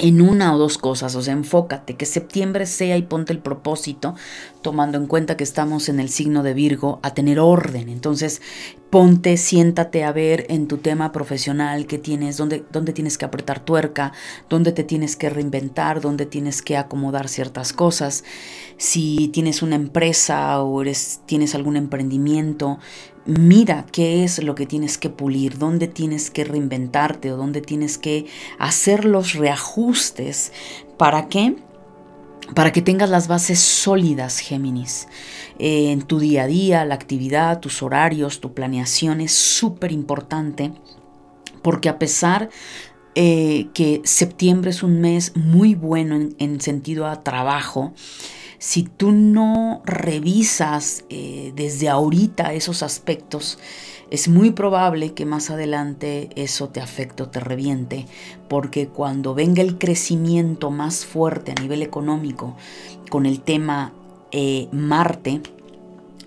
en 0.00 0.22
una 0.22 0.54
o 0.54 0.58
dos 0.58 0.78
cosas, 0.78 1.14
o 1.14 1.20
sea, 1.20 1.34
enfócate, 1.34 1.94
que 1.94 2.06
septiembre 2.06 2.64
sea 2.64 2.96
y 2.96 3.02
ponte 3.02 3.34
el 3.34 3.38
propósito, 3.38 4.14
tomando 4.62 4.96
en 4.96 5.06
cuenta 5.06 5.36
que 5.36 5.44
estamos 5.44 5.90
en 5.90 6.00
el 6.00 6.08
signo 6.08 6.42
de 6.42 6.54
Virgo, 6.54 7.00
a 7.02 7.12
tener 7.12 7.38
orden. 7.38 7.90
Entonces, 7.90 8.40
ponte, 8.88 9.36
siéntate 9.36 10.02
a 10.02 10.12
ver 10.12 10.46
en 10.48 10.68
tu 10.68 10.78
tema 10.78 11.12
profesional 11.12 11.86
que 11.86 11.98
tienes, 11.98 12.38
dónde, 12.38 12.64
dónde 12.72 12.94
tienes 12.94 13.18
que 13.18 13.26
apretar 13.26 13.60
tuerca, 13.60 14.12
dónde 14.48 14.72
te 14.72 14.84
tienes 14.84 15.16
que 15.16 15.28
reinventar, 15.28 16.00
dónde 16.00 16.24
tienes 16.24 16.62
que 16.62 16.78
acomodar 16.78 17.28
ciertas 17.28 17.74
cosas. 17.74 18.24
Si 18.78 19.28
tienes 19.28 19.62
una 19.62 19.76
empresa 19.76 20.62
o 20.62 20.80
eres, 20.80 21.20
tienes 21.26 21.54
algún 21.54 21.76
emprendimiento, 21.76 22.78
mira 23.26 23.86
qué 23.92 24.24
es 24.24 24.42
lo 24.42 24.54
que 24.54 24.66
tienes 24.66 24.98
que 24.98 25.10
pulir, 25.10 25.58
dónde 25.58 25.88
tienes 25.88 26.30
que 26.30 26.44
reinventarte 26.44 27.32
o 27.32 27.36
dónde 27.36 27.60
tienes 27.60 27.98
que 27.98 28.26
hacer 28.58 29.04
los 29.04 29.34
reajustes. 29.34 30.52
¿Para 30.96 31.28
qué? 31.28 31.56
Para 32.54 32.72
que 32.72 32.82
tengas 32.82 33.10
las 33.10 33.28
bases 33.28 33.58
sólidas, 33.60 34.38
Géminis. 34.38 35.06
Eh, 35.58 35.92
en 35.92 36.02
tu 36.02 36.18
día 36.18 36.44
a 36.44 36.46
día, 36.46 36.84
la 36.84 36.94
actividad, 36.94 37.60
tus 37.60 37.82
horarios, 37.82 38.40
tu 38.40 38.54
planeación 38.54 39.20
es 39.20 39.32
súper 39.32 39.92
importante 39.92 40.72
porque 41.62 41.88
a 41.88 41.98
pesar 41.98 42.50
eh, 43.14 43.68
que 43.74 44.00
septiembre 44.04 44.70
es 44.70 44.82
un 44.82 45.00
mes 45.00 45.36
muy 45.36 45.74
bueno 45.74 46.16
en, 46.16 46.34
en 46.38 46.60
sentido 46.60 47.06
a 47.06 47.22
trabajo, 47.22 47.92
si 48.60 48.82
tú 48.82 49.10
no 49.10 49.80
revisas 49.86 51.04
eh, 51.08 51.52
desde 51.56 51.88
ahorita 51.88 52.52
esos 52.52 52.82
aspectos, 52.82 53.58
es 54.10 54.28
muy 54.28 54.50
probable 54.50 55.14
que 55.14 55.24
más 55.24 55.48
adelante 55.48 56.28
eso 56.36 56.68
te 56.68 56.82
afecte 56.82 57.22
o 57.22 57.28
te 57.30 57.40
reviente, 57.40 58.04
porque 58.48 58.86
cuando 58.86 59.34
venga 59.34 59.62
el 59.62 59.78
crecimiento 59.78 60.70
más 60.70 61.06
fuerte 61.06 61.52
a 61.52 61.60
nivel 61.60 61.82
económico 61.82 62.54
con 63.08 63.24
el 63.24 63.40
tema 63.40 63.94
eh, 64.30 64.68
Marte, 64.72 65.40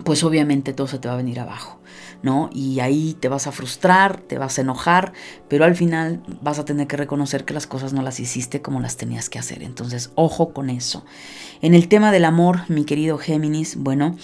pues 0.04 0.24
obviamente 0.24 0.74
todo 0.74 0.88
se 0.88 0.98
te 0.98 1.08
va 1.08 1.14
a 1.14 1.18
venir 1.18 1.40
abajo. 1.40 1.78
¿No? 2.24 2.50
Y 2.54 2.80
ahí 2.80 3.16
te 3.20 3.28
vas 3.28 3.46
a 3.48 3.52
frustrar, 3.52 4.22
te 4.22 4.38
vas 4.38 4.58
a 4.58 4.62
enojar, 4.62 5.12
pero 5.50 5.66
al 5.66 5.76
final 5.76 6.24
vas 6.42 6.58
a 6.58 6.66
tener 6.66 6.88
que 6.88 6.98
reconocer 6.98 7.44
que 7.44 7.54
las 7.54 7.68
cosas 7.68 7.94
no 7.94 8.02
las 8.02 8.20
hiciste 8.20 8.62
como 8.62 8.80
las 8.80 8.96
tenías 8.96 9.30
que 9.30 9.38
hacer. 9.38 9.62
Entonces, 9.62 10.12
ojo 10.16 10.54
con 10.54 10.70
eso. 10.70 11.06
En 11.62 11.76
el 11.76 11.90
tema 11.90 12.12
del 12.12 12.26
amor, 12.26 12.62
mi 12.70 12.86
querido 12.86 13.18
Géminis, 13.18 13.76
bueno, 13.76 14.16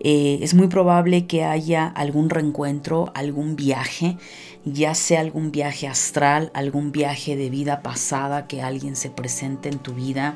eh, 0.00 0.40
es 0.42 0.54
muy 0.54 0.66
probable 0.66 1.26
que 1.26 1.44
haya 1.44 1.86
algún 1.86 2.30
reencuentro, 2.30 3.12
algún 3.14 3.54
viaje, 3.54 4.18
ya 4.64 4.94
sea 4.94 5.20
algún 5.20 5.52
viaje 5.52 5.86
astral, 5.86 6.50
algún 6.52 6.90
viaje 6.90 7.36
de 7.36 7.48
vida 7.48 7.80
pasada 7.80 8.48
que 8.48 8.60
alguien 8.60 8.96
se 8.96 9.08
presente 9.08 9.68
en 9.68 9.78
tu 9.78 9.94
vida. 9.94 10.34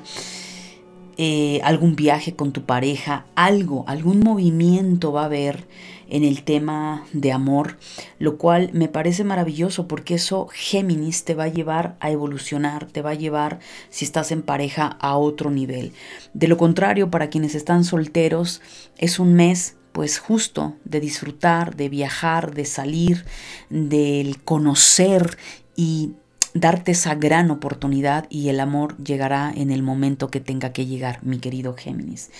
Eh, 1.22 1.60
algún 1.64 1.96
viaje 1.96 2.34
con 2.34 2.50
tu 2.50 2.62
pareja, 2.62 3.26
algo, 3.34 3.84
algún 3.86 4.20
movimiento 4.20 5.12
va 5.12 5.22
a 5.22 5.26
haber 5.26 5.66
en 6.10 6.24
el 6.24 6.42
tema 6.42 7.06
de 7.12 7.32
amor, 7.32 7.78
lo 8.18 8.36
cual 8.36 8.70
me 8.72 8.88
parece 8.88 9.24
maravilloso 9.24 9.88
porque 9.88 10.14
eso 10.14 10.48
Géminis 10.52 11.24
te 11.24 11.34
va 11.34 11.44
a 11.44 11.48
llevar 11.48 11.96
a 12.00 12.10
evolucionar, 12.10 12.86
te 12.86 13.00
va 13.00 13.10
a 13.10 13.14
llevar, 13.14 13.60
si 13.88 14.04
estás 14.04 14.32
en 14.32 14.42
pareja, 14.42 14.98
a 15.00 15.16
otro 15.16 15.50
nivel. 15.50 15.92
De 16.34 16.48
lo 16.48 16.56
contrario, 16.56 17.10
para 17.10 17.30
quienes 17.30 17.54
están 17.54 17.84
solteros, 17.84 18.60
es 18.98 19.18
un 19.18 19.34
mes 19.34 19.76
pues 19.92 20.18
justo 20.18 20.76
de 20.84 21.00
disfrutar, 21.00 21.76
de 21.76 21.88
viajar, 21.88 22.54
de 22.54 22.64
salir, 22.64 23.24
del 23.70 24.42
conocer 24.42 25.36
y 25.76 26.12
darte 26.54 26.92
esa 26.92 27.14
gran 27.14 27.50
oportunidad 27.50 28.26
y 28.28 28.48
el 28.48 28.60
amor 28.60 28.96
llegará 28.98 29.52
en 29.54 29.70
el 29.70 29.82
momento 29.82 30.28
que 30.28 30.40
tenga 30.40 30.72
que 30.72 30.86
llegar, 30.86 31.20
mi 31.22 31.38
querido 31.38 31.74
Géminis. 31.74 32.30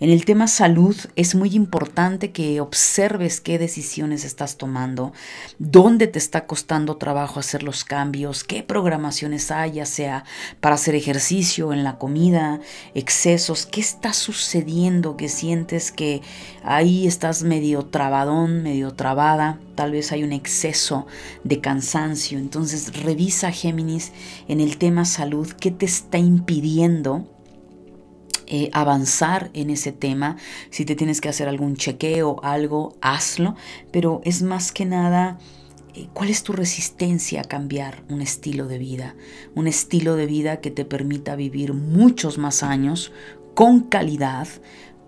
En 0.00 0.10
el 0.10 0.24
tema 0.24 0.48
salud 0.48 0.96
es 1.16 1.34
muy 1.34 1.54
importante 1.54 2.30
que 2.30 2.60
observes 2.60 3.40
qué 3.40 3.58
decisiones 3.58 4.24
estás 4.24 4.56
tomando, 4.56 5.12
dónde 5.58 6.06
te 6.06 6.18
está 6.18 6.46
costando 6.46 6.96
trabajo 6.96 7.40
hacer 7.40 7.62
los 7.62 7.84
cambios, 7.84 8.44
qué 8.44 8.62
programaciones 8.62 9.50
hay, 9.50 9.72
ya 9.72 9.86
sea 9.86 10.24
para 10.60 10.76
hacer 10.76 10.94
ejercicio, 10.94 11.72
en 11.72 11.84
la 11.84 11.98
comida, 11.98 12.60
excesos, 12.94 13.66
qué 13.66 13.80
está 13.80 14.12
sucediendo 14.12 15.16
que 15.16 15.28
sientes 15.28 15.92
que 15.92 16.22
ahí 16.62 17.06
estás 17.06 17.42
medio 17.42 17.86
trabadón, 17.86 18.62
medio 18.62 18.94
trabada 18.94 19.58
tal 19.78 19.92
vez 19.92 20.10
hay 20.10 20.24
un 20.24 20.32
exceso 20.32 21.06
de 21.44 21.60
cansancio. 21.60 22.36
Entonces 22.36 23.00
revisa 23.00 23.52
Géminis 23.58 24.12
en 24.48 24.60
el 24.60 24.78
tema 24.78 25.04
salud, 25.04 25.48
qué 25.48 25.70
te 25.70 25.86
está 25.86 26.18
impidiendo 26.18 27.26
eh, 28.50 28.70
avanzar 28.72 29.50
en 29.52 29.68
ese 29.68 29.92
tema. 29.92 30.38
Si 30.70 30.86
te 30.86 30.96
tienes 30.96 31.20
que 31.20 31.28
hacer 31.28 31.48
algún 31.48 31.76
chequeo, 31.76 32.42
algo, 32.42 32.96
hazlo. 33.02 33.56
Pero 33.92 34.22
es 34.24 34.40
más 34.40 34.72
que 34.72 34.86
nada, 34.86 35.38
eh, 35.94 36.08
¿cuál 36.14 36.30
es 36.30 36.42
tu 36.44 36.54
resistencia 36.54 37.42
a 37.42 37.44
cambiar 37.44 38.04
un 38.08 38.22
estilo 38.22 38.66
de 38.66 38.78
vida? 38.78 39.14
Un 39.54 39.66
estilo 39.66 40.16
de 40.16 40.24
vida 40.24 40.62
que 40.62 40.70
te 40.70 40.86
permita 40.86 41.36
vivir 41.36 41.74
muchos 41.74 42.38
más 42.38 42.62
años 42.62 43.12
con 43.54 43.80
calidad, 43.80 44.48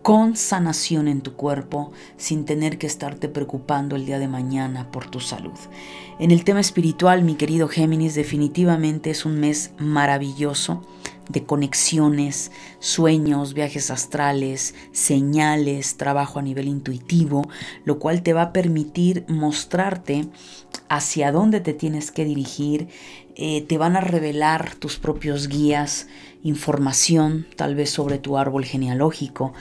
con 0.03 0.37
sanación 0.37 1.09
en 1.09 1.21
tu 1.21 1.35
cuerpo 1.35 1.93
sin 2.17 2.45
tener 2.45 2.79
que 2.79 2.87
estarte 2.87 3.29
preocupando 3.29 3.97
el 3.97 4.07
día 4.07 4.19
de 4.19 4.29
mañana 4.29 4.91
por 4.91 5.11
tu 5.11 5.21
salud. 5.21 5.59
En 6.19 6.31
el 6.31 6.45
tema 6.45 6.61
espiritual, 6.61 7.23
mi 7.23 7.35
querido 7.35 7.69
Géminis, 7.69 8.15
definitivamente 8.15 9.11
es 9.11 9.25
un 9.25 9.41
mes 9.41 9.73
maravilloso 9.79 10.83
de 11.31 11.45
conexiones, 11.45 12.51
sueños, 12.81 13.55
viajes 13.55 13.91
astrales, 13.91 14.75
señales, 14.93 15.97
trabajo 15.97 16.39
a 16.39 16.43
nivel 16.43 16.67
intuitivo, 16.67 17.49
lo 17.85 17.99
cual 17.99 18.23
te 18.23 18.33
va 18.33 18.43
a 18.43 18.53
permitir 18.53 19.25
mostrarte 19.29 20.27
hacia 20.89 21.31
dónde 21.31 21.61
te 21.61 21.73
tienes 21.73 22.11
que 22.11 22.25
dirigir, 22.25 22.89
eh, 23.37 23.63
te 23.63 23.79
van 23.79 23.97
a 23.97 24.01
revelar 24.01 24.75
tus 24.75 24.99
propios 24.99 25.49
guías, 25.49 26.09
información 26.43 27.47
tal 27.57 27.77
vez 27.77 27.91
sobre 27.91 28.19
tu 28.19 28.37
árbol 28.37 28.65
genealógico, 28.65 29.53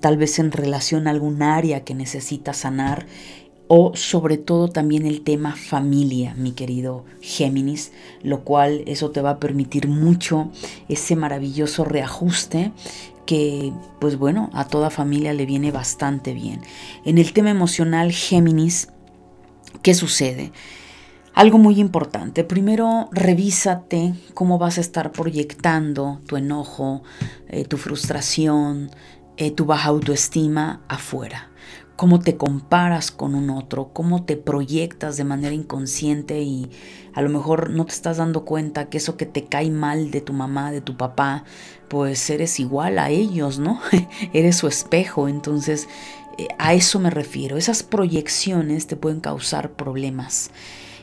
tal 0.00 0.16
vez 0.16 0.38
en 0.38 0.52
relación 0.52 1.06
a 1.06 1.10
algún 1.10 1.42
área 1.42 1.84
que 1.84 1.94
necesitas 1.94 2.58
sanar 2.58 3.06
o 3.68 3.94
sobre 3.94 4.38
todo 4.38 4.68
también 4.68 5.04
el 5.04 5.20
tema 5.20 5.54
familia, 5.54 6.34
mi 6.36 6.52
querido 6.52 7.04
Géminis, 7.20 7.92
lo 8.22 8.42
cual 8.42 8.82
eso 8.86 9.10
te 9.10 9.20
va 9.20 9.30
a 9.30 9.38
permitir 9.38 9.88
mucho 9.88 10.50
ese 10.88 11.16
maravilloso 11.16 11.84
reajuste 11.84 12.72
que 13.26 13.74
pues 14.00 14.16
bueno, 14.16 14.48
a 14.54 14.66
toda 14.66 14.88
familia 14.88 15.34
le 15.34 15.44
viene 15.44 15.70
bastante 15.70 16.32
bien. 16.32 16.62
En 17.04 17.18
el 17.18 17.34
tema 17.34 17.50
emocional 17.50 18.10
Géminis, 18.10 18.88
¿qué 19.82 19.92
sucede? 19.92 20.50
Algo 21.34 21.58
muy 21.58 21.78
importante. 21.78 22.42
Primero, 22.42 23.10
revísate 23.12 24.14
cómo 24.32 24.58
vas 24.58 24.78
a 24.78 24.80
estar 24.80 25.12
proyectando 25.12 26.20
tu 26.26 26.36
enojo, 26.36 27.02
eh, 27.48 27.64
tu 27.64 27.76
frustración, 27.76 28.90
eh, 29.38 29.50
tu 29.50 29.64
baja 29.64 29.88
autoestima 29.88 30.82
afuera 30.88 31.48
cómo 31.98 32.20
te 32.20 32.36
comparas 32.36 33.10
con 33.10 33.34
un 33.34 33.50
otro, 33.50 33.92
cómo 33.92 34.22
te 34.22 34.36
proyectas 34.36 35.16
de 35.16 35.24
manera 35.24 35.52
inconsciente 35.52 36.42
y 36.42 36.70
a 37.12 37.22
lo 37.22 37.28
mejor 37.28 37.70
no 37.70 37.86
te 37.86 37.92
estás 37.92 38.18
dando 38.18 38.44
cuenta 38.44 38.88
que 38.88 38.98
eso 38.98 39.16
que 39.16 39.26
te 39.26 39.46
cae 39.46 39.68
mal 39.72 40.12
de 40.12 40.20
tu 40.20 40.32
mamá, 40.32 40.70
de 40.70 40.80
tu 40.80 40.96
papá, 40.96 41.42
pues 41.88 42.30
eres 42.30 42.60
igual 42.60 43.00
a 43.00 43.10
ellos, 43.10 43.58
¿no? 43.58 43.80
eres 44.32 44.54
su 44.54 44.68
espejo, 44.68 45.26
entonces 45.26 45.88
eh, 46.38 46.46
a 46.60 46.72
eso 46.72 47.00
me 47.00 47.10
refiero. 47.10 47.56
Esas 47.56 47.82
proyecciones 47.82 48.86
te 48.86 48.94
pueden 48.94 49.18
causar 49.18 49.72
problemas 49.72 50.52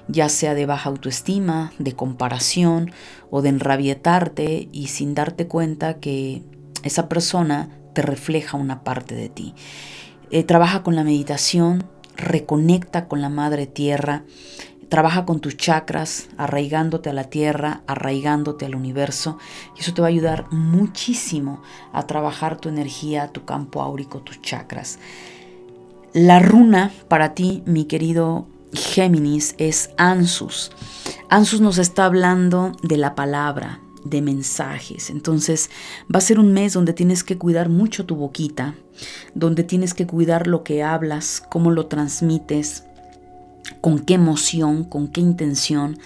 ya 0.08 0.30
sea 0.30 0.54
de 0.54 0.66
baja 0.66 0.90
autoestima, 0.90 1.74
de 1.78 1.92
comparación 1.94 2.92
o 3.32 3.42
de 3.42 3.50
enrabietarte 3.50 4.70
y 4.72 4.88
sin 4.88 5.14
darte 5.14 5.48
cuenta 5.48 5.96
que 5.96 6.44
esa 6.84 7.10
persona 7.10 7.70
te 7.96 8.04
refleja 8.04 8.58
una 8.58 8.84
parte 8.84 9.16
de 9.16 9.30
ti. 9.30 9.56
Eh, 10.30 10.44
trabaja 10.44 10.84
con 10.84 10.96
la 10.96 11.04
meditación, 11.04 11.86
reconecta 12.16 13.08
con 13.08 13.22
la 13.22 13.30
madre 13.30 13.66
tierra, 13.66 14.24
trabaja 14.90 15.26
con 15.26 15.40
tus 15.40 15.58
chakras, 15.58 16.28
arraigándote 16.38 17.10
a 17.10 17.14
la 17.14 17.26
tierra, 17.26 17.82
arraigándote 17.88 18.66
al 18.66 18.76
universo, 18.76 19.40
y 19.76 19.82
eso 19.82 19.94
te 19.94 20.02
va 20.02 20.08
a 20.08 20.10
ayudar 20.10 20.52
muchísimo 20.52 21.62
a 21.92 22.06
trabajar 22.06 22.58
tu 22.58 22.70
energía, 22.70 23.30
tu 23.30 23.46
campo 23.46 23.82
áurico, 23.82 24.20
tus 24.20 24.42
chakras. 24.42 25.00
La 26.14 26.40
runa 26.40 26.92
para 27.08 27.34
ti, 27.34 27.64
mi 27.66 27.86
querido 27.86 28.48
Géminis, 28.74 29.56
es 29.58 29.92
Ansus. 29.98 30.72
Ansus 31.30 31.62
nos 31.62 31.78
está 31.78 32.06
hablando 32.06 32.74
de 32.84 32.98
la 32.98 33.16
palabra, 33.16 33.80
de 34.06 34.22
mensajes. 34.22 35.10
Entonces 35.10 35.70
va 36.14 36.20
a 36.20 36.22
ser 36.22 36.40
un 36.40 36.54
mes 36.54 36.74
donde 36.74 36.94
tienes 36.94 37.24
que 37.24 37.38
cuidar 37.38 37.68
mucho 37.68 38.06
tu 38.06 38.16
boquita, 38.16 38.76
donde 39.34 39.64
tienes 39.64 39.94
que 39.94 40.08
cuidar 40.08 40.48
lo 40.48 40.64
que 40.64 40.84
hablas, 40.84 41.44
cómo 41.50 41.72
lo 41.72 41.88
transmites, 41.88 42.86
con 43.82 44.00
qué 44.00 44.14
emoción, 44.14 44.86
con 44.86 45.10
qué 45.10 45.22
intención 45.22 46.00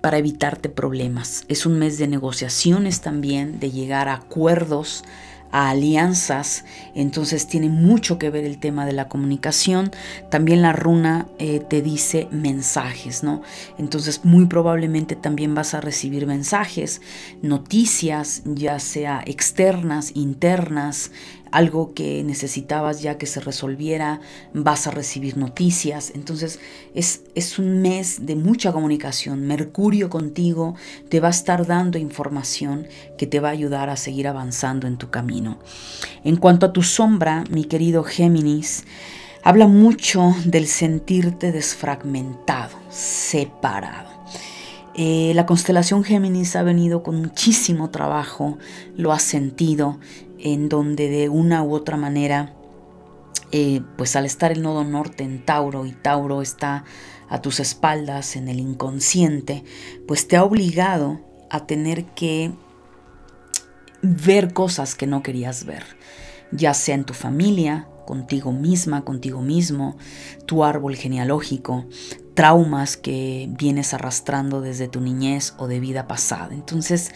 para 0.00 0.18
evitarte 0.18 0.68
problemas. 0.68 1.44
Es 1.48 1.64
un 1.64 1.78
mes 1.78 1.98
de 1.98 2.08
negociaciones 2.08 3.02
también, 3.02 3.60
de 3.60 3.70
llegar 3.70 4.08
a 4.08 4.14
acuerdos, 4.14 5.04
a 5.52 5.70
alianzas, 5.70 6.64
entonces 6.94 7.46
tiene 7.46 7.68
mucho 7.68 8.18
que 8.18 8.30
ver 8.30 8.44
el 8.44 8.58
tema 8.58 8.86
de 8.86 8.92
la 8.92 9.08
comunicación. 9.08 9.90
También 10.30 10.62
la 10.62 10.72
runa 10.72 11.28
eh, 11.38 11.60
te 11.60 11.82
dice 11.82 12.26
mensajes, 12.30 13.22
¿no? 13.22 13.42
Entonces 13.78 14.24
muy 14.24 14.46
probablemente 14.46 15.14
también 15.14 15.54
vas 15.54 15.74
a 15.74 15.80
recibir 15.80 16.26
mensajes, 16.26 17.00
noticias, 17.42 18.42
ya 18.44 18.78
sea 18.78 19.22
externas, 19.26 20.12
internas, 20.16 21.12
algo 21.52 21.94
que 21.94 22.24
necesitabas 22.24 23.02
ya 23.02 23.18
que 23.18 23.26
se 23.26 23.40
resolviera, 23.40 24.20
vas 24.54 24.86
a 24.86 24.90
recibir 24.90 25.36
noticias. 25.36 26.12
Entonces 26.14 26.58
es, 26.94 27.22
es 27.34 27.58
un 27.58 27.82
mes 27.82 28.26
de 28.26 28.34
mucha 28.34 28.72
comunicación. 28.72 29.46
Mercurio 29.46 30.10
contigo 30.10 30.74
te 31.08 31.20
va 31.20 31.28
a 31.28 31.30
estar 31.30 31.66
dando 31.66 31.98
información 31.98 32.88
que 33.16 33.26
te 33.26 33.38
va 33.38 33.48
a 33.48 33.52
ayudar 33.52 33.90
a 33.90 33.96
seguir 33.96 34.26
avanzando 34.26 34.86
en 34.86 34.96
tu 34.96 35.10
camino. 35.10 35.58
En 36.24 36.36
cuanto 36.36 36.66
a 36.66 36.72
tu 36.72 36.82
sombra, 36.82 37.44
mi 37.50 37.64
querido 37.64 38.02
Géminis, 38.02 38.84
habla 39.42 39.66
mucho 39.66 40.34
del 40.44 40.66
sentirte 40.66 41.52
desfragmentado, 41.52 42.78
separado. 42.90 44.10
Eh, 44.94 45.32
la 45.34 45.46
constelación 45.46 46.04
Géminis 46.04 46.54
ha 46.54 46.62
venido 46.62 47.02
con 47.02 47.16
muchísimo 47.16 47.88
trabajo, 47.88 48.58
lo 48.94 49.12
has 49.12 49.22
sentido, 49.22 49.98
en 50.42 50.68
donde 50.68 51.08
de 51.08 51.28
una 51.28 51.62
u 51.62 51.72
otra 51.72 51.96
manera, 51.96 52.54
eh, 53.52 53.80
pues 53.96 54.16
al 54.16 54.26
estar 54.26 54.52
el 54.52 54.62
nodo 54.62 54.84
norte 54.84 55.24
en 55.24 55.44
Tauro 55.44 55.86
y 55.86 55.92
Tauro 55.92 56.42
está 56.42 56.84
a 57.28 57.40
tus 57.40 57.60
espaldas 57.60 58.36
en 58.36 58.48
el 58.48 58.60
inconsciente, 58.60 59.64
pues 60.06 60.28
te 60.28 60.36
ha 60.36 60.44
obligado 60.44 61.20
a 61.50 61.66
tener 61.66 62.04
que 62.06 62.52
ver 64.02 64.52
cosas 64.52 64.94
que 64.94 65.06
no 65.06 65.22
querías 65.22 65.64
ver, 65.64 65.84
ya 66.50 66.74
sea 66.74 66.94
en 66.94 67.04
tu 67.04 67.14
familia, 67.14 67.86
contigo 68.04 68.52
misma, 68.52 69.04
contigo 69.04 69.42
mismo, 69.42 69.96
tu 70.44 70.64
árbol 70.64 70.96
genealógico, 70.96 71.86
traumas 72.34 72.96
que 72.96 73.48
vienes 73.58 73.94
arrastrando 73.94 74.60
desde 74.60 74.88
tu 74.88 75.00
niñez 75.00 75.54
o 75.58 75.66
de 75.66 75.80
vida 75.80 76.06
pasada. 76.06 76.54
Entonces, 76.54 77.10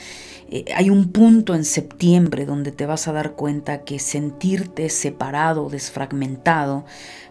eh, 0.48 0.64
hay 0.74 0.90
un 0.90 1.10
punto 1.10 1.54
en 1.54 1.64
septiembre 1.64 2.46
donde 2.46 2.70
te 2.70 2.86
vas 2.86 3.08
a 3.08 3.12
dar 3.12 3.32
cuenta 3.32 3.82
que 3.82 3.98
sentirte 3.98 4.88
separado, 4.90 5.68
desfragmentado, 5.68 6.84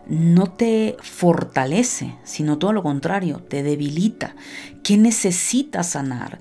no 0.08 0.48
te 0.48 0.98
fortalece, 1.02 2.16
sino 2.24 2.58
todo 2.58 2.74
lo 2.74 2.84
contrario, 2.84 3.40
te 3.40 3.64
debilita. 3.64 4.36
¿Qué 4.84 4.98
necesitas 4.98 5.92
sanar? 5.92 6.40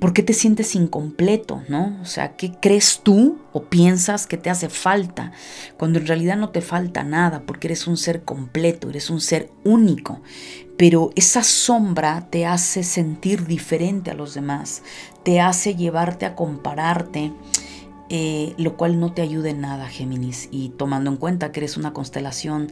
¿Por 0.00 0.14
qué 0.14 0.22
te 0.22 0.32
sientes 0.32 0.74
incompleto? 0.74 1.62
¿no? 1.68 1.98
O 2.00 2.06
sea, 2.06 2.36
¿qué 2.36 2.52
crees 2.60 3.00
tú 3.02 3.38
o 3.52 3.64
piensas 3.64 4.26
que 4.26 4.36
te 4.36 4.50
hace 4.50 4.68
falta? 4.68 5.32
Cuando 5.76 5.98
en 5.98 6.06
realidad 6.06 6.36
no 6.36 6.50
te 6.50 6.62
falta 6.62 7.02
nada, 7.04 7.42
porque 7.46 7.66
eres 7.68 7.86
un 7.86 7.96
ser 7.96 8.22
completo, 8.22 8.88
eres 8.88 9.10
un 9.10 9.20
ser 9.20 9.50
único. 9.64 10.22
Pero 10.76 11.10
esa 11.16 11.42
sombra 11.42 12.28
te 12.30 12.46
hace 12.46 12.82
sentir 12.82 13.46
diferente 13.46 14.10
a 14.10 14.14
los 14.14 14.34
demás, 14.34 14.82
te 15.22 15.40
hace 15.40 15.74
llevarte 15.74 16.26
a 16.26 16.34
compararte, 16.34 17.32
eh, 18.08 18.54
lo 18.58 18.76
cual 18.76 18.98
no 18.98 19.12
te 19.12 19.22
ayuda 19.22 19.50
en 19.50 19.60
nada, 19.60 19.88
Géminis. 19.88 20.48
Y 20.50 20.70
tomando 20.70 21.10
en 21.10 21.16
cuenta 21.16 21.52
que 21.52 21.60
eres 21.60 21.76
una 21.76 21.92
constelación 21.92 22.68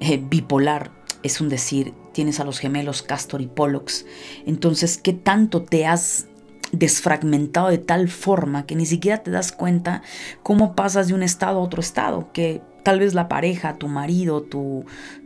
eh, 0.00 0.22
bipolar, 0.22 0.92
es 1.22 1.40
un 1.40 1.48
decir, 1.48 1.94
tienes 2.12 2.40
a 2.40 2.44
los 2.44 2.58
gemelos 2.58 3.02
Castor 3.02 3.42
y 3.42 3.46
Pollux. 3.46 4.06
Entonces, 4.46 4.98
¿qué 4.98 5.12
tanto 5.12 5.62
te 5.62 5.86
has 5.86 6.26
desfragmentado 6.72 7.68
de 7.68 7.78
tal 7.78 8.08
forma 8.08 8.66
que 8.66 8.74
ni 8.74 8.86
siquiera 8.86 9.22
te 9.22 9.30
das 9.30 9.52
cuenta 9.52 10.02
cómo 10.42 10.74
pasas 10.74 11.08
de 11.08 11.14
un 11.14 11.22
estado 11.22 11.58
a 11.58 11.62
otro 11.62 11.80
estado, 11.80 12.32
que 12.32 12.62
tal 12.82 12.98
vez 12.98 13.14
la 13.14 13.28
pareja, 13.28 13.78
tu 13.78 13.88
marido, 13.88 14.42
tu, 14.42 14.84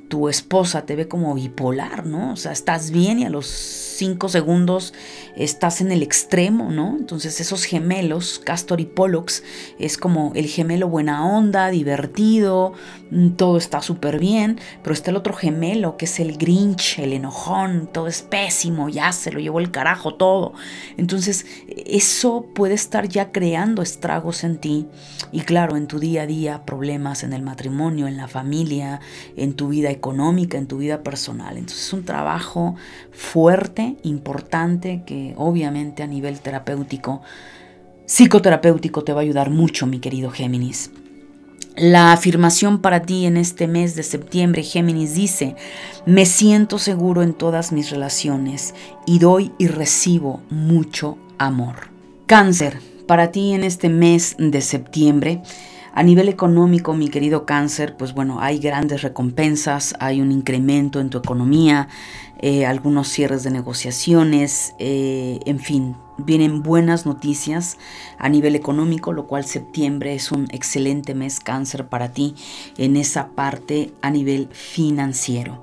tu 0.09 0.29
esposa 0.29 0.87
te 0.87 0.97
ve 0.97 1.09
como 1.09 1.35
bipolar, 1.35 2.07
¿no? 2.07 2.33
O 2.33 2.37
sea, 2.37 2.53
estás 2.53 2.91
bien 2.91 3.19
y 3.19 3.25
a 3.25 3.31
los 3.31 3.47
cinco 3.47 4.29
segundos 4.29 4.95
estás 5.37 5.81
en 5.81 5.91
el 5.91 6.03
extremo, 6.03 6.71
¿no? 6.71 6.97
Entonces 6.99 7.41
esos 7.41 7.65
gemelos, 7.65 8.41
Castor 8.45 8.81
y 8.81 8.85
Pollux, 8.85 9.43
es 9.79 9.99
como 9.99 10.33
el 10.35 10.47
gemelo 10.47 10.89
buena 10.89 11.27
onda, 11.27 11.71
divertido, 11.71 12.75
todo 13.37 13.57
está 13.57 13.81
súper 13.83 14.19
bien, 14.19 14.59
pero 14.83 14.93
está 14.93 15.11
el 15.11 15.17
otro 15.17 15.33
gemelo 15.33 15.97
que 15.97 16.07
es 16.07 16.19
el 16.21 16.37
Grinch, 16.37 16.99
el 16.99 17.13
enojón, 17.13 17.89
todo 17.93 18.09
es 18.09 18.23
pésimo, 18.23 18.89
ya 18.89 19.13
se 19.13 19.31
lo 19.31 19.39
llevó 19.39 19.61
el 19.61 19.71
carajo 19.71 20.15
todo. 20.15 20.55
Entonces 20.97 21.47
eso 21.69 22.47
puede 22.55 22.75
estar 22.75 23.09
ya 23.09 23.31
creando 23.31 23.83
estragos 23.83 24.45
en 24.45 24.59
ti 24.59 24.87
y 25.33 25.41
claro, 25.41 25.77
en 25.77 25.87
tu 25.87 25.99
día 25.99 26.23
a 26.23 26.27
día, 26.27 26.65
problemas 26.65 27.23
en 27.23 27.33
el 27.33 27.43
matrimonio, 27.43 28.07
en 28.07 28.17
la 28.17 28.29
familia, 28.29 29.01
en 29.37 29.55
tu 29.55 29.69
vida 29.69 29.91
económica, 29.91 30.59
en 30.59 30.67
tu 30.67 30.79
vida 30.79 31.03
personal. 31.03 31.57
Entonces 31.57 31.87
es 31.87 31.93
un 31.93 32.05
trabajo 32.05 32.75
fuerte, 33.13 33.97
importante, 34.03 35.03
que 35.07 35.35
obviamente 35.37 36.03
a 36.03 36.07
nivel 36.07 36.41
terapéutico, 36.41 37.23
psicoterapéutico 38.07 39.05
te 39.05 39.13
va 39.13 39.21
a 39.21 39.23
ayudar 39.23 39.51
mucho, 39.51 39.87
mi 39.87 40.01
querido 40.01 40.31
Géminis. 40.31 40.91
La 41.77 42.13
afirmación 42.13 42.81
para 42.81 43.03
ti 43.03 43.27
en 43.27 43.37
este 43.37 43.69
mes 43.69 43.95
de 43.95 44.03
septiembre, 44.03 44.63
Géminis, 44.63 45.15
dice, 45.15 45.57
me 46.07 46.25
siento 46.25 46.79
seguro 46.79 47.23
en 47.23 47.35
todas 47.35 47.71
mis 47.71 47.91
relaciones 47.91 48.75
y 49.05 49.19
doy 49.19 49.53
y 49.59 49.67
recibo 49.67 50.41
mucho 50.49 51.19
amor. 51.37 51.91
Cáncer, 52.25 52.81
para 53.07 53.31
ti 53.31 53.53
en 53.53 53.63
este 53.63 53.91
mes 53.91 54.37
de 54.39 54.63
septiembre. 54.63 55.43
A 55.97 56.03
nivel 56.03 56.29
económico, 56.29 56.93
mi 56.93 57.09
querido 57.09 57.47
cáncer, 57.47 57.97
pues 57.97 58.13
bueno, 58.13 58.43
hay 58.43 58.59
grandes 58.59 59.01
recompensas, 59.01 59.95
hay 59.99 60.21
un 60.21 60.31
incremento 60.31 61.01
en 61.01 61.09
tu 61.09 61.17
economía, 61.17 61.89
eh, 62.39 62.67
algunos 62.67 63.09
cierres 63.09 63.45
de 63.45 63.51
negociaciones, 63.51 64.75
eh, 64.79 65.41
en 65.47 65.59
fin, 65.59 65.97
vienen 66.19 66.63
buenas 66.63 67.07
noticias 67.07 67.79
a 68.19 68.29
nivel 68.29 68.57
económico, 68.57 69.15
lo 69.15 69.27
cual 69.27 69.47
septiembre 69.47 70.15
es 70.15 70.33
un 70.33 70.49
excelente 70.51 71.15
mes 71.15 71.41
cáncer 71.41 71.87
para 71.89 72.13
ti 72.13 72.35
en 72.77 72.99
esa 72.99 73.29
parte 73.29 73.95
a 74.03 74.11
nivel 74.11 74.51
financiero. 74.53 75.63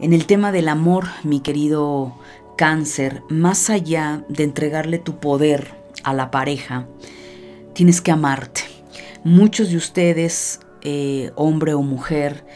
En 0.00 0.14
el 0.14 0.24
tema 0.24 0.52
del 0.52 0.70
amor, 0.70 1.04
mi 1.22 1.40
querido 1.40 2.14
cáncer, 2.56 3.24
más 3.28 3.68
allá 3.68 4.24
de 4.30 4.44
entregarle 4.44 4.98
tu 4.98 5.20
poder 5.20 5.74
a 6.02 6.14
la 6.14 6.30
pareja, 6.30 6.86
tienes 7.74 8.00
que 8.00 8.10
amarte. 8.10 8.65
Muchos 9.26 9.70
de 9.70 9.76
ustedes, 9.76 10.60
eh, 10.82 11.32
hombre 11.34 11.74
o 11.74 11.82
mujer, 11.82 12.46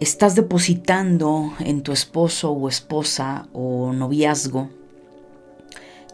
estás 0.00 0.34
depositando 0.34 1.52
en 1.60 1.84
tu 1.84 1.92
esposo 1.92 2.50
o 2.50 2.68
esposa 2.68 3.46
o 3.52 3.92
noviazgo 3.92 4.68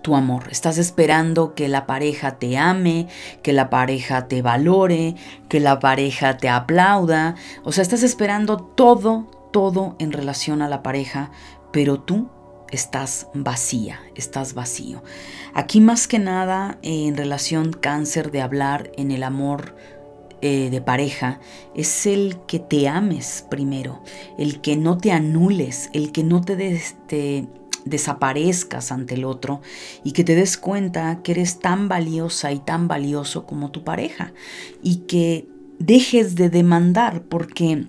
tu 0.03 0.15
amor. 0.15 0.49
Estás 0.51 0.77
esperando 0.77 1.55
que 1.55 1.69
la 1.69 1.87
pareja 1.87 2.39
te 2.39 2.59
ame, 2.59 3.09
que 3.43 3.55
la 3.55 3.71
pareja 3.71 4.29
te 4.29 4.43
valore, 4.43 5.15
que 5.49 5.59
la 5.59 5.79
pareja 5.79 6.37
te 6.37 6.51
aplauda. 6.51 7.37
O 7.63 7.73
sea, 7.73 7.81
estás 7.81 8.03
esperando 8.03 8.59
todo, 8.59 9.49
todo 9.55 9.97
en 9.99 10.13
relación 10.13 10.61
a 10.61 10.69
la 10.69 10.83
pareja, 10.83 11.31
pero 11.73 11.99
tú 11.99 12.29
estás 12.75 13.29
vacía, 13.35 14.01
estás 14.15 14.55
vacío. 14.55 15.03
Aquí 15.55 15.81
más 15.81 16.09
que 16.09 16.19
nada 16.19 16.79
en 16.83 17.17
relación 17.17 17.73
cáncer 17.73 18.31
de 18.31 18.43
hablar 18.43 18.91
en 18.97 19.11
el 19.11 19.23
amor 19.23 19.77
eh, 20.47 20.69
de 20.69 20.83
pareja 20.83 21.41
es 21.75 22.05
el 22.05 22.37
que 22.47 22.59
te 22.59 22.87
ames 22.87 23.47
primero, 23.49 24.03
el 24.37 24.61
que 24.61 24.77
no 24.77 24.99
te 24.99 25.11
anules, 25.11 25.89
el 25.95 26.13
que 26.13 26.23
no 26.23 26.43
te, 26.43 26.79
te 27.07 27.49
desaparezcas 27.87 28.93
ante 28.93 29.15
el 29.15 29.25
otro 29.25 29.63
y 30.05 30.13
que 30.13 30.23
te 30.23 30.35
des 30.35 30.59
cuenta 30.59 31.23
que 31.23 31.33
eres 31.33 31.61
tan 31.61 31.89
valiosa 31.89 32.53
y 32.53 32.59
tan 32.59 32.89
valioso 32.89 33.47
como 33.47 33.71
tu 33.71 33.85
pareja 33.85 34.35
y 34.83 34.97
que 35.07 35.49
dejes 35.79 36.35
de 36.35 36.51
demandar 36.51 37.23
porque 37.23 37.87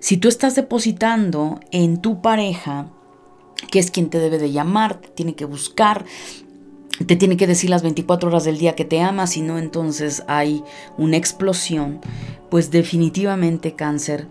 si 0.00 0.16
tú 0.16 0.28
estás 0.28 0.54
depositando 0.54 1.60
en 1.70 2.00
tu 2.00 2.22
pareja 2.22 2.90
que 3.70 3.78
es 3.78 3.90
quien 3.90 4.08
te 4.08 4.20
debe 4.20 4.38
de 4.38 4.52
llamar, 4.52 5.02
te 5.02 5.08
tiene 5.08 5.34
que 5.34 5.44
buscar, 5.44 6.06
te 7.04 7.16
tiene 7.16 7.36
que 7.36 7.46
decir 7.46 7.70
las 7.70 7.82
24 7.82 8.28
horas 8.28 8.44
del 8.44 8.58
día 8.58 8.74
que 8.74 8.84
te 8.84 9.00
ama, 9.00 9.26
si 9.26 9.42
no 9.42 9.58
entonces 9.58 10.22
hay 10.28 10.62
una 10.96 11.16
explosión, 11.16 12.00
pues 12.48 12.70
definitivamente 12.70 13.74
cáncer, 13.74 14.28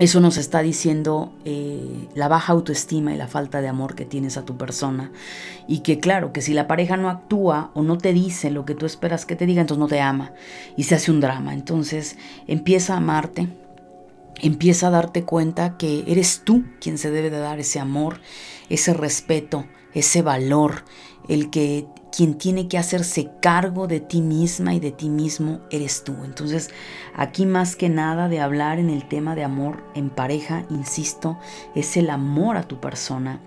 eso 0.00 0.20
nos 0.20 0.38
está 0.38 0.62
diciendo 0.62 1.30
eh, 1.44 2.08
la 2.14 2.28
baja 2.28 2.54
autoestima 2.54 3.12
y 3.12 3.18
la 3.18 3.28
falta 3.28 3.60
de 3.60 3.68
amor 3.68 3.94
que 3.94 4.06
tienes 4.06 4.38
a 4.38 4.46
tu 4.46 4.56
persona. 4.56 5.12
Y 5.68 5.80
que 5.80 6.00
claro, 6.00 6.32
que 6.32 6.40
si 6.40 6.54
la 6.54 6.66
pareja 6.66 6.96
no 6.96 7.10
actúa 7.10 7.70
o 7.74 7.82
no 7.82 7.98
te 7.98 8.14
dice 8.14 8.50
lo 8.50 8.64
que 8.64 8.74
tú 8.74 8.86
esperas 8.86 9.26
que 9.26 9.36
te 9.36 9.44
diga, 9.44 9.60
entonces 9.60 9.80
no 9.80 9.88
te 9.88 10.00
ama 10.00 10.32
y 10.74 10.84
se 10.84 10.94
hace 10.94 11.10
un 11.10 11.20
drama. 11.20 11.52
Entonces 11.52 12.16
empieza 12.46 12.94
a 12.94 12.96
amarte, 12.96 13.48
empieza 14.40 14.86
a 14.86 14.90
darte 14.90 15.24
cuenta 15.24 15.76
que 15.76 16.04
eres 16.06 16.42
tú 16.44 16.64
quien 16.80 16.96
se 16.96 17.10
debe 17.10 17.28
de 17.28 17.40
dar 17.40 17.60
ese 17.60 17.78
amor, 17.78 18.20
ese 18.70 18.94
respeto, 18.94 19.66
ese 19.92 20.22
valor, 20.22 20.84
el 21.30 21.48
que 21.48 21.86
quien 22.14 22.34
tiene 22.34 22.66
que 22.66 22.76
hacerse 22.76 23.30
cargo 23.40 23.86
de 23.86 24.00
ti 24.00 24.20
misma 24.20 24.74
y 24.74 24.80
de 24.80 24.90
ti 24.90 25.08
mismo 25.08 25.60
eres 25.70 26.02
tú. 26.02 26.16
Entonces, 26.24 26.70
aquí 27.14 27.46
más 27.46 27.76
que 27.76 27.88
nada 27.88 28.28
de 28.28 28.40
hablar 28.40 28.80
en 28.80 28.90
el 28.90 29.08
tema 29.08 29.36
de 29.36 29.44
amor 29.44 29.82
en 29.94 30.10
pareja, 30.10 30.64
insisto, 30.70 31.38
es 31.76 31.96
el 31.96 32.10
amor 32.10 32.56
a 32.56 32.64
tu 32.64 32.80
persona 32.80 33.40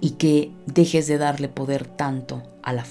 y 0.00 0.12
que 0.12 0.52
dejes 0.66 1.08
de 1.08 1.18
darle 1.18 1.48
poder 1.48 1.86
tanto 1.86 2.42
a 2.62 2.72
la. 2.72 2.84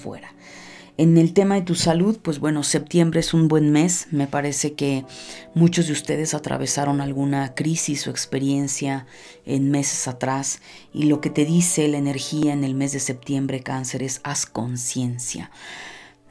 En 0.98 1.16
el 1.16 1.32
tema 1.32 1.54
de 1.54 1.62
tu 1.62 1.74
salud, 1.74 2.18
pues 2.20 2.38
bueno, 2.38 2.62
septiembre 2.62 3.20
es 3.20 3.32
un 3.32 3.48
buen 3.48 3.72
mes. 3.72 4.08
Me 4.10 4.26
parece 4.26 4.74
que 4.74 5.06
muchos 5.54 5.86
de 5.86 5.94
ustedes 5.94 6.34
atravesaron 6.34 7.00
alguna 7.00 7.54
crisis 7.54 8.06
o 8.06 8.10
experiencia 8.10 9.06
en 9.46 9.70
meses 9.70 10.06
atrás 10.06 10.60
y 10.92 11.04
lo 11.04 11.22
que 11.22 11.30
te 11.30 11.46
dice 11.46 11.88
la 11.88 11.96
energía 11.96 12.52
en 12.52 12.62
el 12.62 12.74
mes 12.74 12.92
de 12.92 13.00
septiembre, 13.00 13.62
cáncer, 13.62 14.02
es 14.02 14.20
haz 14.22 14.44
conciencia 14.44 15.50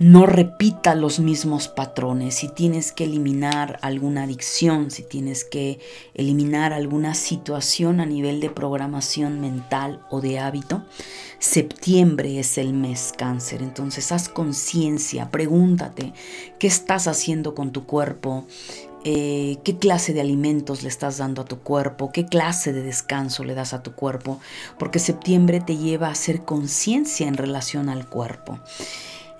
no 0.02 0.26
repita 0.26 0.96
los 0.96 1.20
mismos 1.20 1.68
patrones. 1.68 2.34
Si 2.34 2.48
tienes 2.48 2.92
que 2.92 3.04
eliminar 3.04 3.78
alguna 3.84 4.24
adicción, 4.24 4.90
si 4.90 5.04
tienes 5.04 5.44
que 5.44 5.80
eliminar 6.16 6.74
alguna 6.74 7.14
situación 7.14 8.00
a 8.00 8.08
nivel 8.08 8.40
de 8.40 8.50
programación 8.50 9.40
mental 9.40 10.04
o 10.10 10.20
de 10.20 10.40
hábito, 10.40 10.84
septiembre 11.38 12.40
es 12.40 12.58
el 12.58 12.74
mes 12.74 13.14
cáncer. 13.16 13.62
Entonces 13.62 14.12
haz 14.12 14.28
conciencia, 14.28 15.30
pregúntate 15.30 16.14
qué 16.58 16.66
estás 16.66 17.08
haciendo 17.08 17.54
con 17.54 17.72
tu 17.72 17.86
cuerpo. 17.86 18.48
Eh, 19.04 19.58
qué 19.64 19.78
clase 19.78 20.14
de 20.14 20.22
alimentos 20.22 20.84
le 20.84 20.90
estás 20.90 21.18
dando 21.18 21.42
a 21.42 21.46
tu 21.46 21.60
cuerpo, 21.60 22.12
qué 22.12 22.28
clase 22.28 22.72
de 22.72 22.84
descanso 22.84 23.44
le 23.44 23.56
das 23.56 23.74
a 23.74 23.82
tu 23.82 23.94
cuerpo, 23.94 24.40
porque 24.78 25.00
septiembre 25.00 25.60
te 25.60 25.78
lleva 25.78 26.08
a 26.08 26.12
hacer 26.12 26.44
conciencia 26.44 27.28
en 27.28 27.36
relación 27.36 27.90
al 27.90 28.08
cuerpo. 28.08 28.60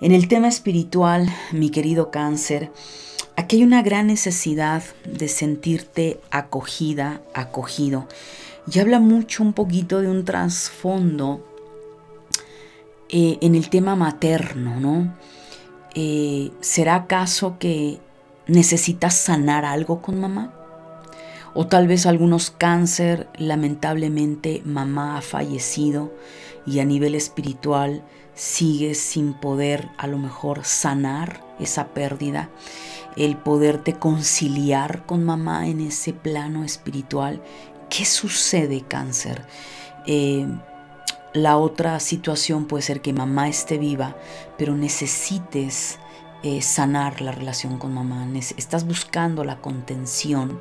En 0.02 0.10
el 0.10 0.26
tema 0.26 0.48
espiritual, 0.48 1.28
mi 1.52 1.70
querido 1.70 2.10
cáncer, 2.10 2.72
aquí 3.36 3.58
hay 3.58 3.62
una 3.62 3.82
gran 3.82 4.08
necesidad 4.08 4.82
de 5.04 5.28
sentirte 5.28 6.18
acogida, 6.32 7.20
acogido. 7.34 8.08
Y 8.66 8.80
habla 8.80 8.98
mucho 8.98 9.44
un 9.44 9.52
poquito 9.52 10.00
de 10.00 10.10
un 10.10 10.24
trasfondo 10.24 11.46
eh, 13.10 13.38
en 13.42 13.54
el 13.54 13.70
tema 13.70 13.94
materno, 13.94 14.80
¿no? 14.80 15.16
Eh, 15.94 16.50
¿Será 16.60 16.96
acaso 16.96 17.60
que 17.60 18.00
necesitas 18.48 19.14
sanar 19.14 19.64
algo 19.64 20.02
con 20.02 20.18
mamá? 20.18 20.52
O 21.54 21.68
tal 21.68 21.86
vez 21.86 22.06
algunos 22.06 22.50
cáncer, 22.50 23.28
lamentablemente 23.38 24.62
mamá 24.64 25.16
ha 25.16 25.20
fallecido 25.20 26.12
y 26.66 26.80
a 26.80 26.84
nivel 26.84 27.14
espiritual 27.14 28.02
sigues 28.42 28.98
sin 28.98 29.34
poder 29.34 29.88
a 29.98 30.08
lo 30.08 30.18
mejor 30.18 30.64
sanar 30.64 31.44
esa 31.60 31.94
pérdida, 31.94 32.50
el 33.16 33.36
poderte 33.36 34.00
conciliar 34.00 35.06
con 35.06 35.22
mamá 35.22 35.68
en 35.68 35.80
ese 35.80 36.12
plano 36.12 36.64
espiritual. 36.64 37.40
¿Qué 37.88 38.04
sucede 38.04 38.80
cáncer? 38.80 39.46
Eh, 40.08 40.48
la 41.34 41.56
otra 41.56 42.00
situación 42.00 42.64
puede 42.66 42.82
ser 42.82 43.00
que 43.00 43.12
mamá 43.12 43.48
esté 43.48 43.78
viva, 43.78 44.16
pero 44.58 44.74
necesites 44.74 46.00
eh, 46.42 46.62
sanar 46.62 47.20
la 47.20 47.30
relación 47.30 47.78
con 47.78 47.94
mamá. 47.94 48.26
Estás 48.56 48.84
buscando 48.88 49.44
la 49.44 49.60
contención 49.60 50.58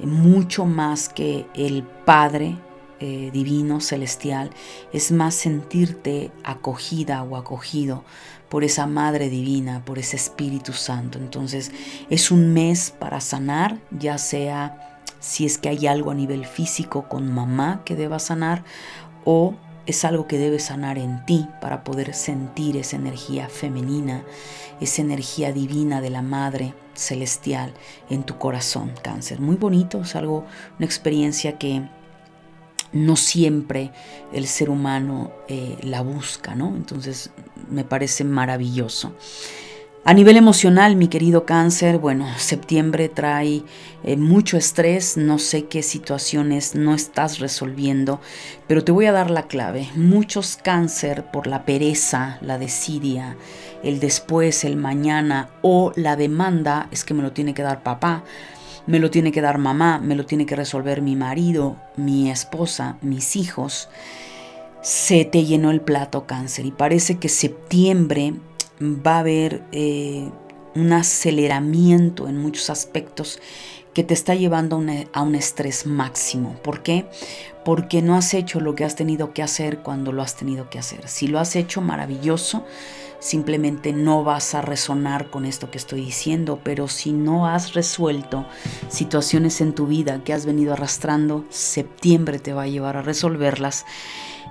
eh, 0.00 0.06
mucho 0.06 0.66
más 0.66 1.08
que 1.08 1.46
el 1.54 1.82
padre 1.82 2.58
eh, 3.00 3.30
divino, 3.32 3.80
celestial, 3.80 4.50
es 4.92 5.12
más 5.12 5.34
sentirte 5.34 6.30
acogida 6.44 7.22
o 7.22 7.36
acogido 7.36 8.04
por 8.48 8.64
esa 8.64 8.86
Madre 8.86 9.28
Divina, 9.28 9.84
por 9.84 9.98
ese 9.98 10.16
Espíritu 10.16 10.72
Santo. 10.72 11.18
Entonces 11.18 11.72
es 12.10 12.30
un 12.30 12.52
mes 12.52 12.90
para 12.90 13.20
sanar, 13.20 13.78
ya 13.90 14.18
sea 14.18 15.00
si 15.20 15.44
es 15.44 15.58
que 15.58 15.68
hay 15.68 15.86
algo 15.86 16.10
a 16.10 16.14
nivel 16.14 16.46
físico 16.46 17.08
con 17.08 17.32
mamá 17.32 17.82
que 17.84 17.96
deba 17.96 18.18
sanar 18.18 18.64
o 19.24 19.54
es 19.86 20.04
algo 20.04 20.26
que 20.26 20.38
debe 20.38 20.58
sanar 20.58 20.98
en 20.98 21.24
ti 21.26 21.48
para 21.60 21.84
poder 21.84 22.14
sentir 22.14 22.76
esa 22.76 22.96
energía 22.96 23.48
femenina, 23.48 24.24
esa 24.80 25.02
energía 25.02 25.52
divina 25.52 26.00
de 26.00 26.10
la 26.10 26.22
Madre 26.22 26.74
Celestial 26.94 27.72
en 28.10 28.24
tu 28.24 28.36
corazón, 28.38 28.92
cáncer. 29.02 29.40
Muy 29.40 29.56
bonito, 29.56 30.00
es 30.00 30.16
algo, 30.16 30.44
una 30.78 30.86
experiencia 30.86 31.58
que 31.58 31.88
no 32.96 33.16
siempre 33.16 33.92
el 34.32 34.46
ser 34.46 34.70
humano 34.70 35.32
eh, 35.48 35.76
la 35.82 36.02
busca, 36.02 36.54
¿no? 36.54 36.74
Entonces 36.74 37.30
me 37.70 37.84
parece 37.84 38.24
maravilloso. 38.24 39.12
A 40.08 40.14
nivel 40.14 40.36
emocional, 40.36 40.94
mi 40.94 41.08
querido 41.08 41.44
cáncer, 41.44 41.98
bueno, 41.98 42.28
septiembre 42.38 43.08
trae 43.08 43.64
eh, 44.04 44.16
mucho 44.16 44.56
estrés, 44.56 45.16
no 45.16 45.40
sé 45.40 45.64
qué 45.64 45.82
situaciones 45.82 46.76
no 46.76 46.94
estás 46.94 47.40
resolviendo, 47.40 48.20
pero 48.68 48.84
te 48.84 48.92
voy 48.92 49.06
a 49.06 49.12
dar 49.12 49.32
la 49.32 49.48
clave. 49.48 49.88
Muchos 49.96 50.60
cáncer 50.62 51.24
por 51.32 51.48
la 51.48 51.64
pereza, 51.64 52.38
la 52.40 52.56
desidia, 52.56 53.36
el 53.82 53.98
después, 53.98 54.62
el 54.62 54.76
mañana 54.76 55.50
o 55.62 55.92
la 55.96 56.14
demanda, 56.14 56.86
es 56.92 57.02
que 57.02 57.12
me 57.12 57.24
lo 57.24 57.32
tiene 57.32 57.52
que 57.52 57.62
dar 57.62 57.82
papá, 57.82 58.22
me 58.86 58.98
lo 58.98 59.10
tiene 59.10 59.32
que 59.32 59.40
dar 59.40 59.58
mamá, 59.58 59.98
me 59.98 60.14
lo 60.14 60.26
tiene 60.26 60.46
que 60.46 60.56
resolver 60.56 61.02
mi 61.02 61.16
marido, 61.16 61.76
mi 61.96 62.30
esposa, 62.30 62.98
mis 63.02 63.36
hijos. 63.36 63.88
Se 64.82 65.24
te 65.24 65.44
llenó 65.44 65.70
el 65.70 65.80
plato 65.80 66.26
cáncer 66.26 66.66
y 66.66 66.70
parece 66.70 67.18
que 67.18 67.28
septiembre 67.28 68.34
va 68.80 69.16
a 69.16 69.20
haber 69.20 69.64
eh, 69.72 70.30
un 70.74 70.92
aceleramiento 70.92 72.28
en 72.28 72.38
muchos 72.38 72.70
aspectos 72.70 73.40
que 73.94 74.04
te 74.04 74.12
está 74.12 74.34
llevando 74.34 74.80
a, 75.14 75.22
un 75.22 75.34
estrés 75.34 75.86
máximo. 75.86 76.56
¿Por 76.62 76.82
qué? 76.82 77.06
Porque 77.64 78.02
no 78.02 78.14
has 78.14 78.34
hecho 78.34 78.60
lo 78.60 78.74
que 78.74 78.84
has 78.84 78.94
tenido 78.94 79.32
que 79.32 79.42
hacer 79.42 79.78
cuando 79.78 80.12
lo 80.12 80.20
has 80.20 80.36
tenido 80.36 80.68
que 80.68 80.78
hacer. 80.78 81.08
Si 81.08 81.28
lo 81.28 81.40
has 81.40 81.56
hecho, 81.56 81.80
maravilloso. 81.80 82.66
Simplemente 83.18 83.92
no 83.92 84.24
vas 84.24 84.54
a 84.54 84.62
resonar 84.62 85.30
con 85.30 85.46
esto 85.46 85.70
que 85.70 85.78
estoy 85.78 86.00
diciendo, 86.00 86.60
pero 86.62 86.88
si 86.88 87.12
no 87.12 87.46
has 87.46 87.74
resuelto 87.74 88.46
situaciones 88.88 89.60
en 89.60 89.74
tu 89.74 89.86
vida 89.86 90.22
que 90.22 90.32
has 90.32 90.46
venido 90.46 90.72
arrastrando, 90.72 91.44
septiembre 91.48 92.38
te 92.38 92.52
va 92.52 92.62
a 92.62 92.68
llevar 92.68 92.96
a 92.96 93.02
resolverlas. 93.02 93.84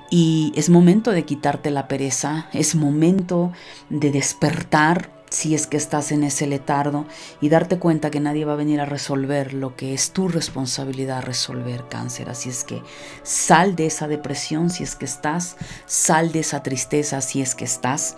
Y 0.09 0.53
es 0.55 0.70
momento 0.70 1.11
de 1.11 1.26
quitarte 1.26 1.72
la 1.72 1.88
pereza, 1.88 2.47
es 2.53 2.76
momento 2.76 3.51
de 3.89 4.11
despertar 4.11 5.14
si 5.30 5.55
es 5.55 5.67
que 5.67 5.78
estás 5.78 6.11
en 6.11 6.23
ese 6.23 6.47
letardo 6.47 7.05
y 7.41 7.49
darte 7.49 7.80
cuenta 7.80 8.11
que 8.11 8.19
nadie 8.19 8.45
va 8.45 8.53
a 8.53 8.57
venir 8.57 8.80
a 8.80 8.86
resolver 8.86 9.53
lo 9.53 9.76
que 9.76 9.93
es 9.93 10.11
tu 10.11 10.28
responsabilidad 10.28 11.23
resolver 11.23 11.86
cáncer. 11.89 12.30
Así 12.30 12.49
es 12.49 12.63
que 12.63 12.82
sal 13.23 13.76
de 13.76 13.88
esa 13.88 14.07
depresión 14.07 14.69
si 14.69 14.84
es 14.84 14.95
que 14.95 15.05
estás, 15.05 15.57
sal 15.86 16.32
de 16.32 16.39
esa 16.39 16.63
tristeza 16.63 17.21
si 17.21 17.41
es 17.41 17.55
que 17.55 17.65
estás, 17.65 18.15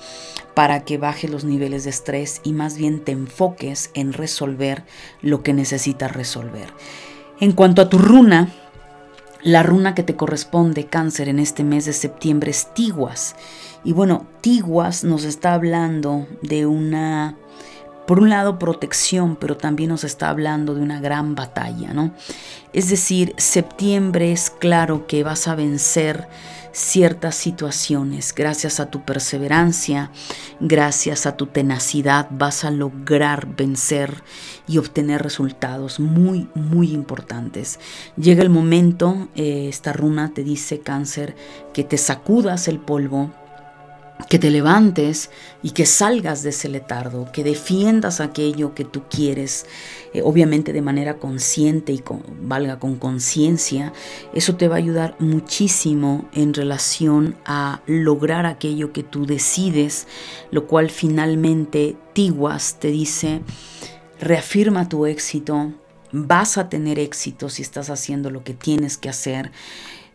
para 0.53 0.83
que 0.83 0.97
baje 0.97 1.27
los 1.27 1.43
niveles 1.43 1.83
de 1.85 1.91
estrés 1.91 2.41
y 2.43 2.53
más 2.53 2.77
bien 2.77 3.03
te 3.03 3.11
enfoques 3.11 3.91
en 3.93 4.13
resolver 4.13 4.83
lo 5.21 5.43
que 5.43 5.53
necesitas 5.53 6.11
resolver. 6.11 6.73
En 7.39 7.51
cuanto 7.51 7.81
a 7.81 7.89
tu 7.89 7.99
runa, 7.99 8.51
la 9.43 9.63
runa 9.63 9.93
que 9.93 10.03
te 10.03 10.15
corresponde 10.15 10.87
cáncer 10.87 11.29
en 11.29 11.39
este 11.39 11.63
mes 11.63 11.85
de 11.85 11.93
septiembre 11.93 12.51
es 12.51 12.73
Tiguas. 12.73 13.35
Y 13.87 13.93
bueno, 13.93 14.27
Tiguas 14.41 15.05
nos 15.05 15.23
está 15.23 15.53
hablando 15.53 16.27
de 16.41 16.65
una, 16.65 17.37
por 18.05 18.19
un 18.19 18.27
lado, 18.27 18.59
protección, 18.59 19.37
pero 19.37 19.55
también 19.55 19.91
nos 19.91 20.03
está 20.03 20.27
hablando 20.27 20.75
de 20.75 20.81
una 20.81 20.99
gran 20.99 21.35
batalla, 21.35 21.93
¿no? 21.93 22.11
Es 22.73 22.89
decir, 22.89 23.33
septiembre 23.37 24.33
es 24.33 24.49
claro 24.49 25.07
que 25.07 25.23
vas 25.23 25.47
a 25.47 25.55
vencer 25.55 26.27
ciertas 26.73 27.35
situaciones. 27.35 28.35
Gracias 28.35 28.81
a 28.81 28.87
tu 28.87 29.05
perseverancia, 29.05 30.11
gracias 30.59 31.25
a 31.25 31.37
tu 31.37 31.45
tenacidad, 31.45 32.27
vas 32.29 32.65
a 32.65 32.71
lograr 32.71 33.55
vencer 33.55 34.21
y 34.67 34.79
obtener 34.79 35.23
resultados 35.23 36.01
muy, 36.01 36.49
muy 36.55 36.91
importantes. 36.91 37.79
Llega 38.17 38.43
el 38.43 38.49
momento, 38.49 39.29
eh, 39.35 39.69
esta 39.69 39.93
runa 39.93 40.33
te 40.33 40.43
dice 40.43 40.81
cáncer, 40.81 41.37
que 41.73 41.85
te 41.85 41.97
sacudas 41.97 42.67
el 42.67 42.79
polvo 42.79 43.31
que 44.29 44.39
te 44.39 44.49
levantes 44.49 45.29
y 45.61 45.71
que 45.71 45.85
salgas 45.85 46.43
de 46.43 46.49
ese 46.49 46.69
letardo, 46.69 47.31
que 47.31 47.43
defiendas 47.43 48.19
aquello 48.19 48.73
que 48.73 48.83
tú 48.83 49.03
quieres, 49.09 49.65
eh, 50.13 50.21
obviamente 50.23 50.73
de 50.73 50.81
manera 50.81 51.17
consciente 51.17 51.93
y 51.93 51.99
con, 51.99 52.23
valga 52.41 52.79
con 52.79 52.95
conciencia, 52.97 53.93
eso 54.33 54.55
te 54.55 54.67
va 54.67 54.75
a 54.75 54.79
ayudar 54.79 55.15
muchísimo 55.19 56.27
en 56.33 56.53
relación 56.53 57.37
a 57.45 57.81
lograr 57.85 58.45
aquello 58.45 58.91
que 58.91 59.03
tú 59.03 59.25
decides, 59.25 60.07
lo 60.51 60.67
cual 60.67 60.89
finalmente 60.89 61.95
Tiguas 62.13 62.79
te 62.79 62.87
dice, 62.87 63.41
reafirma 64.19 64.89
tu 64.89 65.05
éxito, 65.05 65.73
vas 66.11 66.57
a 66.57 66.69
tener 66.69 66.97
éxito 66.97 67.49
si 67.49 67.61
estás 67.61 67.89
haciendo 67.89 68.31
lo 68.31 68.43
que 68.43 68.53
tienes 68.53 68.97
que 68.97 69.09
hacer, 69.09 69.51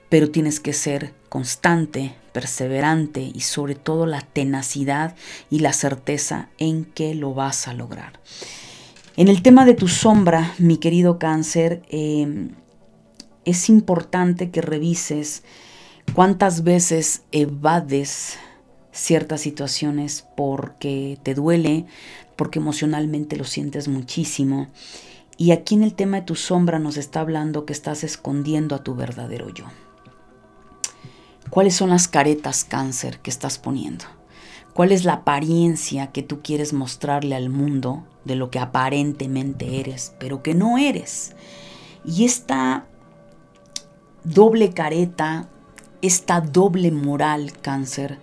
pero 0.08 0.30
tienes 0.30 0.58
que 0.58 0.72
ser 0.72 1.14
constante, 1.28 2.16
perseverante 2.32 3.20
y 3.20 3.40
sobre 3.40 3.74
todo 3.74 4.06
la 4.06 4.20
tenacidad 4.20 5.14
y 5.50 5.60
la 5.60 5.72
certeza 5.72 6.48
en 6.58 6.84
que 6.84 7.14
lo 7.14 7.34
vas 7.34 7.68
a 7.68 7.74
lograr. 7.74 8.20
En 9.16 9.28
el 9.28 9.42
tema 9.42 9.64
de 9.64 9.74
tu 9.74 9.88
sombra, 9.88 10.54
mi 10.58 10.78
querido 10.78 11.18
cáncer, 11.18 11.82
em, 11.90 12.50
es 13.44 13.68
importante 13.68 14.50
que 14.50 14.62
revises 14.62 15.42
cuántas 16.14 16.62
veces 16.62 17.22
evades 17.30 18.38
ciertas 18.92 19.40
situaciones 19.40 20.26
porque 20.36 21.18
te 21.22 21.34
duele, 21.34 21.86
porque 22.36 22.58
emocionalmente 22.58 23.36
lo 23.36 23.44
sientes 23.44 23.88
muchísimo. 23.88 24.68
Y 25.36 25.50
aquí 25.50 25.74
en 25.74 25.82
el 25.82 25.94
tema 25.94 26.20
de 26.20 26.26
tu 26.26 26.34
sombra 26.34 26.78
nos 26.78 26.96
está 26.96 27.20
hablando 27.20 27.66
que 27.66 27.72
estás 27.72 28.04
escondiendo 28.04 28.74
a 28.74 28.82
tu 28.82 28.94
verdadero 28.94 29.48
yo. 29.48 29.64
¿Cuáles 31.52 31.74
son 31.74 31.90
las 31.90 32.08
caretas 32.08 32.64
cáncer 32.64 33.18
que 33.18 33.28
estás 33.28 33.58
poniendo? 33.58 34.06
¿Cuál 34.72 34.90
es 34.90 35.04
la 35.04 35.12
apariencia 35.12 36.06
que 36.06 36.22
tú 36.22 36.40
quieres 36.40 36.72
mostrarle 36.72 37.34
al 37.34 37.50
mundo 37.50 38.06
de 38.24 38.36
lo 38.36 38.50
que 38.50 38.58
aparentemente 38.58 39.78
eres, 39.78 40.14
pero 40.18 40.42
que 40.42 40.54
no 40.54 40.78
eres? 40.78 41.36
Y 42.06 42.24
esta 42.24 42.86
doble 44.24 44.70
careta, 44.70 45.50
esta 46.00 46.40
doble 46.40 46.90
moral 46.90 47.52
cáncer, 47.60 48.18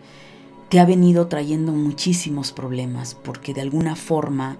te 0.69 0.79
ha 0.79 0.85
venido 0.85 1.27
trayendo 1.27 1.71
muchísimos 1.71 2.51
problemas, 2.51 3.13
porque 3.13 3.53
de 3.53 3.61
alguna 3.61 3.95
forma 3.95 4.57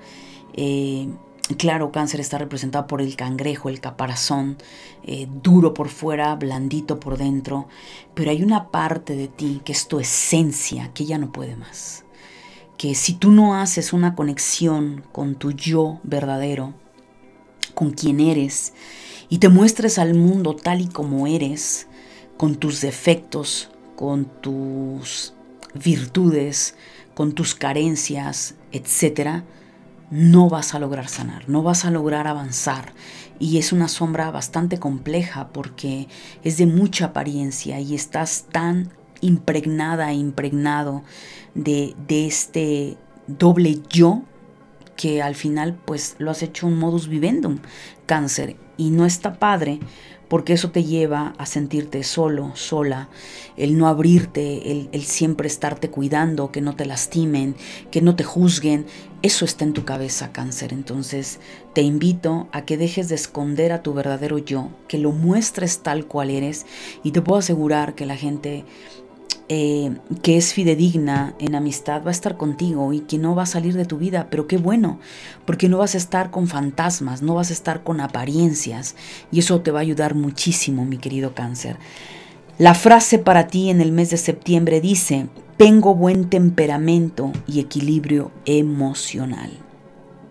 eh, 0.53 1.09
Claro, 1.57 1.91
cáncer 1.91 2.19
está 2.19 2.37
representado 2.37 2.85
por 2.85 3.01
el 3.01 3.15
cangrejo, 3.15 3.69
el 3.69 3.79
caparazón, 3.79 4.57
eh, 5.03 5.27
duro 5.41 5.73
por 5.73 5.89
fuera, 5.89 6.35
blandito 6.35 6.99
por 6.99 7.17
dentro, 7.17 7.67
pero 8.13 8.29
hay 8.29 8.43
una 8.43 8.69
parte 8.69 9.15
de 9.15 9.27
ti 9.27 9.59
que 9.65 9.71
es 9.71 9.87
tu 9.87 9.99
esencia, 9.99 10.91
que 10.93 11.05
ya 11.05 11.17
no 11.17 11.31
puede 11.31 11.55
más. 11.55 12.05
Que 12.77 12.93
si 12.93 13.13
tú 13.13 13.31
no 13.31 13.55
haces 13.55 13.93
una 13.93 14.13
conexión 14.13 15.03
con 15.11 15.33
tu 15.35 15.51
yo 15.51 15.99
verdadero, 16.03 16.75
con 17.73 17.91
quien 17.91 18.19
eres, 18.19 18.73
y 19.27 19.39
te 19.39 19.49
muestres 19.49 19.97
al 19.97 20.13
mundo 20.13 20.55
tal 20.55 20.81
y 20.81 20.87
como 20.87 21.25
eres, 21.25 21.87
con 22.37 22.57
tus 22.57 22.79
defectos, 22.79 23.71
con 23.95 24.25
tus 24.25 25.33
virtudes, 25.73 26.75
con 27.15 27.33
tus 27.33 27.55
carencias, 27.55 28.53
etcétera, 28.71 29.45
no 30.11 30.49
vas 30.49 30.73
a 30.73 30.79
lograr 30.79 31.07
sanar, 31.07 31.47
no 31.47 31.63
vas 31.63 31.85
a 31.85 31.91
lograr 31.91 32.27
avanzar. 32.27 32.93
Y 33.39 33.57
es 33.57 33.71
una 33.71 33.87
sombra 33.87 34.31
bastante 34.31 34.79
compleja 34.79 35.49
porque 35.49 36.07
es 36.43 36.57
de 36.57 36.65
mucha 36.65 37.05
apariencia 37.05 37.79
y 37.79 37.95
estás 37.95 38.45
tan 38.51 38.91
impregnada 39.21 40.11
e 40.11 40.15
impregnado 40.15 41.03
de, 41.53 41.95
de 42.07 42.27
este 42.27 42.97
doble 43.27 43.79
yo 43.89 44.23
que 44.99 45.21
al 45.21 45.33
final 45.33 45.79
pues 45.85 46.17
lo 46.19 46.29
has 46.29 46.43
hecho 46.43 46.67
un 46.67 46.77
modus 46.77 47.07
vivendum, 47.07 47.59
cáncer. 48.05 48.57
Y 48.75 48.89
no 48.89 49.05
está 49.05 49.39
padre 49.39 49.79
porque 50.27 50.51
eso 50.51 50.71
te 50.71 50.83
lleva 50.83 51.35
a 51.37 51.45
sentirte 51.45 52.03
solo, 52.03 52.51
sola, 52.55 53.07
el 53.55 53.77
no 53.77 53.87
abrirte, 53.87 54.71
el, 54.71 54.89
el, 54.91 55.03
siempre 55.03 55.47
estarte 55.47 55.89
cuidando, 55.89 56.51
que 56.51 56.59
no 56.59 56.75
te 56.75 56.85
lastimen, 56.85 57.55
que 57.91 58.01
no 58.01 58.17
te 58.17 58.25
juzguen, 58.25 58.85
eso 59.21 59.45
está 59.45 59.63
en 59.63 59.71
tu 59.71 59.85
cabeza, 59.85 60.33
cáncer. 60.33 60.73
Entonces 60.73 61.39
te 61.73 61.81
invito 61.81 62.49
a 62.51 62.65
que 62.65 62.75
dejes 62.75 63.07
de 63.07 63.15
esconder 63.15 63.71
a 63.71 63.83
tu 63.83 63.93
verdadero 63.93 64.37
yo, 64.37 64.69
que 64.89 64.97
lo 64.97 65.13
muestres 65.13 65.79
tal 65.79 66.07
cual 66.07 66.29
eres 66.29 66.65
y 67.03 67.11
te 67.11 67.21
puedo 67.21 67.39
asegurar 67.39 67.95
que 67.95 68.05
la 68.05 68.17
gente 68.17 68.65
eh, 69.51 69.97
que 70.21 70.37
es 70.37 70.53
fidedigna 70.53 71.33
en 71.39 71.55
amistad 71.55 72.03
va 72.03 72.09
a 72.09 72.11
estar 72.11 72.37
contigo 72.37 72.93
y 72.93 72.99
que 72.99 73.17
no 73.17 73.33
va 73.33 73.43
a 73.43 73.47
salir 73.47 73.73
de 73.73 73.85
tu 73.85 73.97
vida, 73.97 74.27
pero 74.29 74.45
qué 74.45 74.57
bueno, 74.57 74.99
porque 75.45 75.67
no 75.67 75.79
vas 75.79 75.95
a 75.95 75.97
estar 75.97 76.29
con 76.29 76.47
fantasmas, 76.47 77.23
no 77.23 77.33
vas 77.33 77.49
a 77.49 77.53
estar 77.53 77.81
con 77.81 77.99
apariencias 77.99 78.95
y 79.31 79.39
eso 79.39 79.61
te 79.61 79.71
va 79.71 79.79
a 79.79 79.81
ayudar 79.81 80.13
muchísimo, 80.13 80.85
mi 80.85 80.97
querido 80.99 81.33
cáncer. 81.33 81.77
La 82.59 82.75
frase 82.75 83.17
para 83.17 83.47
ti 83.47 83.71
en 83.71 83.81
el 83.81 83.91
mes 83.91 84.11
de 84.11 84.17
septiembre 84.17 84.81
dice, 84.81 85.29
tengo 85.57 85.95
buen 85.95 86.29
temperamento 86.29 87.31
y 87.47 87.59
equilibrio 87.59 88.31
emocional. 88.45 89.49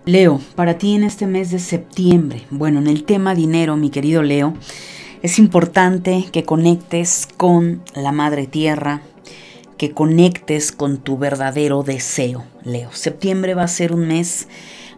Leo, 0.04 0.40
para 0.54 0.78
ti 0.78 0.94
en 0.94 1.02
este 1.02 1.26
mes 1.26 1.50
de 1.50 1.58
septiembre, 1.58 2.42
bueno, 2.50 2.78
en 2.78 2.86
el 2.86 3.02
tema 3.02 3.34
dinero, 3.34 3.76
mi 3.76 3.90
querido 3.90 4.22
Leo, 4.22 4.54
es 5.22 5.38
importante 5.38 6.26
que 6.32 6.44
conectes 6.44 7.28
con 7.36 7.82
la 7.94 8.12
Madre 8.12 8.46
Tierra, 8.46 9.02
que 9.76 9.92
conectes 9.92 10.72
con 10.72 10.98
tu 10.98 11.18
verdadero 11.18 11.82
deseo, 11.82 12.44
Leo. 12.64 12.92
Septiembre 12.92 13.54
va 13.54 13.64
a 13.64 13.68
ser 13.68 13.92
un 13.92 14.06
mes 14.06 14.48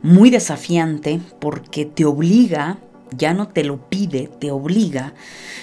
muy 0.02 0.30
desafiante 0.30 1.20
porque 1.38 1.84
te 1.84 2.04
obliga, 2.04 2.78
ya 3.16 3.34
no 3.34 3.48
te 3.48 3.64
lo 3.64 3.88
pide, 3.88 4.30
te 4.40 4.50
obliga 4.50 5.14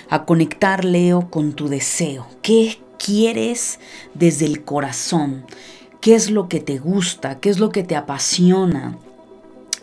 a 0.09 0.25
conectar, 0.25 0.85
Leo, 0.85 1.29
con 1.29 1.53
tu 1.53 1.67
deseo. 1.67 2.27
¿Qué 2.41 2.79
quieres 2.97 3.79
desde 4.13 4.45
el 4.45 4.63
corazón? 4.63 5.45
¿Qué 6.01 6.15
es 6.15 6.29
lo 6.29 6.47
que 6.47 6.59
te 6.59 6.77
gusta? 6.77 7.39
¿Qué 7.39 7.49
es 7.49 7.59
lo 7.59 7.69
que 7.69 7.83
te 7.83 7.95
apasiona? 7.95 8.97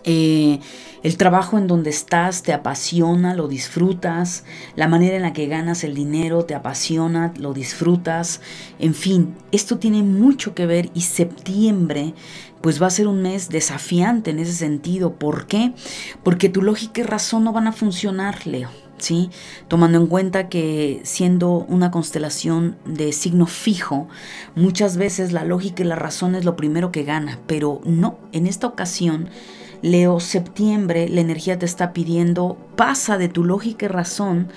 Eh, 0.05 0.61
el 1.05 1.19
trabajo 1.19 1.59
en 1.59 1.67
donde 1.67 1.91
estás 1.91 2.43
te 2.43 2.55
apasiona, 2.55 3.35
lo 3.35 3.47
disfrutas, 3.47 4.45
la 4.75 4.89
manera 4.89 5.17
en 5.17 5.23
la 5.23 5.35
que 5.35 5.47
ganas 5.47 5.85
el 5.85 5.95
dinero 5.95 6.47
te 6.47 6.55
apasiona, 6.55 7.35
lo 7.37 7.53
disfrutas, 7.53 8.41
en 8.79 8.95
fin, 8.95 9.37
esto 9.53 9.79
tiene 9.79 10.03
mucho 10.03 10.55
que 10.55 10.65
ver 10.65 10.91
y 10.95 11.03
septiembre 11.03 12.15
pues 12.63 12.81
va 12.81 12.87
a 12.87 12.91
ser 12.91 13.07
un 13.07 13.21
mes 13.21 13.51
desafiante 13.51 14.31
en 14.31 14.39
ese 14.39 14.55
sentido. 14.55 15.17
¿Por 15.17 15.47
qué? 15.47 15.75
Porque 16.23 16.49
tu 16.49 16.63
lógica 16.63 17.03
y 17.03 17.05
razón 17.05 17.45
no 17.45 17.53
van 17.53 17.67
a 17.67 17.73
funcionar, 17.73 18.47
Leo. 18.47 18.71
¿Sí? 18.97 19.29
Tomando 19.69 19.99
en 19.99 20.07
cuenta 20.07 20.49
que 20.49 21.03
siendo 21.05 21.67
una 21.69 21.91
constelación 21.91 22.79
de 22.87 23.13
signo 23.13 23.45
fijo, 23.45 24.09
muchas 24.55 24.97
veces 24.97 25.33
la 25.33 25.45
lógica 25.45 25.83
y 25.83 25.87
la 25.87 25.97
razón 25.97 26.35
es 26.35 26.47
lo 26.47 26.57
primero 26.57 26.91
que 26.91 27.03
gana, 27.03 27.41
pero 27.47 27.83
no, 27.85 28.19
en 28.33 28.47
esta 28.47 28.67
ocasión 28.67 29.29
Leo, 29.85 30.18
septiembre, 30.18 31.11
la 31.11 31.20
energía 31.20 31.59
te 31.59 31.66
está 31.66 31.93
pidiendo, 31.93 32.57
pasa 32.74 33.18
de 33.18 33.28
tu 33.28 33.45
lógica 33.45 33.85
y 33.85 33.89
razón 33.91 34.49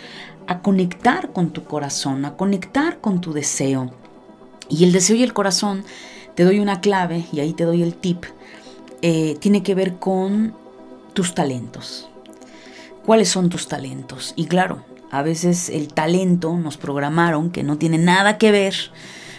a 0.48 0.62
conectar 0.62 1.34
con 1.34 1.50
tu 1.52 1.66
corazón, 1.66 2.24
a 2.24 2.38
conectar 2.38 3.02
con 3.02 3.20
tu 3.20 3.34
deseo. 3.34 3.92
Y 4.70 4.86
el 4.86 4.94
deseo 4.94 5.18
y 5.18 5.24
el 5.24 5.34
corazón, 5.34 5.84
te 6.36 6.46
doy 6.46 6.62
una 6.62 6.80
clave 6.80 7.26
y 7.34 7.42
ahí 7.42 7.52
te 7.52 7.66
doy 7.66 7.84
el 7.84 7.96
tip, 7.96 8.24
eh, 9.02 9.36
tiene 9.42 9.64
que 9.64 9.76
ver 9.76 9.96
con 9.96 10.56
tus 11.12 11.36
talentos. 11.36 12.08
¿Cuáles 13.06 13.28
son 13.28 13.50
tus 13.50 13.68
talentos? 13.68 14.32
Y 14.38 14.46
claro, 14.46 14.86
a 15.12 15.24
veces 15.24 15.68
el 15.68 15.94
talento 15.94 16.56
nos 16.56 16.78
programaron 16.78 17.50
que 17.50 17.64
no 17.64 17.78
tiene 17.78 17.98
nada 17.98 18.38
que 18.38 18.52
ver 18.52 18.76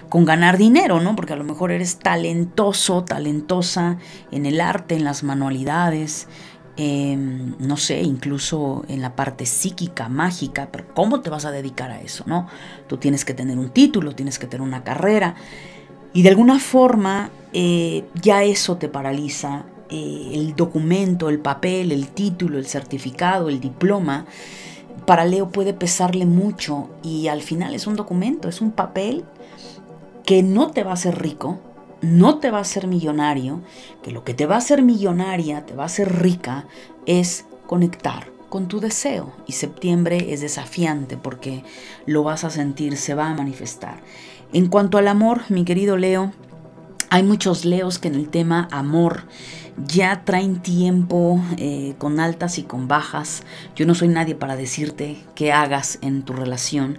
con 0.09 0.25
ganar 0.25 0.59
dinero, 0.59 1.01
¿no? 1.01 1.15
Porque 1.17 1.33
a 1.33 1.37
lo 1.37 1.45
mejor 1.45 1.71
eres 1.71 1.99
talentoso, 1.99 3.05
talentosa 3.05 3.99
en 4.31 4.47
el 4.47 4.61
arte, 4.61 4.97
en 4.97 5.05
las 5.05 5.23
manualidades, 5.23 6.29
em, 6.77 7.57
no 7.59 7.77
sé, 7.77 8.03
incluso 8.03 8.85
en 8.89 9.03
la 9.03 9.17
parte 9.17 9.47
psíquica, 9.47 10.09
mágica, 10.09 10.69
pero 10.71 10.87
¿cómo 10.95 11.21
te 11.21 11.31
vas 11.31 11.45
a 11.45 11.51
dedicar 11.51 11.91
a 11.91 12.01
eso, 12.01 12.25
no? 12.27 12.47
Tú 12.87 12.97
tienes 12.97 13.25
que 13.25 13.35
tener 13.35 13.59
un 13.59 13.71
título, 13.71 14.15
tienes 14.15 14.39
que 14.39 14.47
tener 14.47 14.67
una 14.67 14.85
carrera 14.85 15.35
y 16.13 16.23
de 16.23 16.31
alguna 16.31 16.59
forma 16.59 17.31
eh, 17.53 18.05
ya 18.21 18.45
eso 18.45 18.77
te 18.77 18.89
paraliza. 18.89 19.65
Eh, 19.91 20.33
el 20.35 20.55
documento, 20.55 21.31
el 21.31 21.39
papel, 21.39 21.93
el 21.93 22.09
título, 22.09 22.59
el 22.59 22.67
certificado, 22.67 23.49
el 23.49 23.59
diploma, 23.59 24.27
para 25.07 25.25
Leo 25.25 25.49
puede 25.49 25.73
pesarle 25.73 26.27
mucho 26.27 26.91
y 27.03 27.29
al 27.29 27.41
final 27.41 27.75
es 27.75 27.87
un 27.87 27.97
documento, 27.97 28.49
es 28.49 28.61
un 28.61 28.73
papel 28.73 29.25
que 30.29 30.43
no 30.43 30.73
te 30.73 30.85
va 30.85 30.91
a 30.91 30.93
hacer 30.93 31.23
rico, 31.23 31.59
no 32.03 32.37
te 32.37 32.51
va 32.51 32.59
a 32.59 32.61
hacer 32.61 32.87
millonario, 32.87 33.63
que 34.03 34.11
lo 34.11 34.25
que 34.25 34.35
te 34.35 34.45
va 34.45 34.57
a 34.57 34.59
hacer 34.59 34.83
millonaria, 34.83 35.65
te 35.65 35.75
va 35.75 35.85
a 35.85 35.87
hacer 35.87 36.21
rica, 36.21 36.67
es 37.07 37.47
conectar 37.67 38.31
con 38.51 38.69
tu 38.69 38.79
deseo. 38.79 39.33
Y 39.47 39.53
septiembre 39.53 40.35
es 40.35 40.43
desafiante 40.43 41.17
porque 41.17 41.65
lo 42.05 42.25
vas 42.25 42.45
a 42.45 42.51
sentir, 42.51 42.99
se 42.99 43.15
va 43.15 43.31
a 43.31 43.35
manifestar. 43.35 44.03
En 44.53 44.67
cuanto 44.67 44.99
al 44.99 45.09
amor, 45.09 45.45
mi 45.49 45.65
querido 45.65 45.97
Leo, 45.97 46.31
hay 47.09 47.23
muchos 47.23 47.65
Leos 47.65 47.99
que 47.99 48.09
en 48.09 48.15
el 48.15 48.29
tema 48.29 48.69
amor 48.71 49.23
ya 49.87 50.25
traen 50.27 50.61
tiempo 50.61 51.41
eh, 51.57 51.95
con 51.97 52.21
altas 52.21 52.59
y 52.59 52.65
con 52.65 52.87
bajas. 52.87 53.45
Yo 53.77 53.87
no 53.87 53.95
soy 53.95 54.09
nadie 54.09 54.35
para 54.35 54.57
decirte 54.57 55.17
qué 55.35 55.53
hagas 55.53 55.99
en 56.03 56.23
tu 56.23 56.35
relación, 56.35 56.99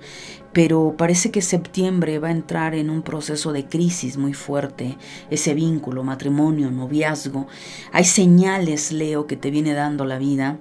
pero 0.53 0.95
parece 0.97 1.31
que 1.31 1.41
septiembre 1.41 2.19
va 2.19 2.29
a 2.29 2.31
entrar 2.31 2.73
en 2.73 2.89
un 2.89 3.01
proceso 3.01 3.53
de 3.53 3.65
crisis 3.65 4.17
muy 4.17 4.33
fuerte, 4.33 4.97
ese 5.29 5.53
vínculo, 5.53 6.03
matrimonio, 6.03 6.71
noviazgo. 6.71 7.47
Hay 7.91 8.05
señales, 8.05 8.91
Leo, 8.91 9.27
que 9.27 9.37
te 9.37 9.51
viene 9.51 9.73
dando 9.73 10.05
la 10.05 10.17
vida. 10.17 10.57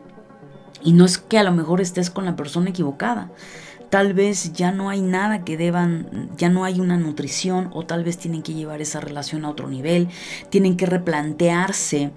Y 0.82 0.92
no 0.92 1.04
es 1.04 1.18
que 1.18 1.38
a 1.38 1.42
lo 1.42 1.52
mejor 1.52 1.80
estés 1.80 2.10
con 2.10 2.24
la 2.24 2.36
persona 2.36 2.70
equivocada. 2.70 3.30
Tal 3.90 4.12
vez 4.12 4.52
ya 4.52 4.70
no 4.70 4.90
hay 4.90 5.00
nada 5.00 5.44
que 5.44 5.56
deban, 5.56 6.30
ya 6.36 6.50
no 6.50 6.64
hay 6.64 6.80
una 6.80 6.98
nutrición 6.98 7.70
o 7.72 7.86
tal 7.86 8.04
vez 8.04 8.18
tienen 8.18 8.42
que 8.42 8.52
llevar 8.52 8.82
esa 8.82 9.00
relación 9.00 9.44
a 9.44 9.50
otro 9.50 9.68
nivel, 9.68 10.08
tienen 10.50 10.76
que 10.76 10.86
replantearse 10.86 12.10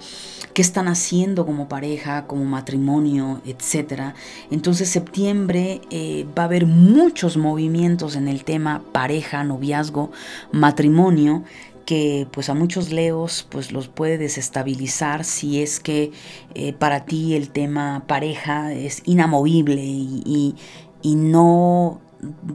qué 0.54 0.62
están 0.62 0.88
haciendo 0.88 1.46
como 1.46 1.70
pareja, 1.70 2.28
como 2.28 2.44
matrimonio, 2.44 3.42
etc. 3.46 4.14
Entonces 4.50 4.90
septiembre 4.90 5.82
eh, 5.90 6.26
va 6.38 6.44
a 6.44 6.46
haber 6.46 6.66
muchos 6.66 7.38
movimientos 7.38 8.16
en 8.16 8.28
el 8.28 8.44
tema 8.44 8.84
pareja, 8.92 9.44
noviazgo, 9.44 10.12
matrimonio 10.52 11.44
que 11.86 12.28
pues 12.32 12.50
a 12.50 12.54
muchos 12.54 12.92
leos 12.92 13.46
pues 13.50 13.72
los 13.72 13.88
puede 13.88 14.18
desestabilizar 14.18 15.24
si 15.24 15.62
es 15.62 15.80
que 15.80 16.12
eh, 16.54 16.74
para 16.74 17.06
ti 17.06 17.36
el 17.36 17.50
tema 17.50 18.04
pareja 18.08 18.72
es 18.72 19.02
inamovible 19.06 19.84
y, 19.84 20.22
y 20.26 20.56
no 21.04 22.02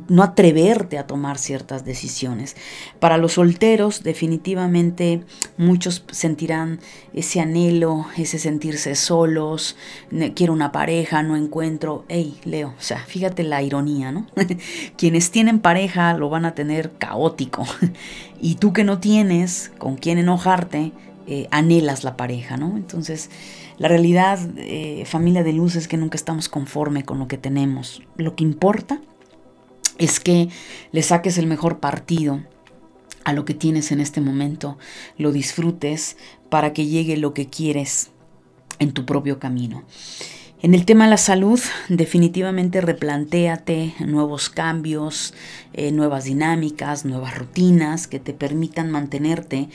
no 0.09 0.23
atreverte 0.23 0.99
a 0.99 1.07
tomar 1.07 1.39
ciertas 1.39 1.85
decisiones. 1.85 2.57
Para 3.01 3.19
los 3.19 3.33
solteros, 3.33 4.03
definitivamente 4.03 5.23
muchos 5.57 6.05
sentirán 6.11 6.81
ese 7.13 7.41
anhelo, 7.41 8.07
ese 8.17 8.39
sentirse 8.39 8.95
solos, 8.95 9.77
quiero 10.35 10.53
una 10.53 10.73
pareja, 10.73 11.23
no 11.23 11.37
encuentro. 11.37 12.05
Hey, 12.09 12.39
Leo, 12.45 12.75
o 12.79 12.83
sea, 12.83 12.99
fíjate 12.99 13.43
la 13.43 13.63
ironía, 13.63 14.13
¿no? 14.13 14.27
Quienes 14.97 15.31
tienen 15.31 15.59
pareja 15.61 16.15
lo 16.15 16.31
van 16.31 16.45
a 16.45 16.55
tener 16.55 16.93
caótico. 16.93 17.67
y 18.41 18.57
tú 18.57 18.73
que 18.73 18.85
no 18.85 19.01
tienes 19.01 19.73
con 19.79 19.97
quién 19.97 20.19
enojarte, 20.19 20.93
eh, 21.27 21.49
anhelas 21.51 22.05
la 22.05 22.17
pareja, 22.17 22.57
¿no? 22.57 22.77
Entonces, 22.77 23.31
la 23.79 23.89
realidad, 23.89 24.39
eh, 24.57 25.05
familia 25.07 25.43
de 25.43 25.53
luz, 25.53 25.77
es 25.77 25.89
que 25.89 25.97
nunca 25.97 26.17
estamos 26.17 26.49
conforme 26.49 27.05
con 27.05 27.19
lo 27.19 27.29
que 27.29 27.39
tenemos. 27.39 28.03
Lo 28.17 28.35
que 28.35 28.45
importa 28.45 29.01
es 29.99 30.21
que 30.21 30.49
le 30.93 31.03
saques 31.03 31.39
el 31.39 31.47
mejor 31.47 31.79
partido 31.79 32.43
a 33.25 33.33
lo 33.33 33.45
que 33.45 33.55
tienes 33.55 33.91
en 33.91 34.01
este 34.01 34.21
momento, 34.21 34.79
lo 35.19 35.33
disfrutes 35.33 36.17
para 36.49 36.73
que 36.73 36.87
llegue 36.87 37.17
lo 37.17 37.35
que 37.35 37.49
quieres 37.49 38.11
en 38.79 38.93
tu 38.93 39.05
propio 39.05 39.39
camino. 39.41 39.83
En 40.63 40.75
el 40.75 40.87
tema 40.87 41.05
de 41.05 41.11
la 41.11 41.17
salud, 41.17 41.61
definitivamente 41.89 42.81
replantéate 42.81 43.95
nuevos 43.99 44.49
cambios, 44.49 45.35
eh, 45.73 45.93
nuevas 45.93 46.25
dinámicas, 46.25 47.05
nuevas 47.05 47.37
rutinas 47.37 48.07
que 48.07 48.21
te 48.21 48.33
permitan 48.33 48.91
mantenerte 48.91 49.69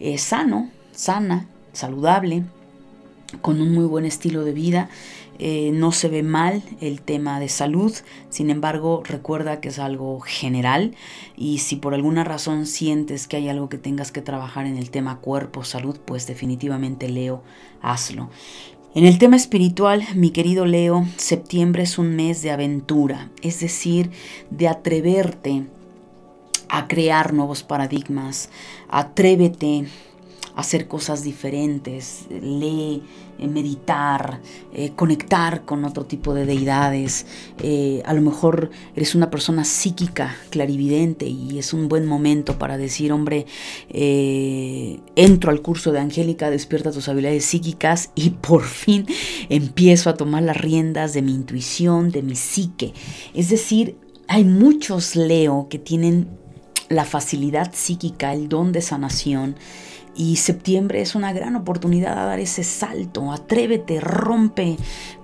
eh, 0.00 0.18
sano, 0.18 0.70
sana, 0.92 1.46
saludable, 1.72 2.44
con 3.40 3.60
un 3.60 3.72
muy 3.72 3.84
buen 3.84 4.04
estilo 4.04 4.44
de 4.44 4.52
vida 4.52 4.88
eh, 5.40 5.70
no 5.72 5.92
se 5.92 6.08
ve 6.08 6.24
mal 6.24 6.62
el 6.80 7.00
tema 7.00 7.38
de 7.38 7.48
salud, 7.48 7.94
sin 8.28 8.50
embargo 8.50 9.02
recuerda 9.04 9.60
que 9.60 9.68
es 9.68 9.78
algo 9.78 10.18
general 10.18 10.96
y 11.36 11.58
si 11.58 11.76
por 11.76 11.94
alguna 11.94 12.24
razón 12.24 12.66
sientes 12.66 13.28
que 13.28 13.36
hay 13.36 13.48
algo 13.48 13.68
que 13.68 13.78
tengas 13.78 14.10
que 14.10 14.20
trabajar 14.20 14.66
en 14.66 14.76
el 14.76 14.90
tema 14.90 15.18
cuerpo, 15.20 15.62
salud, 15.62 15.96
pues 16.04 16.26
definitivamente 16.26 17.08
Leo, 17.08 17.44
hazlo. 17.80 18.30
En 18.96 19.06
el 19.06 19.18
tema 19.18 19.36
espiritual, 19.36 20.02
mi 20.16 20.30
querido 20.30 20.66
Leo, 20.66 21.06
septiembre 21.16 21.84
es 21.84 21.98
un 21.98 22.16
mes 22.16 22.42
de 22.42 22.50
aventura, 22.50 23.30
es 23.40 23.60
decir, 23.60 24.10
de 24.50 24.66
atreverte 24.66 25.66
a 26.68 26.88
crear 26.88 27.32
nuevos 27.32 27.62
paradigmas, 27.62 28.50
atrévete 28.88 29.86
hacer 30.58 30.88
cosas 30.88 31.22
diferentes, 31.22 32.26
lee, 32.30 33.00
eh, 33.38 33.46
meditar, 33.46 34.40
eh, 34.74 34.90
conectar 34.96 35.64
con 35.64 35.84
otro 35.84 36.04
tipo 36.04 36.34
de 36.34 36.46
deidades. 36.46 37.26
Eh, 37.62 38.02
a 38.04 38.12
lo 38.12 38.22
mejor 38.22 38.70
eres 38.96 39.14
una 39.14 39.30
persona 39.30 39.64
psíquica, 39.64 40.34
clarividente, 40.50 41.26
y 41.28 41.60
es 41.60 41.72
un 41.72 41.88
buen 41.88 42.06
momento 42.06 42.58
para 42.58 42.76
decir, 42.76 43.12
hombre, 43.12 43.46
entro 43.88 45.52
al 45.52 45.62
curso 45.62 45.92
de 45.92 46.00
Angélica, 46.00 46.50
despierta 46.50 46.90
tus 46.90 47.08
habilidades 47.08 47.44
psíquicas 47.44 48.10
y 48.16 48.30
por 48.30 48.64
fin 48.64 49.06
empiezo 49.48 50.10
a 50.10 50.14
tomar 50.14 50.42
las 50.42 50.56
riendas 50.56 51.12
de 51.12 51.22
mi 51.22 51.34
intuición, 51.34 52.10
de 52.10 52.22
mi 52.22 52.34
psique. 52.34 52.94
Es 53.32 53.48
decir, 53.48 53.96
hay 54.26 54.42
muchos 54.42 55.14
Leo 55.14 55.68
que 55.70 55.78
tienen 55.78 56.26
la 56.88 57.04
facilidad 57.04 57.72
psíquica, 57.72 58.32
el 58.32 58.48
don 58.48 58.72
de 58.72 58.82
sanación, 58.82 59.54
y 60.18 60.36
septiembre 60.36 61.00
es 61.00 61.14
una 61.14 61.32
gran 61.32 61.54
oportunidad 61.54 62.18
a 62.18 62.26
dar 62.26 62.40
ese 62.40 62.64
salto. 62.64 63.30
Atrévete, 63.30 64.00
rompe 64.00 64.76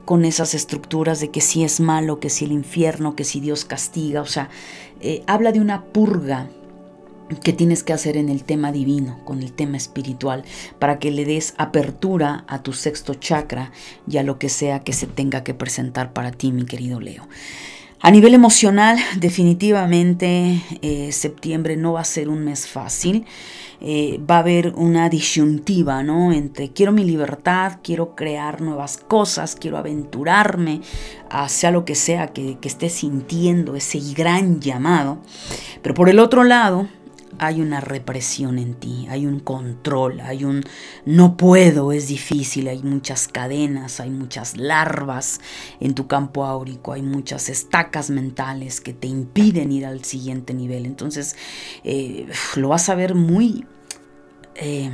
con 0.04 0.24
esas 0.24 0.54
estructuras 0.54 1.18
de 1.18 1.30
que 1.30 1.40
si 1.40 1.64
es 1.64 1.80
malo, 1.80 2.20
que 2.20 2.30
si 2.30 2.44
el 2.44 2.52
infierno, 2.52 3.16
que 3.16 3.24
si 3.24 3.40
Dios 3.40 3.64
castiga. 3.64 4.22
O 4.22 4.26
sea, 4.26 4.48
eh, 5.00 5.24
habla 5.26 5.50
de 5.50 5.60
una 5.60 5.84
purga 5.84 6.48
que 7.42 7.52
tienes 7.52 7.82
que 7.82 7.92
hacer 7.92 8.16
en 8.16 8.28
el 8.28 8.44
tema 8.44 8.70
divino, 8.70 9.18
con 9.24 9.42
el 9.42 9.52
tema 9.52 9.76
espiritual, 9.76 10.44
para 10.78 11.00
que 11.00 11.10
le 11.10 11.24
des 11.24 11.54
apertura 11.58 12.44
a 12.46 12.62
tu 12.62 12.72
sexto 12.72 13.14
chakra 13.14 13.72
y 14.06 14.18
a 14.18 14.22
lo 14.22 14.38
que 14.38 14.48
sea 14.48 14.80
que 14.80 14.92
se 14.92 15.08
tenga 15.08 15.42
que 15.42 15.54
presentar 15.54 16.12
para 16.12 16.30
ti, 16.30 16.52
mi 16.52 16.66
querido 16.66 17.00
Leo. 17.00 17.26
A 18.04 18.10
nivel 18.10 18.34
emocional, 18.34 18.98
definitivamente 19.16 20.60
eh, 20.82 21.10
septiembre 21.10 21.78
no 21.78 21.94
va 21.94 22.02
a 22.02 22.04
ser 22.04 22.28
un 22.28 22.44
mes 22.44 22.66
fácil. 22.66 23.24
Eh, 23.80 24.20
va 24.30 24.36
a 24.36 24.38
haber 24.40 24.74
una 24.76 25.08
disyuntiva, 25.08 26.02
¿no? 26.02 26.30
Entre 26.30 26.68
quiero 26.68 26.92
mi 26.92 27.02
libertad, 27.02 27.78
quiero 27.82 28.14
crear 28.14 28.60
nuevas 28.60 28.98
cosas, 28.98 29.56
quiero 29.58 29.78
aventurarme 29.78 30.82
hacia 31.30 31.70
lo 31.70 31.86
que 31.86 31.94
sea 31.94 32.26
que, 32.26 32.58
que 32.58 32.68
esté 32.68 32.90
sintiendo 32.90 33.74
ese 33.74 34.00
gran 34.14 34.60
llamado. 34.60 35.16
Pero 35.80 35.94
por 35.94 36.10
el 36.10 36.18
otro 36.18 36.44
lado, 36.44 36.86
hay 37.38 37.60
una 37.60 37.80
represión 37.80 38.58
en 38.58 38.74
ti, 38.74 39.06
hay 39.08 39.26
un 39.26 39.40
control, 39.40 40.20
hay 40.20 40.44
un 40.44 40.64
no 41.04 41.36
puedo, 41.36 41.92
es 41.92 42.08
difícil, 42.08 42.68
hay 42.68 42.82
muchas 42.82 43.28
cadenas, 43.28 44.00
hay 44.00 44.10
muchas 44.10 44.56
larvas 44.56 45.40
en 45.80 45.94
tu 45.94 46.06
campo 46.06 46.44
áurico, 46.44 46.92
hay 46.92 47.02
muchas 47.02 47.48
estacas 47.48 48.10
mentales 48.10 48.80
que 48.80 48.92
te 48.92 49.06
impiden 49.06 49.72
ir 49.72 49.86
al 49.86 50.04
siguiente 50.04 50.54
nivel. 50.54 50.86
Entonces, 50.86 51.36
eh, 51.84 52.28
lo 52.56 52.68
vas 52.68 52.88
a 52.88 52.94
ver 52.94 53.14
muy... 53.14 53.66
Eh, 54.56 54.90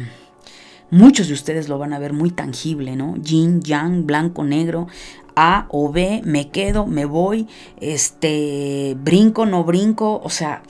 muchos 0.91 1.29
de 1.29 1.35
ustedes 1.35 1.69
lo 1.69 1.79
van 1.79 1.93
a 1.93 1.99
ver 1.99 2.13
muy 2.13 2.31
tangible, 2.31 2.97
¿no? 2.97 3.17
Yin, 3.17 3.61
yang, 3.63 4.07
blanco, 4.07 4.45
negro, 4.45 4.89
A 5.37 5.67
o 5.71 5.93
B, 5.93 6.23
me 6.25 6.51
quedo, 6.51 6.87
me 6.87 7.05
voy, 7.05 7.47
este, 7.81 8.97
brinco, 9.01 9.47
no 9.47 9.65
brinco, 9.65 10.21
o 10.23 10.31
sea... 10.31 10.63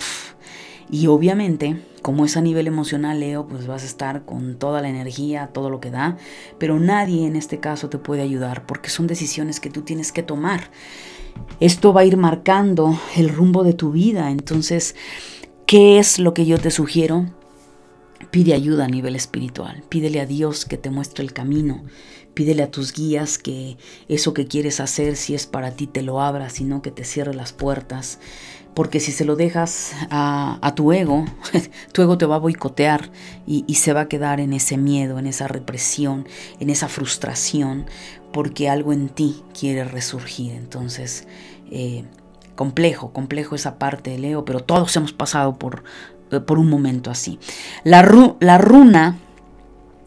Y 0.90 1.06
obviamente, 1.06 1.80
como 2.02 2.24
es 2.24 2.36
a 2.36 2.40
nivel 2.40 2.66
emocional, 2.66 3.20
Leo, 3.20 3.46
pues 3.46 3.66
vas 3.66 3.82
a 3.82 3.86
estar 3.86 4.24
con 4.24 4.56
toda 4.56 4.82
la 4.82 4.88
energía, 4.88 5.50
todo 5.52 5.70
lo 5.70 5.80
que 5.80 5.90
da, 5.90 6.16
pero 6.58 6.80
nadie 6.80 7.26
en 7.26 7.36
este 7.36 7.60
caso 7.60 7.88
te 7.88 7.98
puede 7.98 8.22
ayudar 8.22 8.66
porque 8.66 8.90
son 8.90 9.06
decisiones 9.06 9.60
que 9.60 9.70
tú 9.70 9.82
tienes 9.82 10.10
que 10.10 10.24
tomar. 10.24 10.70
Esto 11.60 11.92
va 11.92 12.00
a 12.00 12.04
ir 12.04 12.16
marcando 12.16 12.98
el 13.16 13.28
rumbo 13.28 13.62
de 13.62 13.72
tu 13.72 13.92
vida, 13.92 14.30
entonces, 14.30 14.96
¿qué 15.66 15.98
es 15.98 16.18
lo 16.18 16.34
que 16.34 16.44
yo 16.44 16.58
te 16.58 16.72
sugiero? 16.72 17.26
Pide 18.32 18.54
ayuda 18.54 18.86
a 18.86 18.88
nivel 18.88 19.14
espiritual, 19.14 19.84
pídele 19.88 20.20
a 20.20 20.26
Dios 20.26 20.64
que 20.64 20.76
te 20.76 20.90
muestre 20.90 21.22
el 21.22 21.32
camino, 21.32 21.84
pídele 22.34 22.62
a 22.64 22.70
tus 22.70 22.92
guías 22.92 23.38
que 23.38 23.76
eso 24.08 24.34
que 24.34 24.46
quieres 24.46 24.80
hacer, 24.80 25.16
si 25.16 25.34
es 25.34 25.46
para 25.46 25.70
ti, 25.72 25.86
te 25.86 26.02
lo 26.02 26.20
abra, 26.20 26.50
sino 26.50 26.82
que 26.82 26.90
te 26.90 27.04
cierre 27.04 27.34
las 27.34 27.52
puertas 27.52 28.18
porque 28.80 28.98
si 28.98 29.12
se 29.12 29.26
lo 29.26 29.36
dejas 29.36 29.92
a, 30.08 30.72
tu 30.74 30.90
ego, 30.94 31.26
tu 31.92 32.00
ego 32.00 32.16
te 32.16 32.24
va 32.24 32.36
a 32.36 32.38
boicotear 32.38 33.10
y, 33.46 33.74
se 33.74 33.92
va 33.92 34.00
a 34.00 34.08
quedar 34.08 34.40
en 34.40 34.54
ese 34.54 34.78
miedo, 34.78 35.18
en 35.18 35.26
esa 35.26 35.48
represión, 35.48 36.26
en 36.60 36.70
esa 36.70 36.88
frustración, 36.88 37.84
porque 38.32 38.70
algo 38.70 38.94
en 38.94 39.10
ti 39.10 39.42
quiere 39.52 39.84
resurgir. 39.84 40.52
Entonces, 40.52 41.28
eh, 41.70 42.04
complejo, 42.54 43.12
complejo 43.12 43.54
esa 43.54 43.78
parte 43.78 44.12
de 44.12 44.18
Leo, 44.18 44.46
pero 44.46 44.60
todos 44.60 44.96
hemos 44.96 45.12
pasado 45.12 45.58
por, 45.58 45.84
por 46.46 46.58
un 46.58 46.70
momento 46.70 47.10
así. 47.10 47.38
La, 47.84 48.00
la 48.40 48.56
runa 48.56 49.18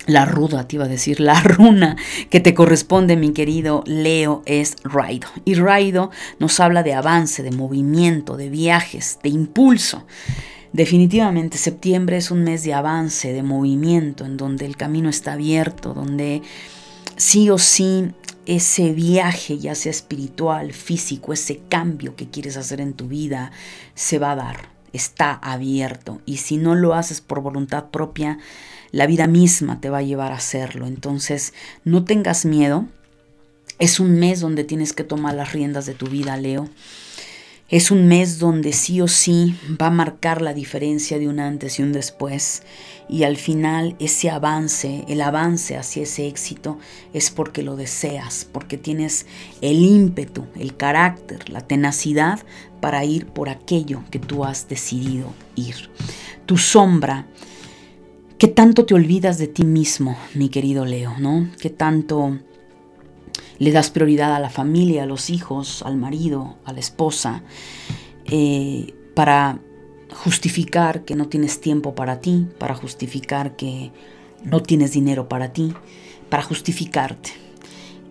la 0.05 0.25
ruda, 0.25 0.67
te 0.67 0.75
iba 0.75 0.85
a 0.85 0.89
decir, 0.89 1.19
la 1.19 1.39
runa 1.43 1.95
que 2.29 2.39
te 2.39 2.53
corresponde, 2.53 3.15
mi 3.15 3.31
querido 3.31 3.83
Leo, 3.85 4.43
es 4.45 4.75
Raido. 4.83 5.27
Y 5.45 5.55
Raido 5.55 6.11
nos 6.39 6.59
habla 6.59 6.83
de 6.83 6.93
avance, 6.93 7.43
de 7.43 7.51
movimiento, 7.51 8.37
de 8.37 8.49
viajes, 8.49 9.19
de 9.23 9.29
impulso. 9.29 10.05
Definitivamente 10.73 11.57
septiembre 11.57 12.17
es 12.17 12.31
un 12.31 12.43
mes 12.43 12.63
de 12.63 12.73
avance, 12.73 13.31
de 13.31 13.43
movimiento, 13.43 14.25
en 14.25 14.37
donde 14.37 14.65
el 14.65 14.75
camino 14.75 15.09
está 15.09 15.33
abierto, 15.33 15.93
donde 15.93 16.41
sí 17.15 17.49
o 17.49 17.57
sí 17.57 18.11
ese 18.45 18.91
viaje, 18.91 19.59
ya 19.59 19.75
sea 19.75 19.91
espiritual, 19.91 20.73
físico, 20.73 21.31
ese 21.31 21.61
cambio 21.69 22.15
que 22.15 22.29
quieres 22.29 22.57
hacer 22.57 22.81
en 22.81 22.93
tu 22.93 23.07
vida, 23.07 23.51
se 23.95 24.19
va 24.19 24.31
a 24.31 24.35
dar, 24.35 24.69
está 24.91 25.33
abierto. 25.33 26.21
Y 26.25 26.37
si 26.37 26.57
no 26.57 26.75
lo 26.75 26.93
haces 26.93 27.21
por 27.21 27.41
voluntad 27.41 27.85
propia, 27.85 28.39
la 28.93 29.07
vida 29.07 29.25
misma 29.27 29.81
te 29.81 29.89
va 29.89 29.97
a 29.97 30.03
llevar 30.03 30.31
a 30.31 30.35
hacerlo. 30.35 30.85
Entonces, 30.85 31.53
no 31.83 32.05
tengas 32.05 32.45
miedo. 32.45 32.85
Es 33.79 33.99
un 33.99 34.19
mes 34.19 34.39
donde 34.39 34.63
tienes 34.63 34.93
que 34.93 35.03
tomar 35.03 35.33
las 35.33 35.51
riendas 35.51 35.87
de 35.87 35.95
tu 35.95 36.05
vida, 36.05 36.37
Leo. 36.37 36.69
Es 37.69 37.89
un 37.89 38.07
mes 38.07 38.37
donde 38.37 38.71
sí 38.71 39.01
o 39.01 39.07
sí 39.07 39.55
va 39.81 39.87
a 39.87 39.89
marcar 39.89 40.43
la 40.43 40.53
diferencia 40.53 41.17
de 41.17 41.27
un 41.27 41.39
antes 41.39 41.79
y 41.79 41.81
un 41.81 41.91
después. 41.91 42.61
Y 43.09 43.23
al 43.23 43.37
final 43.37 43.95
ese 43.99 44.29
avance, 44.29 45.03
el 45.07 45.21
avance 45.21 45.75
hacia 45.75 46.03
ese 46.03 46.27
éxito 46.27 46.77
es 47.13 47.31
porque 47.31 47.63
lo 47.63 47.75
deseas, 47.75 48.47
porque 48.51 48.77
tienes 48.77 49.25
el 49.61 49.77
ímpetu, 49.77 50.45
el 50.55 50.77
carácter, 50.77 51.49
la 51.49 51.61
tenacidad 51.61 52.41
para 52.79 53.05
ir 53.05 53.25
por 53.25 53.49
aquello 53.49 54.03
que 54.11 54.19
tú 54.19 54.45
has 54.45 54.69
decidido 54.69 55.33
ir. 55.55 55.89
Tu 56.45 56.57
sombra 56.57 57.25
¿Qué 58.37 58.47
tanto 58.47 58.85
te 58.85 58.93
olvidas 58.93 59.37
de 59.37 59.47
ti 59.47 59.63
mismo, 59.63 60.17
mi 60.33 60.49
querido 60.49 60.85
Leo? 60.85 61.13
¿no? 61.19 61.47
¿Qué 61.61 61.69
tanto 61.69 62.39
le 63.59 63.71
das 63.71 63.89
prioridad 63.89 64.35
a 64.35 64.39
la 64.39 64.49
familia, 64.49 65.03
a 65.03 65.05
los 65.05 65.29
hijos, 65.29 65.81
al 65.83 65.95
marido, 65.95 66.57
a 66.65 66.73
la 66.73 66.79
esposa, 66.79 67.43
eh, 68.25 68.93
para 69.15 69.59
justificar 70.23 71.05
que 71.05 71.15
no 71.15 71.29
tienes 71.29 71.61
tiempo 71.61 71.95
para 71.95 72.19
ti, 72.19 72.47
para 72.57 72.75
justificar 72.75 73.55
que 73.55 73.91
no 74.43 74.61
tienes 74.61 74.91
dinero 74.91 75.29
para 75.29 75.53
ti, 75.53 75.73
para 76.29 76.43
justificarte? 76.43 77.31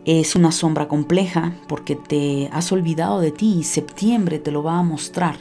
Es 0.04 0.34
una 0.34 0.52
sombra 0.52 0.88
compleja 0.88 1.54
porque 1.68 1.94
te 1.96 2.48
has 2.52 2.72
olvidado 2.72 3.20
de 3.20 3.32
ti 3.32 3.58
y 3.58 3.64
septiembre 3.64 4.38
te 4.38 4.50
lo 4.50 4.62
va 4.62 4.78
a 4.78 4.82
mostrar. 4.82 5.36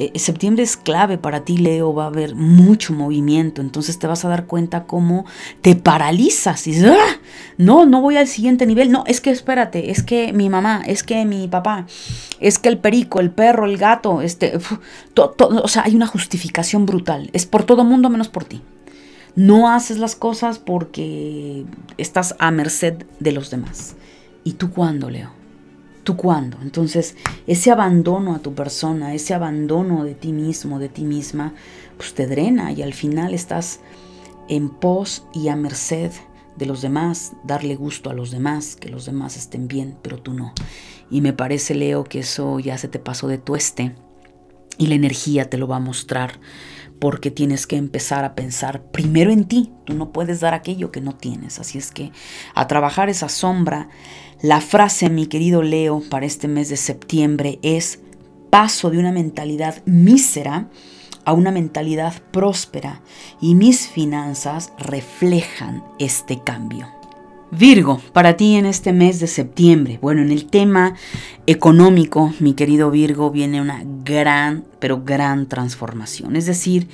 Eh, 0.00 0.16
septiembre 0.16 0.62
es 0.62 0.76
clave 0.76 1.18
para 1.18 1.40
ti, 1.40 1.58
Leo, 1.58 1.92
va 1.92 2.04
a 2.04 2.06
haber 2.06 2.36
mucho 2.36 2.92
movimiento, 2.92 3.60
entonces 3.60 3.98
te 3.98 4.06
vas 4.06 4.24
a 4.24 4.28
dar 4.28 4.46
cuenta 4.46 4.84
cómo 4.84 5.26
te 5.60 5.74
paralizas 5.74 6.68
y 6.68 6.70
dices, 6.70 6.92
¡Ah! 6.92 7.16
no, 7.56 7.84
no 7.84 8.00
voy 8.00 8.16
al 8.16 8.28
siguiente 8.28 8.64
nivel, 8.64 8.92
no, 8.92 9.02
es 9.08 9.20
que 9.20 9.30
espérate, 9.30 9.90
es 9.90 10.04
que 10.04 10.32
mi 10.32 10.50
mamá, 10.50 10.84
es 10.86 11.02
que 11.02 11.24
mi 11.24 11.48
papá, 11.48 11.84
es 12.38 12.60
que 12.60 12.68
el 12.68 12.78
perico, 12.78 13.18
el 13.18 13.32
perro, 13.32 13.66
el 13.66 13.76
gato, 13.76 14.22
este, 14.22 14.56
o 15.16 15.68
sea, 15.68 15.82
hay 15.82 15.96
una 15.96 16.06
justificación 16.06 16.86
brutal, 16.86 17.28
es 17.32 17.46
por 17.46 17.64
todo 17.64 17.82
mundo 17.82 18.08
menos 18.08 18.28
por 18.28 18.44
ti. 18.44 18.62
No 19.34 19.68
haces 19.68 19.98
las 19.98 20.14
cosas 20.14 20.60
porque 20.60 21.64
estás 21.96 22.36
a 22.38 22.52
merced 22.52 23.04
de 23.18 23.32
los 23.32 23.50
demás. 23.50 23.96
¿Y 24.44 24.52
tú 24.52 24.70
cuándo, 24.70 25.10
Leo? 25.10 25.37
¿Tú 26.08 26.16
cuándo? 26.16 26.56
Entonces, 26.62 27.16
ese 27.46 27.70
abandono 27.70 28.34
a 28.34 28.38
tu 28.38 28.54
persona, 28.54 29.12
ese 29.12 29.34
abandono 29.34 30.04
de 30.04 30.14
ti 30.14 30.32
mismo, 30.32 30.78
de 30.78 30.88
ti 30.88 31.02
misma, 31.02 31.52
pues 31.98 32.14
te 32.14 32.26
drena 32.26 32.72
y 32.72 32.80
al 32.80 32.94
final 32.94 33.34
estás 33.34 33.80
en 34.48 34.70
pos 34.70 35.26
y 35.34 35.48
a 35.48 35.54
merced 35.54 36.10
de 36.56 36.64
los 36.64 36.80
demás, 36.80 37.32
darle 37.44 37.76
gusto 37.76 38.08
a 38.08 38.14
los 38.14 38.30
demás, 38.30 38.74
que 38.74 38.88
los 38.88 39.04
demás 39.04 39.36
estén 39.36 39.68
bien, 39.68 39.98
pero 40.00 40.16
tú 40.16 40.32
no. 40.32 40.54
Y 41.10 41.20
me 41.20 41.34
parece, 41.34 41.74
Leo, 41.74 42.04
que 42.04 42.20
eso 42.20 42.58
ya 42.58 42.78
se 42.78 42.88
te 42.88 42.98
pasó 42.98 43.28
de 43.28 43.36
tueste 43.36 43.94
y 44.78 44.86
la 44.86 44.94
energía 44.94 45.50
te 45.50 45.58
lo 45.58 45.68
va 45.68 45.76
a 45.76 45.80
mostrar 45.80 46.40
porque 46.98 47.30
tienes 47.30 47.66
que 47.66 47.76
empezar 47.76 48.24
a 48.24 48.34
pensar 48.34 48.82
primero 48.90 49.30
en 49.30 49.44
ti. 49.44 49.72
Tú 49.84 49.94
no 49.94 50.10
puedes 50.12 50.40
dar 50.40 50.54
aquello 50.54 50.90
que 50.90 51.00
no 51.00 51.14
tienes. 51.14 51.58
Así 51.60 51.78
es 51.78 51.92
que 51.92 52.12
a 52.54 52.66
trabajar 52.66 53.08
esa 53.08 53.28
sombra, 53.28 53.88
la 54.40 54.60
frase, 54.60 55.10
mi 55.10 55.26
querido 55.26 55.62
Leo, 55.62 56.02
para 56.08 56.26
este 56.26 56.46
mes 56.46 56.68
de 56.68 56.76
septiembre 56.76 57.58
es 57.62 58.00
paso 58.50 58.90
de 58.90 58.98
una 58.98 59.12
mentalidad 59.12 59.82
mísera 59.84 60.68
a 61.24 61.32
una 61.32 61.50
mentalidad 61.50 62.22
próspera 62.30 63.02
y 63.40 63.54
mis 63.54 63.88
finanzas 63.88 64.72
reflejan 64.78 65.82
este 65.98 66.40
cambio. 66.42 66.88
Virgo, 67.50 68.00
para 68.12 68.36
ti 68.36 68.56
en 68.56 68.66
este 68.66 68.92
mes 68.92 69.20
de 69.20 69.26
septiembre, 69.26 69.98
bueno, 70.00 70.22
en 70.22 70.30
el 70.30 70.46
tema 70.46 70.94
económico, 71.46 72.32
mi 72.40 72.54
querido 72.54 72.90
Virgo, 72.90 73.30
viene 73.30 73.60
una 73.60 73.82
gran, 74.04 74.64
pero 74.78 75.02
gran 75.02 75.48
transformación. 75.48 76.36
Es 76.36 76.46
decir, 76.46 76.88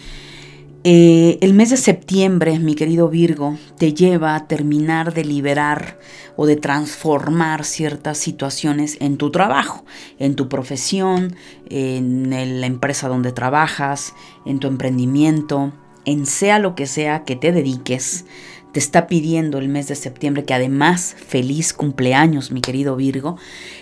eh, 0.84 1.38
el 1.40 1.54
mes 1.54 1.70
de 1.70 1.78
septiembre, 1.78 2.58
mi 2.58 2.74
querido 2.74 3.08
Virgo, 3.08 3.56
te 3.78 3.94
lleva 3.94 4.34
a 4.34 4.46
terminar 4.46 5.14
de 5.14 5.24
liberar 5.24 5.98
o 6.36 6.44
de 6.44 6.56
transformar 6.56 7.64
ciertas 7.64 8.18
situaciones 8.18 8.98
en 9.00 9.16
tu 9.16 9.30
trabajo, 9.30 9.86
en 10.18 10.36
tu 10.36 10.50
profesión, 10.50 11.36
en 11.70 12.28
la 12.60 12.66
empresa 12.66 13.08
donde 13.08 13.32
trabajas, 13.32 14.14
en 14.44 14.58
tu 14.58 14.68
emprendimiento, 14.68 15.72
en 16.04 16.26
sea 16.26 16.58
lo 16.58 16.74
que 16.74 16.86
sea 16.86 17.24
que 17.24 17.36
te 17.36 17.50
dediques. 17.50 18.26
Te 18.72 18.78
está 18.78 19.06
pidiendo 19.06 19.58
el 19.58 19.68
mes 19.68 19.88
de 19.88 19.94
septiembre, 19.94 20.44
que 20.44 20.52
además 20.52 21.16
feliz 21.16 21.72
cumpleaños, 21.72 22.50
mi 22.50 22.60
querido 22.60 22.96
Virgo, 22.96 23.38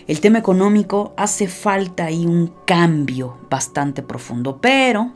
el 0.06 0.20
tema 0.20 0.38
económico 0.38 1.14
hace 1.16 1.48
falta 1.48 2.04
ahí 2.04 2.26
un 2.26 2.52
cambio 2.64 3.38
bastante 3.50 4.02
profundo, 4.02 4.58
pero, 4.60 5.14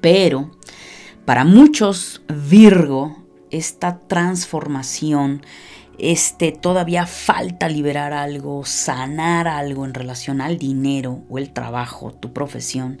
pero, 0.00 0.50
para 1.24 1.44
muchos 1.44 2.22
Virgo, 2.28 3.16
esta 3.50 3.98
transformación 4.00 5.42
este, 5.98 6.52
todavía 6.52 7.06
falta 7.06 7.68
liberar 7.68 8.12
algo, 8.12 8.64
sanar 8.64 9.48
algo 9.48 9.84
en 9.84 9.94
relación 9.94 10.40
al 10.40 10.58
dinero 10.58 11.22
o 11.28 11.38
el 11.38 11.52
trabajo, 11.52 12.12
tu 12.12 12.32
profesión, 12.32 13.00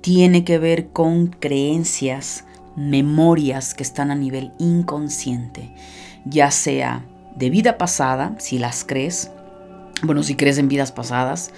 tiene 0.00 0.44
que 0.44 0.58
ver 0.58 0.88
con 0.88 1.28
creencias, 1.28 2.44
memorias 2.76 3.74
que 3.74 3.82
están 3.82 4.10
a 4.10 4.14
nivel 4.14 4.52
inconsciente, 4.58 5.74
ya 6.26 6.50
sea 6.50 7.04
de 7.36 7.50
vida 7.50 7.78
pasada, 7.78 8.36
si 8.38 8.58
las 8.58 8.84
crees, 8.84 9.30
bueno, 10.02 10.22
si 10.22 10.34
crees 10.34 10.58
en 10.58 10.68
vidas 10.68 10.92
pasadas, 10.92 11.52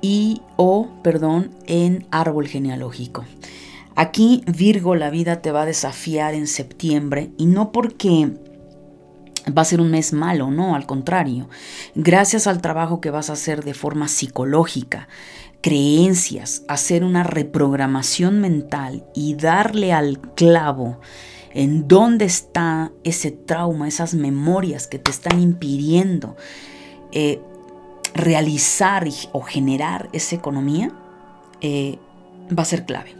y 0.00 0.42
o, 0.56 0.88
perdón, 1.02 1.50
en 1.66 2.06
árbol 2.10 2.48
genealógico. 2.48 3.24
Aquí 3.96 4.44
Virgo 4.46 4.94
la 4.94 5.08
vida 5.08 5.40
te 5.40 5.52
va 5.52 5.62
a 5.62 5.66
desafiar 5.66 6.34
en 6.34 6.46
septiembre 6.46 7.30
y 7.38 7.46
no 7.46 7.72
porque 7.72 8.30
va 9.56 9.62
a 9.62 9.64
ser 9.64 9.80
un 9.80 9.90
mes 9.90 10.12
malo, 10.12 10.50
no, 10.50 10.74
al 10.74 10.84
contrario. 10.84 11.48
Gracias 11.94 12.46
al 12.46 12.60
trabajo 12.60 13.00
que 13.00 13.10
vas 13.10 13.30
a 13.30 13.34
hacer 13.34 13.64
de 13.64 13.72
forma 13.72 14.08
psicológica, 14.08 15.08
creencias, 15.62 16.62
hacer 16.68 17.04
una 17.04 17.22
reprogramación 17.22 18.38
mental 18.38 19.06
y 19.14 19.34
darle 19.34 19.94
al 19.94 20.20
clavo 20.34 21.00
en 21.54 21.88
dónde 21.88 22.26
está 22.26 22.92
ese 23.02 23.30
trauma, 23.30 23.88
esas 23.88 24.12
memorias 24.12 24.88
que 24.88 24.98
te 24.98 25.10
están 25.10 25.40
impidiendo 25.40 26.36
eh, 27.12 27.40
realizar 28.14 29.08
o 29.32 29.40
generar 29.40 30.10
esa 30.12 30.34
economía, 30.34 30.92
eh, 31.62 31.98
va 32.56 32.62
a 32.62 32.66
ser 32.66 32.84
clave. 32.84 33.15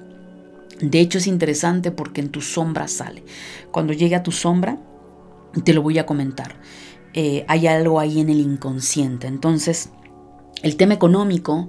De 0.81 1.01
hecho 1.01 1.19
es 1.19 1.27
interesante 1.27 1.91
porque 1.91 2.21
en 2.21 2.31
tu 2.31 2.41
sombra 2.41 2.89
sale. 2.89 3.25
Cuando 3.71 3.93
llegue 3.93 4.15
a 4.15 4.23
tu 4.23 4.33
sombra, 4.33 4.79
te 5.65 5.73
lo 5.73 5.83
voy 5.83 5.99
a 5.99 6.07
comentar. 6.07 6.57
Eh, 7.15 7.45
hay 7.49 7.67
algo 7.67 7.99
ahí 7.99 8.21
en 8.21 8.29
el 8.29 8.41
inconsciente. 8.41 9.27
Entonces, 9.27 9.91
el 10.63 10.77
tema 10.77 10.95
económico 10.95 11.69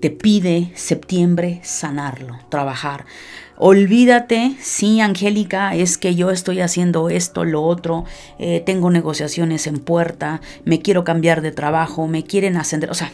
te 0.00 0.10
pide 0.10 0.72
septiembre 0.74 1.60
sanarlo, 1.62 2.38
trabajar. 2.48 3.06
Olvídate, 3.56 4.56
sí, 4.60 5.00
Angélica, 5.00 5.74
es 5.74 5.98
que 5.98 6.14
yo 6.14 6.30
estoy 6.30 6.60
haciendo 6.60 7.08
esto, 7.08 7.44
lo 7.44 7.62
otro, 7.62 8.04
eh, 8.38 8.62
tengo 8.64 8.90
negociaciones 8.90 9.66
en 9.66 9.78
puerta, 9.78 10.40
me 10.64 10.80
quiero 10.80 11.02
cambiar 11.02 11.42
de 11.42 11.50
trabajo, 11.50 12.06
me 12.06 12.22
quieren 12.22 12.56
ascender. 12.56 12.90
O 12.90 12.94
sea, 12.94 13.10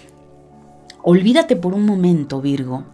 olvídate 1.03 1.57
por 1.57 1.72
un 1.72 1.86
momento, 1.86 2.42
Virgo, 2.42 2.84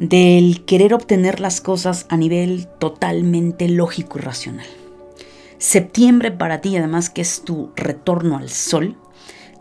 del 0.00 0.64
querer 0.64 0.94
obtener 0.94 1.40
las 1.40 1.60
cosas 1.60 2.06
a 2.08 2.16
nivel 2.16 2.66
totalmente 2.78 3.68
lógico 3.68 4.18
y 4.18 4.22
racional. 4.22 4.66
Septiembre 5.58 6.30
para 6.30 6.62
ti, 6.62 6.74
además 6.74 7.10
que 7.10 7.20
es 7.20 7.42
tu 7.42 7.70
retorno 7.76 8.38
al 8.38 8.48
sol, 8.48 8.96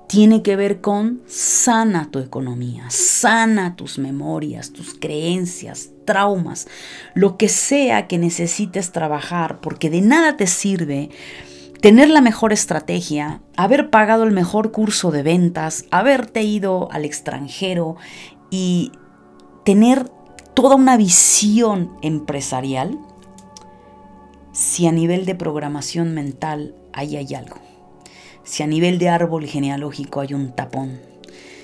tiene 0.08 0.42
que 0.42 0.56
ver 0.56 0.80
con 0.80 1.22
sana 1.28 2.10
tu 2.10 2.20
economía, 2.20 2.86
sana 2.90 3.76
tus 3.76 4.00
memorias, 4.00 4.72
tus 4.72 4.94
creencias, 4.94 5.90
traumas, 6.06 6.68
lo 7.14 7.36
que 7.36 7.50
sea 7.50 8.08
que 8.08 8.18
necesites 8.18 8.94
trabajar, 8.94 9.60
porque 9.60 9.90
de 9.90 10.00
nada 10.00 10.38
te 10.38 10.48
sirve 10.48 11.10
tener 11.82 12.10
la 12.10 12.22
mejor 12.22 12.54
estrategia, 12.54 13.42
haber 13.58 13.90
pagado 13.90 14.24
el 14.24 14.32
mejor 14.32 14.72
curso 14.72 15.12
de 15.12 15.22
ventas, 15.22 15.84
haberte 15.92 16.44
ido 16.44 16.90
al 16.94 17.04
extranjero 17.04 17.98
y 18.50 18.94
tener 19.66 20.10
toda 20.62 20.76
una 20.76 20.98
visión 20.98 21.98
empresarial 22.02 23.00
si 24.52 24.88
a 24.88 24.92
nivel 24.92 25.26
de 25.26 25.34
programación 25.34 26.14
mental 26.14 26.76
ahí 26.92 27.16
hay 27.16 27.34
algo. 27.34 27.56
Si 28.44 28.62
a 28.62 28.68
nivel 28.68 29.00
de 29.00 29.08
árbol 29.08 29.46
genealógico 29.46 30.20
hay 30.20 30.34
un 30.34 30.52
tapón, 30.52 31.00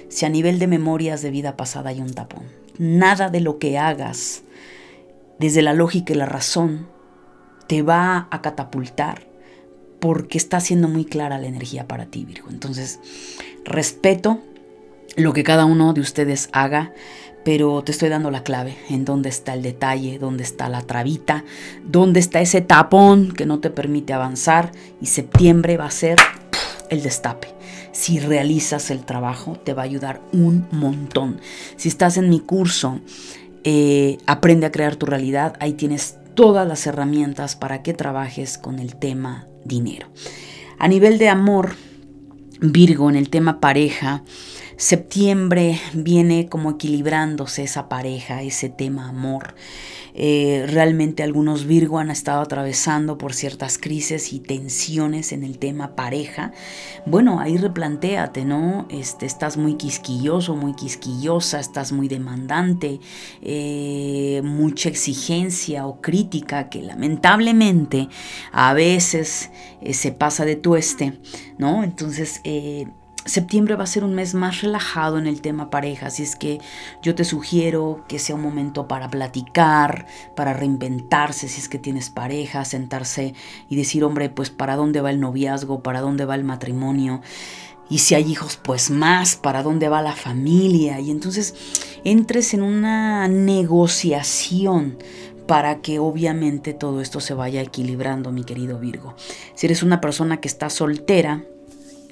si 0.08 0.26
a 0.26 0.30
nivel 0.30 0.60
de 0.60 0.68
memorias 0.68 1.22
de 1.22 1.30
vida 1.30 1.58
pasada 1.58 1.89
hay 1.89 2.00
un 2.00 2.14
tapón, 2.14 2.43
nada 2.78 3.30
de 3.30 3.41
lo 3.41 3.60
que 3.60 3.78
hagas 3.78 4.43
desde 5.39 5.62
la 5.62 5.74
lógica 5.74 6.14
y 6.14 6.16
la 6.16 6.26
razón 6.26 6.88
te 7.68 7.82
va 7.82 8.30
a 8.32 8.41
catapultar 8.41 9.28
porque 10.00 10.38
está 10.38 10.62
siendo 10.62 10.88
muy 10.88 11.04
clara 11.04 11.38
la 11.38 11.48
energía 11.48 11.86
para 11.86 12.06
ti, 12.06 12.24
Virgo. 12.24 12.48
Entonces, 12.50 13.02
respeto 13.66 14.39
lo 15.18 15.34
que 15.34 15.43
cada 15.43 15.66
uno 15.66 15.93
de 15.93 16.02
ustedes 16.02 16.50
haga, 16.54 16.93
pero 17.46 17.84
te 17.84 17.91
estoy 17.91 18.10
dando 18.10 18.32
la 18.32 18.43
clave 18.43 18.76
en 18.89 19.06
dónde 19.06 19.30
está 19.30 19.54
el 19.54 19.62
detalle, 19.62 20.18
dónde 20.18 20.43
está 20.43 20.68
la 20.68 20.82
trabita, 20.82 21.46
dónde 21.86 22.20
está 22.20 22.41
ese 22.41 22.60
tapón 22.60 23.32
que 23.32 23.46
no 23.46 23.60
te 23.60 23.70
permite 23.70 24.14
avanzar 24.14 24.72
y 25.00 25.06
septiembre 25.06 25.78
va 25.78 25.86
a 25.86 25.91
ser 25.91 26.18
el 26.89 27.04
destape. 27.04 27.50
Si 27.91 28.20
realizas 28.20 28.89
el 28.89 29.06
trabajo, 29.06 29.60
te 29.64 29.74
va 29.74 29.84
a 29.84 29.86
ayudar 29.86 30.22
un 30.34 30.68
montón. 30.72 31.39
Si 31.78 31.88
estás 31.88 32.18
en 32.18 32.30
mi 32.30 32.39
curso, 32.39 33.00
eh, 33.64 34.18
aprende 34.26 34.66
a 34.66 34.72
crear 34.72 34.96
tu 34.96 35.06
realidad, 35.06 35.56
ahí 35.60 35.74
tienes 35.74 36.18
todas 36.34 36.68
las 36.68 36.88
herramientas 36.88 37.56
para 37.56 37.84
que 37.84 37.93
trabajes 37.93 38.58
con 38.58 38.80
el 38.80 38.96
tema 38.96 39.48
dinero. 39.64 40.08
A 40.80 40.88
nivel 40.88 41.20
de 41.20 41.30
amor, 41.30 41.76
Virgo, 42.60 43.08
en 43.10 43.16
el 43.16 43.30
tema 43.30 43.60
pareja, 43.60 44.24
septiembre 44.78 45.80
viene 45.93 46.47
como 46.49 46.71
equilibrándose 46.71 47.63
esa 47.63 47.89
pareja, 47.89 48.41
ese 48.41 48.69
tema 48.69 49.09
amor. 49.09 49.55
Eh, 50.17 50.65
realmente 50.69 51.23
algunos 51.23 51.65
Virgo 51.65 51.99
han 51.99 52.09
estado 52.09 52.41
atravesando 52.41 53.17
por 53.17 53.34
ciertas 53.34 53.78
crisis 53.78 54.32
y 54.32 54.39
tensiones 54.39 55.34
en 55.34 55.43
el 55.43 55.57
tema 55.57 55.93
pareja. 55.95 56.53
Bueno, 57.05 57.41
ahí 57.41 57.57
replantéate, 57.57 58.45
¿no? 58.45 58.88
Este, 58.89 59.26
estás 59.26 59.57
muy 59.57 59.76
quisquilloso, 59.76 60.55
muy 60.55 60.73
quisquillosa, 60.73 61.59
estás 61.59 61.91
muy 61.91 62.07
demandante, 62.07 63.01
eh, 63.41 64.39
mucha 64.45 64.88
exigencia 64.88 65.86
o 65.86 65.99
crítica 65.99 66.69
que 66.69 66.82
lamentablemente 66.82 68.07
a 68.53 68.73
veces 68.73 69.51
eh, 69.82 69.93
se 69.93 70.13
pasa 70.13 70.45
de 70.45 70.55
tueste, 70.55 71.19
¿no? 71.57 71.84
Entonces, 71.84 72.39
Septiembre 73.26 73.76
va 73.76 73.86
a 73.86 73.88
ser 73.88 74.03
un 74.03 74.13
mes 74.13 74.36
más 74.36 74.61
relajado 74.61 75.17
en 75.17 75.26
el 75.26 75.41
tema 75.41 75.71
pareja, 75.71 76.07
así 76.07 76.21
es 76.21 76.36
que 76.36 76.59
yo 77.01 77.15
te 77.15 77.26
sugiero 77.26 78.05
que 78.07 78.19
sea 78.19 78.36
un 78.36 78.43
momento 78.43 78.88
para 78.88 79.09
platicar, 79.09 80.05
para 80.36 80.53
reinventarse 80.53 81.47
si 81.47 81.59
es 81.59 81.67
que 81.67 81.80
tienes 81.80 82.11
pareja, 82.11 82.63
sentarse 82.65 83.34
y 83.67 83.78
decir, 83.78 84.03
hombre, 84.03 84.30
pues 84.30 84.51
para 84.51 84.76
dónde 84.76 85.01
va 85.01 85.09
el 85.09 85.19
noviazgo, 85.19 85.82
para 85.82 86.01
dónde 86.01 86.26
va 86.26 86.36
el 86.36 86.43
matrimonio. 86.43 87.21
Y 87.89 87.99
si 87.99 88.13
hay 88.13 88.32
hijos, 88.32 88.57
pues 88.57 88.91
más, 88.91 89.36
para 89.36 89.63
dónde 89.63 89.89
va 89.89 90.03
la 90.03 90.15
familia. 90.15 90.99
Y 90.99 91.09
entonces 91.09 91.55
entres 92.03 92.53
en 92.53 92.61
una 92.61 93.28
negociación 93.28 94.97
para 95.47 95.82
que 95.82 95.99
obviamente 95.99 96.73
todo 96.73 97.01
esto 97.01 97.19
se 97.19 97.34
vaya 97.34 97.61
equilibrando, 97.61 98.32
mi 98.32 98.43
querido 98.43 98.80
Virgo. 98.80 99.15
Si 99.53 99.65
eres 99.65 99.84
una 99.84 100.01
persona 100.01 100.41
que 100.41 100.47
está 100.47 100.69
soltera, 100.69 101.43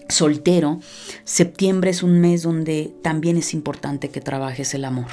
soltero, 0.09 0.79
septiembre 1.23 1.91
es 1.91 2.03
un 2.03 2.19
mes 2.19 2.43
donde 2.43 2.93
también 3.01 3.37
es 3.37 3.53
importante 3.53 4.09
que 4.09 4.21
trabajes 4.21 4.73
el 4.73 4.85
amor, 4.85 5.11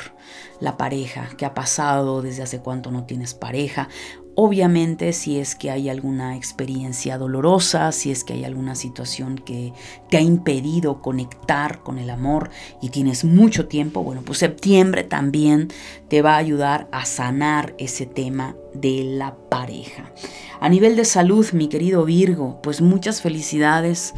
la 0.60 0.76
pareja, 0.76 1.28
que 1.36 1.46
ha 1.46 1.54
pasado, 1.54 2.22
desde 2.22 2.42
hace 2.42 2.60
cuánto 2.60 2.90
no 2.90 3.04
tienes 3.04 3.34
pareja. 3.34 3.88
Obviamente 4.36 5.12
si 5.12 5.38
es 5.38 5.54
que 5.54 5.70
hay 5.70 5.88
alguna 5.88 6.36
experiencia 6.36 7.18
dolorosa, 7.18 7.92
si 7.92 8.10
es 8.10 8.24
que 8.24 8.32
hay 8.32 8.44
alguna 8.44 8.74
situación 8.74 9.36
que 9.36 9.72
te 10.08 10.16
ha 10.16 10.20
impedido 10.20 11.02
conectar 11.02 11.82
con 11.82 11.98
el 11.98 12.08
amor 12.08 12.50
y 12.80 12.90
tienes 12.90 13.24
mucho 13.24 13.66
tiempo, 13.66 14.02
bueno, 14.02 14.22
pues 14.24 14.38
septiembre 14.38 15.02
también 15.04 15.68
te 16.08 16.22
va 16.22 16.34
a 16.34 16.38
ayudar 16.38 16.88
a 16.92 17.04
sanar 17.04 17.74
ese 17.78 18.06
tema 18.06 18.56
de 18.72 19.04
la 19.04 19.36
pareja. 19.50 20.12
A 20.60 20.68
nivel 20.68 20.94
de 20.94 21.04
salud, 21.04 21.46
mi 21.52 21.68
querido 21.68 22.04
Virgo, 22.04 22.60
pues 22.62 22.80
muchas 22.80 23.20
felicidades 23.20 24.14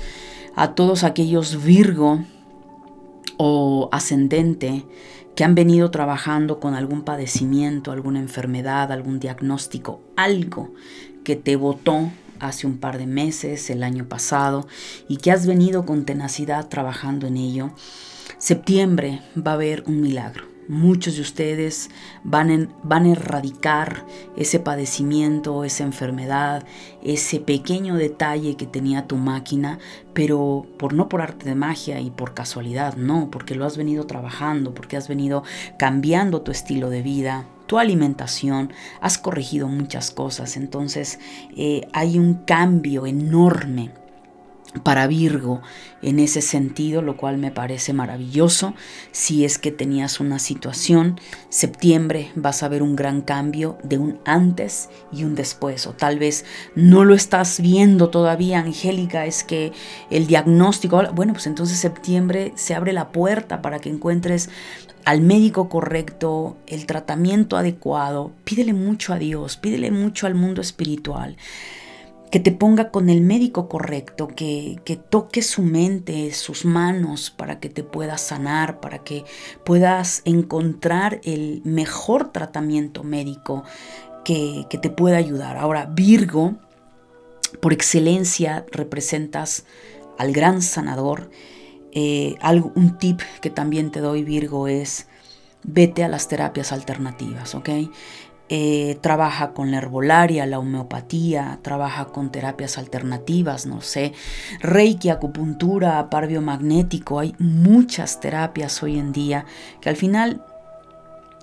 a 0.55 0.75
todos 0.75 1.05
aquellos 1.05 1.63
Virgo 1.65 2.25
o 3.37 3.89
ascendente 3.93 4.85
que 5.35 5.45
han 5.45 5.55
venido 5.55 5.91
trabajando 5.91 6.61
con 6.61 6.75
algún 6.75 7.03
padecimiento, 7.03 7.91
alguna 7.91 8.19
enfermedad, 8.19 8.93
algún 8.93 9.19
diagnóstico, 9.19 10.01
algo 10.17 10.71
que 11.25 11.37
te 11.37 11.57
votó 11.57 12.11
hace 12.39 12.67
un 12.67 12.79
par 12.79 12.99
de 12.99 13.07
meses, 13.07 13.71
el 13.71 13.83
año 13.83 14.09
pasado, 14.09 14.67
y 15.09 15.19
que 15.19 15.31
has 15.31 15.47
venido 15.47 15.87
con 15.87 16.05
tenacidad 16.05 16.69
trabajando 16.69 17.27
en 17.27 17.37
ello, 17.37 17.71
septiembre 18.39 19.23
va 19.37 19.53
a 19.53 19.55
haber 19.55 19.85
un 19.87 20.01
milagro. 20.01 20.52
Muchos 20.73 21.17
de 21.17 21.21
ustedes 21.21 21.91
van, 22.25 22.73
a 22.89 23.09
erradicar 23.11 24.07
ese 24.39 24.59
padecimiento, 24.59 25.65
esa 25.65 25.85
enfermedad, 25.85 26.65
ese 27.03 27.41
pequeño 27.41 27.97
detalle 27.97 28.57
que 28.57 28.67
tenía 28.67 29.07
tu 29.07 29.19
máquina, 29.19 29.79
pero 30.15 30.65
por 30.79 30.95
no 30.95 31.11
por 31.11 31.21
arte 31.21 31.45
de 31.45 31.55
magia 31.55 32.01
y 32.01 32.11
por 32.11 32.33
casualidad, 32.33 32.97
no, 32.97 33.31
porque 33.31 33.55
lo 33.55 33.67
has 33.67 33.77
venido 33.77 34.07
trabajando, 34.07 34.73
porque 34.73 34.97
has 34.97 35.09
venido 35.09 35.43
cambiando 35.79 36.41
tu 36.41 36.53
estilo 36.53 36.89
de 36.89 37.03
vida, 37.03 37.47
tu 37.67 37.79
alimentación, 37.79 38.73
has 39.03 39.19
corregido 39.19 39.69
muchas 39.69 40.11
cosas, 40.11 40.57
entonces 40.57 41.21
eh, 41.55 41.87
hay 41.93 42.19
un 42.19 42.33
cambio 42.47 43.05
enorme 43.05 43.91
para 44.81 45.07
Virgo 45.07 45.61
en 46.01 46.19
ese 46.19 46.41
sentido, 46.41 47.03
lo 47.03 47.17
cual 47.17 47.39
me 47.39 47.51
parece 47.51 47.93
maravilloso. 47.93 48.75
Si 49.13 49.45
es 49.45 49.59
que 49.59 49.71
tenías 49.71 50.19
una 50.19 50.39
situación, 50.39 51.21
septiembre 51.49 52.33
vas 52.35 52.63
a 52.63 52.69
ver 52.69 52.83
un 52.83 52.97
gran 52.97 53.21
cambio 53.21 53.79
de 53.83 53.99
un 53.99 54.19
antes 54.25 54.89
y 55.13 55.25
un 55.25 55.35
después, 55.35 55.87
o 55.87 55.93
tal 55.93 56.19
vez 56.19 56.45
no 56.75 57.05
lo 57.05 57.15
estás 57.15 57.61
viendo 57.61 58.11
todavía, 58.11 58.61
Angélica, 58.61 59.27
es 59.27 59.45
que 59.45 59.73
el 60.11 60.27
diagnóstico, 60.27 61.03
bueno, 61.15 61.35
pues 61.35 61.47
entonces 61.47 61.79
septiembre 61.79 62.53
se 62.57 62.75
abre 62.75 62.93
la 62.93 63.13
puerta 63.13 63.63
para 63.63 63.79
que 63.79 63.91
encuentres 63.91 64.49
al 65.05 65.21
médico 65.21 65.69
correcto, 65.69 66.57
el 66.67 66.87
tratamiento 66.87 67.57
adecuado. 67.57 68.33
Pídele 68.45 68.73
mucho 68.73 69.13
a 69.13 69.19
Dios, 69.19 69.57
pídele 69.57 69.91
mucho 69.91 70.27
al 70.27 70.35
mundo 70.35 70.61
espiritual 70.61 71.37
que 72.33 72.41
te 72.41 72.51
ponga 72.51 72.91
con 72.91 73.11
el 73.11 73.21
médico 73.21 73.69
correcto, 73.69 74.27
que, 74.27 74.81
que, 74.87 74.97
toque 74.97 75.43
su 75.43 75.63
mente, 75.63 76.33
sus 76.33 76.65
manos, 76.65 77.31
para 77.31 77.61
que 77.61 77.69
te 77.69 77.83
puedas 77.85 78.23
sanar, 78.23 78.81
para 78.81 79.01
que 79.05 79.27
puedas 79.65 80.23
encontrar 80.25 81.21
el 81.25 81.61
mejor 81.67 82.33
tratamiento 82.33 83.05
médico 83.05 83.65
que, 84.25 84.65
que 84.71 84.79
te 84.79 84.89
pueda 84.89 85.19
ayudar. 85.19 85.59
Ahora, 85.59 85.85
Virgo, 85.85 86.55
por 87.61 87.75
excelencia, 87.75 88.65
representas 88.73 89.67
al 90.17 90.33
gran 90.33 90.63
sanador. 90.63 91.29
Eh, 91.93 92.37
algo, 92.41 92.73
un 92.75 92.97
tip 92.97 93.21
que 93.43 93.51
también 93.51 93.91
te 93.91 94.01
doy, 94.01 94.25
Virgo, 94.25 94.69
es 94.69 95.07
vete 95.65 96.03
a 96.03 96.09
las 96.09 96.29
terapias 96.29 96.73
alternativas, 96.73 97.55
¿ok? 97.55 97.69
Eh, 98.49 98.99
trabaja 99.01 99.53
con 99.55 99.71
la 99.71 99.79
herbolaria, 99.79 100.45
la 100.45 100.59
homeopatía, 100.59 101.61
trabaja 101.63 102.07
con 102.07 102.31
terapias 102.31 102.77
alternativas, 102.77 103.65
no 103.65 103.81
sé, 103.81 104.13
reiki, 104.61 105.09
acupuntura, 105.09 106.11
par 106.11 106.27
biomagnético, 106.27 107.19
hay 107.19 107.35
muchas 107.39 108.21
terapias 108.21 108.83
hoy 108.83 108.99
en 108.99 109.13
día 109.13 109.47
que 109.81 109.89
al 109.89 109.97
final 109.97 110.45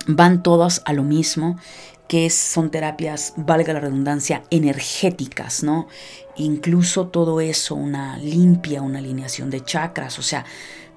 van 0.06 0.44
todas 0.44 0.82
a 0.84 0.92
lo 0.92 1.02
mismo, 1.02 1.56
que 2.06 2.30
son 2.30 2.70
terapias, 2.70 3.34
valga 3.36 3.72
la 3.72 3.80
redundancia, 3.80 4.44
energéticas, 4.50 5.64
¿no? 5.64 5.88
Incluso 6.36 7.08
todo 7.08 7.40
eso, 7.40 7.74
una 7.74 8.18
limpia, 8.18 8.82
una 8.82 9.00
alineación 9.00 9.50
de 9.50 9.64
chakras, 9.64 10.18
o 10.20 10.22
sea, 10.22 10.44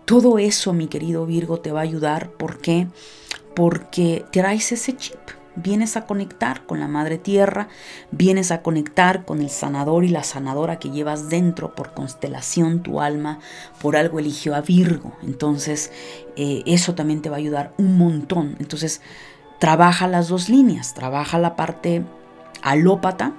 todo 0.06 0.38
eso, 0.38 0.74
mi 0.74 0.88
querido 0.88 1.26
Virgo, 1.26 1.60
te 1.60 1.72
va 1.72 1.80
a 1.80 1.84
ayudar. 1.84 2.30
¿Por 2.32 2.60
qué? 2.60 2.88
Porque 3.56 4.26
traes 4.32 4.72
ese 4.72 4.96
chip 4.96 5.18
vienes 5.56 5.98
a 5.98 6.06
conectar 6.06 6.66
con 6.66 6.80
la 6.80 6.88
Madre 6.88 7.18
Tierra, 7.18 7.68
vienes 8.12 8.52
a 8.52 8.62
conectar 8.62 9.26
con 9.26 9.42
el 9.42 9.50
sanador 9.50 10.04
y 10.04 10.10
la 10.10 10.24
sanadora 10.24 10.80
que 10.80 10.90
llevas 10.90 11.30
dentro 11.30 11.76
por 11.76 11.94
constelación, 11.94 12.82
tu 12.82 13.02
alma 13.02 13.40
por 13.82 13.96
algo 13.96 14.20
eligió 14.20 14.56
a 14.56 14.62
Virgo. 14.62 15.14
Entonces, 15.24 15.92
eh, 16.36 16.64
eso 16.66 16.96
también 16.96 17.22
te 17.22 17.30
va 17.30 17.36
a 17.36 17.40
ayudar 17.40 17.74
un 17.78 17.98
montón. 17.98 18.56
Entonces, 18.60 19.02
trabaja 19.60 20.08
las 20.08 20.28
dos 20.28 20.50
líneas, 20.50 20.94
trabaja 20.94 21.38
la 21.38 21.56
parte 21.56 22.04
alópata, 22.62 23.34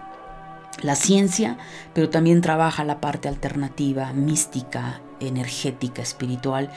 la 0.82 0.94
ciencia, 0.94 1.56
pero 1.92 2.10
también 2.10 2.40
trabaja 2.40 2.84
la 2.84 3.00
parte 3.00 3.28
alternativa, 3.28 4.12
mística, 4.12 5.00
energética, 5.20 6.02
espiritual. 6.02 6.70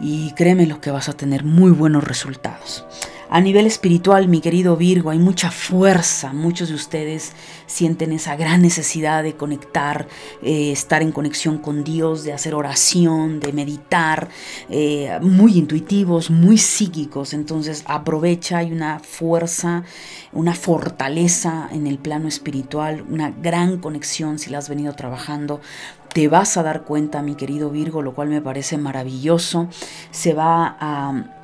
Y 0.00 0.32
créeme 0.32 0.66
lo 0.66 0.80
que 0.80 0.90
vas 0.90 1.08
a 1.08 1.14
tener 1.14 1.44
muy 1.44 1.70
buenos 1.72 2.04
resultados. 2.04 2.86
A 3.30 3.42
nivel 3.42 3.66
espiritual, 3.66 4.26
mi 4.26 4.40
querido 4.40 4.74
Virgo, 4.78 5.10
hay 5.10 5.18
mucha 5.18 5.50
fuerza. 5.50 6.32
Muchos 6.32 6.70
de 6.70 6.74
ustedes 6.74 7.32
sienten 7.66 8.12
esa 8.12 8.36
gran 8.36 8.62
necesidad 8.62 9.22
de 9.22 9.34
conectar, 9.34 10.08
eh, 10.42 10.72
estar 10.72 11.02
en 11.02 11.12
conexión 11.12 11.58
con 11.58 11.84
Dios, 11.84 12.24
de 12.24 12.32
hacer 12.32 12.54
oración, 12.54 13.38
de 13.38 13.52
meditar, 13.52 14.30
eh, 14.70 15.18
muy 15.20 15.58
intuitivos, 15.58 16.30
muy 16.30 16.56
psíquicos. 16.56 17.34
Entonces 17.34 17.84
aprovecha, 17.86 18.58
hay 18.58 18.72
una 18.72 18.98
fuerza, 18.98 19.84
una 20.32 20.54
fortaleza 20.54 21.68
en 21.70 21.86
el 21.86 21.98
plano 21.98 22.28
espiritual, 22.28 23.04
una 23.10 23.30
gran 23.30 23.76
conexión 23.76 24.38
si 24.38 24.48
la 24.48 24.56
has 24.56 24.70
venido 24.70 24.94
trabajando 24.94 25.60
te 26.14 26.26
vas 26.26 26.56
a 26.56 26.62
dar 26.62 26.84
cuenta, 26.84 27.22
mi 27.22 27.34
querido 27.34 27.70
Virgo, 27.70 28.00
lo 28.00 28.14
cual 28.14 28.28
me 28.28 28.40
parece 28.40 28.78
maravilloso. 28.78 29.68
Se 30.10 30.32
va 30.32 30.76
a 30.80 31.37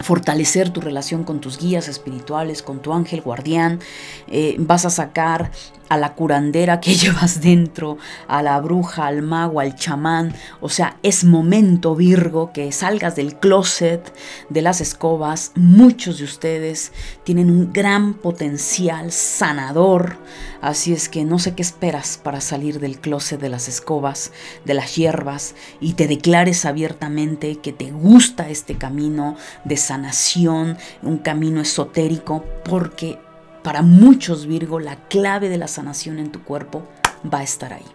fortalecer 0.00 0.70
tu 0.70 0.80
relación 0.80 1.24
con 1.24 1.40
tus 1.40 1.58
guías 1.58 1.88
espirituales, 1.88 2.62
con 2.62 2.80
tu 2.80 2.92
ángel 2.92 3.20
guardián, 3.20 3.80
eh, 4.28 4.56
vas 4.58 4.84
a 4.84 4.90
sacar 4.90 5.50
a 5.90 5.98
la 5.98 6.14
curandera 6.14 6.80
que 6.80 6.94
llevas 6.96 7.42
dentro, 7.42 7.98
a 8.26 8.42
la 8.42 8.58
bruja, 8.60 9.06
al 9.06 9.20
mago, 9.22 9.60
al 9.60 9.74
chamán. 9.74 10.32
O 10.60 10.70
sea, 10.70 10.96
es 11.02 11.24
momento, 11.24 11.94
Virgo, 11.94 12.52
que 12.52 12.72
salgas 12.72 13.16
del 13.16 13.36
closet 13.36 14.12
de 14.48 14.62
las 14.62 14.80
escobas. 14.80 15.52
Muchos 15.56 16.18
de 16.18 16.24
ustedes 16.24 16.92
tienen 17.24 17.50
un 17.50 17.72
gran 17.72 18.14
potencial 18.14 19.12
sanador. 19.12 20.16
Así 20.62 20.92
es 20.92 21.08
que 21.08 21.24
no 21.24 21.38
sé 21.38 21.54
qué 21.54 21.62
esperas 21.62 22.20
para 22.22 22.40
salir 22.40 22.80
del 22.80 23.00
closet 23.00 23.40
de 23.40 23.48
las 23.48 23.66
escobas, 23.66 24.30
de 24.64 24.74
las 24.74 24.94
hierbas, 24.94 25.54
y 25.80 25.94
te 25.94 26.06
declares 26.06 26.64
abiertamente 26.66 27.56
que 27.56 27.72
te 27.72 27.90
gusta 27.90 28.48
este 28.48 28.76
camino 28.76 29.36
de 29.64 29.76
sanación, 29.90 30.78
un 31.02 31.18
camino 31.18 31.60
esotérico, 31.60 32.44
porque 32.64 33.18
para 33.64 33.82
muchos 33.82 34.46
Virgo, 34.46 34.78
la 34.78 34.94
clave 35.08 35.48
de 35.48 35.58
la 35.58 35.66
sanación 35.66 36.20
en 36.20 36.30
tu 36.30 36.44
cuerpo 36.44 36.84
va 37.22 37.38
a 37.40 37.42
estar 37.42 37.72
ahí. 37.72 37.90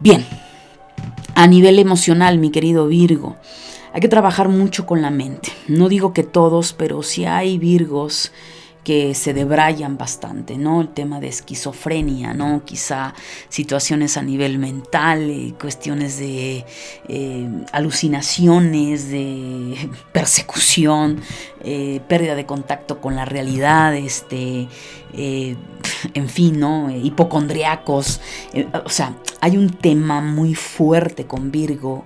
Bien, 0.00 0.26
a 1.34 1.46
nivel 1.46 1.78
emocional, 1.78 2.36
mi 2.36 2.50
querido 2.50 2.88
Virgo, 2.88 3.36
hay 3.94 4.02
que 4.02 4.08
trabajar 4.08 4.50
mucho 4.50 4.84
con 4.84 5.00
la 5.00 5.08
mente. 5.08 5.50
No 5.66 5.88
digo 5.88 6.12
que 6.12 6.24
todos, 6.24 6.74
pero 6.74 7.02
si 7.02 7.24
hay 7.24 7.56
Virgos 7.56 8.30
que 8.84 9.14
se 9.14 9.32
debrayan 9.32 9.96
bastante, 9.96 10.58
¿no? 10.58 10.80
El 10.80 10.88
tema 10.88 11.20
de 11.20 11.28
esquizofrenia, 11.28 12.34
¿no? 12.34 12.64
Quizá 12.64 13.14
situaciones 13.48 14.16
a 14.16 14.22
nivel 14.22 14.58
mental, 14.58 15.30
eh, 15.30 15.54
cuestiones 15.60 16.18
de 16.18 16.64
eh, 17.08 17.48
alucinaciones, 17.70 19.08
de 19.08 19.90
persecución, 20.12 21.20
eh, 21.62 22.00
pérdida 22.08 22.34
de 22.34 22.44
contacto 22.44 23.00
con 23.00 23.14
la 23.14 23.24
realidad, 23.24 23.94
este, 23.94 24.68
en 25.14 26.28
fin, 26.28 26.58
¿no? 26.58 26.90
Hipocondriacos. 26.90 28.20
o 28.84 28.88
sea, 28.88 29.14
hay 29.40 29.56
un 29.56 29.70
tema 29.70 30.20
muy 30.20 30.54
fuerte 30.54 31.26
con 31.26 31.52
Virgo 31.52 32.04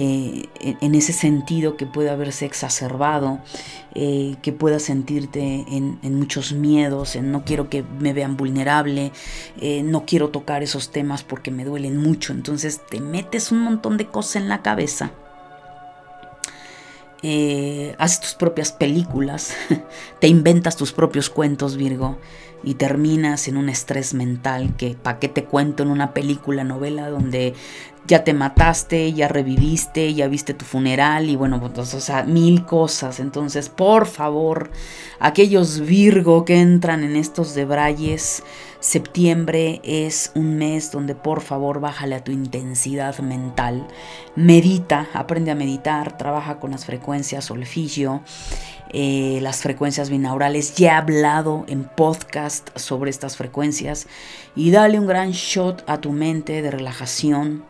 eh, 0.00 0.48
en 0.80 0.94
ese 0.94 1.12
sentido 1.12 1.76
que 1.76 1.84
puede 1.84 2.10
haberse 2.10 2.46
exacerbado, 2.46 3.40
eh, 3.96 4.36
que 4.42 4.52
pueda 4.52 4.78
sentirte 4.78 5.64
en, 5.68 5.98
muchos 6.14 6.52
miedos, 6.52 7.16
en 7.16 7.32
no 7.32 7.44
quiero 7.44 7.68
que 7.68 7.82
me 7.82 8.12
vean 8.12 8.36
vulnerable, 8.36 9.10
eh, 9.60 9.82
no 9.82 10.06
quiero 10.06 10.28
tocar 10.28 10.62
esos 10.62 10.92
temas 10.92 11.24
porque 11.24 11.50
me 11.50 11.64
duelen 11.64 11.96
mucho, 11.96 12.32
entonces 12.32 12.80
te 12.88 13.00
metes 13.00 13.50
un 13.50 13.58
montón 13.58 13.96
de 13.96 14.06
cosas 14.06 14.36
en 14.36 14.48
la 14.48 14.62
cabeza. 14.62 15.10
Haces 17.98 18.20
tus 18.20 18.34
propias 18.34 18.72
películas, 18.72 19.54
te 20.20 20.28
inventas 20.28 20.76
tus 20.76 20.92
propios 20.92 21.30
cuentos, 21.30 21.76
Virgo, 21.76 22.18
y 22.62 22.74
terminas 22.74 23.48
en 23.48 23.56
un 23.56 23.68
estrés 23.68 24.14
mental 24.14 24.76
que, 24.76 24.94
¿para 24.94 25.18
qué 25.18 25.28
te 25.28 25.44
cuento 25.44 25.82
en 25.82 25.90
una 25.90 26.12
película, 26.12 26.64
novela 26.64 27.08
donde 27.08 27.54
ya 28.08 28.24
te 28.24 28.32
mataste, 28.32 29.12
ya 29.12 29.28
reviviste, 29.28 30.14
ya 30.14 30.28
viste 30.28 30.54
tu 30.54 30.64
funeral 30.64 31.28
y 31.28 31.36
bueno, 31.36 31.60
pues, 31.60 31.92
o 31.92 32.00
sea, 32.00 32.22
mil 32.22 32.64
cosas. 32.64 33.20
Entonces, 33.20 33.68
por 33.68 34.06
favor, 34.06 34.70
aquellos 35.20 35.80
Virgo 35.80 36.44
que 36.44 36.58
entran 36.58 37.04
en 37.04 37.16
estos 37.16 37.54
debrayes, 37.54 38.42
septiembre 38.80 39.80
es 39.82 40.32
un 40.34 40.56
mes 40.56 40.90
donde 40.90 41.14
por 41.14 41.40
favor 41.40 41.80
bájale 41.80 42.14
a 42.14 42.24
tu 42.24 42.32
intensidad 42.32 43.18
mental. 43.18 43.86
Medita, 44.36 45.08
aprende 45.14 45.50
a 45.50 45.54
meditar, 45.54 46.16
trabaja 46.16 46.58
con 46.58 46.70
las 46.70 46.84
frecuencias 46.84 47.46
solfigio. 47.46 48.22
Eh, 48.90 49.40
las 49.42 49.60
frecuencias 49.60 50.08
binaurales. 50.08 50.74
Ya 50.76 50.92
he 50.92 50.96
hablado 50.96 51.64
en 51.68 51.84
podcast 51.84 52.76
sobre 52.76 53.10
estas 53.10 53.36
frecuencias 53.36 54.06
y 54.56 54.70
dale 54.70 54.98
un 54.98 55.06
gran 55.06 55.32
shot 55.32 55.84
a 55.86 56.00
tu 56.00 56.12
mente 56.12 56.62
de 56.62 56.70
relajación, 56.70 57.64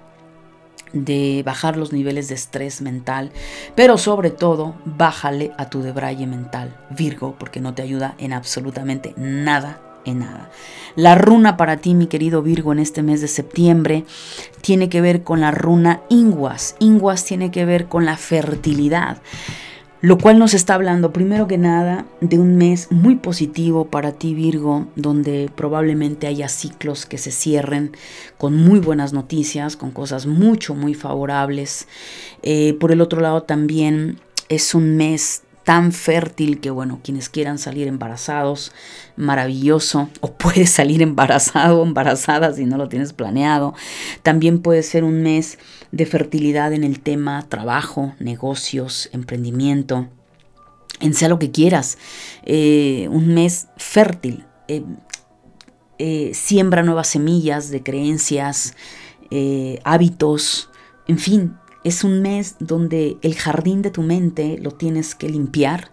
de 0.93 1.43
bajar 1.45 1.77
los 1.77 1.93
niveles 1.93 2.29
de 2.29 2.37
estrés 2.37 2.81
mental, 2.83 3.33
pero 3.75 3.99
sobre 3.99 4.31
todo 4.31 4.77
bájale 4.85 5.53
a 5.59 5.69
tu 5.69 5.83
debraye 5.83 6.27
mental, 6.27 6.77
Virgo, 6.91 7.35
porque 7.39 7.61
no 7.61 7.75
te 7.75 7.83
ayuda 7.83 8.15
en 8.19 8.33
absolutamente 8.33 9.13
nada. 9.17 9.88
Nada. 10.15 10.51
La 10.97 11.15
runa 11.15 11.57
para 11.57 11.77
ti, 11.77 11.95
mi 11.95 12.07
querido 12.07 12.43
Virgo, 12.43 12.73
en 12.73 12.81
este 12.81 13.03
mes 13.03 13.21
de 13.21 13.29
septiembre 13.29 14.05
tiene 14.63 14.89
que 14.89 15.01
ver 15.01 15.23
con 15.23 15.41
la 15.41 15.51
runa 15.51 16.03
Inguas. 16.09 16.75
Inguas 16.81 17.25
tiene 17.25 17.51
que 17.51 17.65
ver 17.65 17.87
con 17.87 18.05
la 18.05 18.17
fertilidad. 18.17 19.19
Lo 20.01 20.17
cual 20.17 20.39
nos 20.39 20.55
está 20.55 20.75
hablando, 20.75 21.13
primero 21.13 21.49
que 21.49 21.59
nada, 21.59 22.07
de 22.21 22.39
un 22.39 22.57
mes 22.57 22.93
muy 22.93 23.17
positivo 23.17 23.87
para 23.87 24.13
ti, 24.13 24.33
Virgo, 24.33 24.87
donde 24.95 25.51
probablemente 25.53 26.29
haya 26.29 26.49
ciclos 26.49 27.05
que 27.05 27.19
se 27.19 27.33
cierren 27.33 27.91
con 28.37 28.55
muy 28.55 28.79
buenas 28.79 29.13
noticias, 29.13 29.77
con 29.77 29.91
cosas 29.91 30.27
mucho, 30.27 30.77
muy 30.77 30.95
favorables. 30.95 31.89
Eh, 32.43 32.77
por 32.79 32.93
el 32.93 33.01
otro 33.01 33.21
lado, 33.21 33.43
también 33.43 34.21
es 34.49 34.73
un 34.77 34.97
mes 34.97 35.43
tan 35.69 35.93
fértil 35.93 36.61
que, 36.61 36.71
bueno, 36.71 36.99
quienes 37.05 37.29
quieran 37.29 37.59
salir 37.59 37.89
embarazados, 37.89 38.73
maravilloso, 39.17 40.09
o 40.21 40.33
puedes 40.33 40.71
salir 40.71 41.03
embarazado 41.03 41.81
o 41.81 41.85
embarazada 41.85 42.55
si 42.55 42.65
no 42.65 42.79
lo 42.79 42.89
tienes 42.89 43.13
planeado. 43.13 43.75
También 44.23 44.63
puede 44.63 44.83
ser 44.83 45.05
un 45.05 45.21
mes 45.21 45.59
de 45.93 46.07
fertilidad 46.07 46.73
en 46.73 46.85
el 46.85 47.01
tema 47.01 47.47
trabajo, 47.51 48.15
negocios, 48.19 49.11
emprendimiento, 49.13 50.09
en 51.01 51.13
sea 51.13 51.29
lo 51.29 51.39
que 51.39 51.51
quieras. 51.51 51.99
Eh, 52.47 53.07
un 53.11 53.35
mes 53.35 53.69
fértil. 53.77 54.47
Eh, 54.69 54.85
eh, 55.99 56.31
siembra 56.33 56.83
nuevas 56.83 57.09
semillas 57.09 57.69
de 57.69 57.83
creencias, 57.83 58.75
hábitos, 59.85 60.71
en 61.09 61.19
fin, 61.19 61.59
es 61.85 62.05
un 62.05 62.23
mes 62.23 62.57
donde 62.59 63.19
el 63.23 63.35
jardín 63.35 63.83
de 63.83 63.91
tu 63.91 64.03
mente 64.03 64.59
lo 64.61 64.73
tienes 64.73 65.15
que 65.15 65.29
limpiar, 65.29 65.91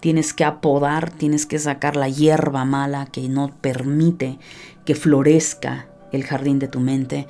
tienes 0.00 0.32
que 0.32 0.44
apodar, 0.44 1.10
tienes 1.10 1.46
que 1.46 1.58
sacar 1.58 1.96
la 1.96 2.08
hierba 2.08 2.64
mala 2.64 3.06
que 3.06 3.28
no 3.28 3.50
permite 3.60 4.38
que 4.84 4.94
florezca 4.94 5.86
el 6.12 6.24
jardín 6.24 6.58
de 6.58 6.68
tu 6.68 6.80
mente. 6.80 7.26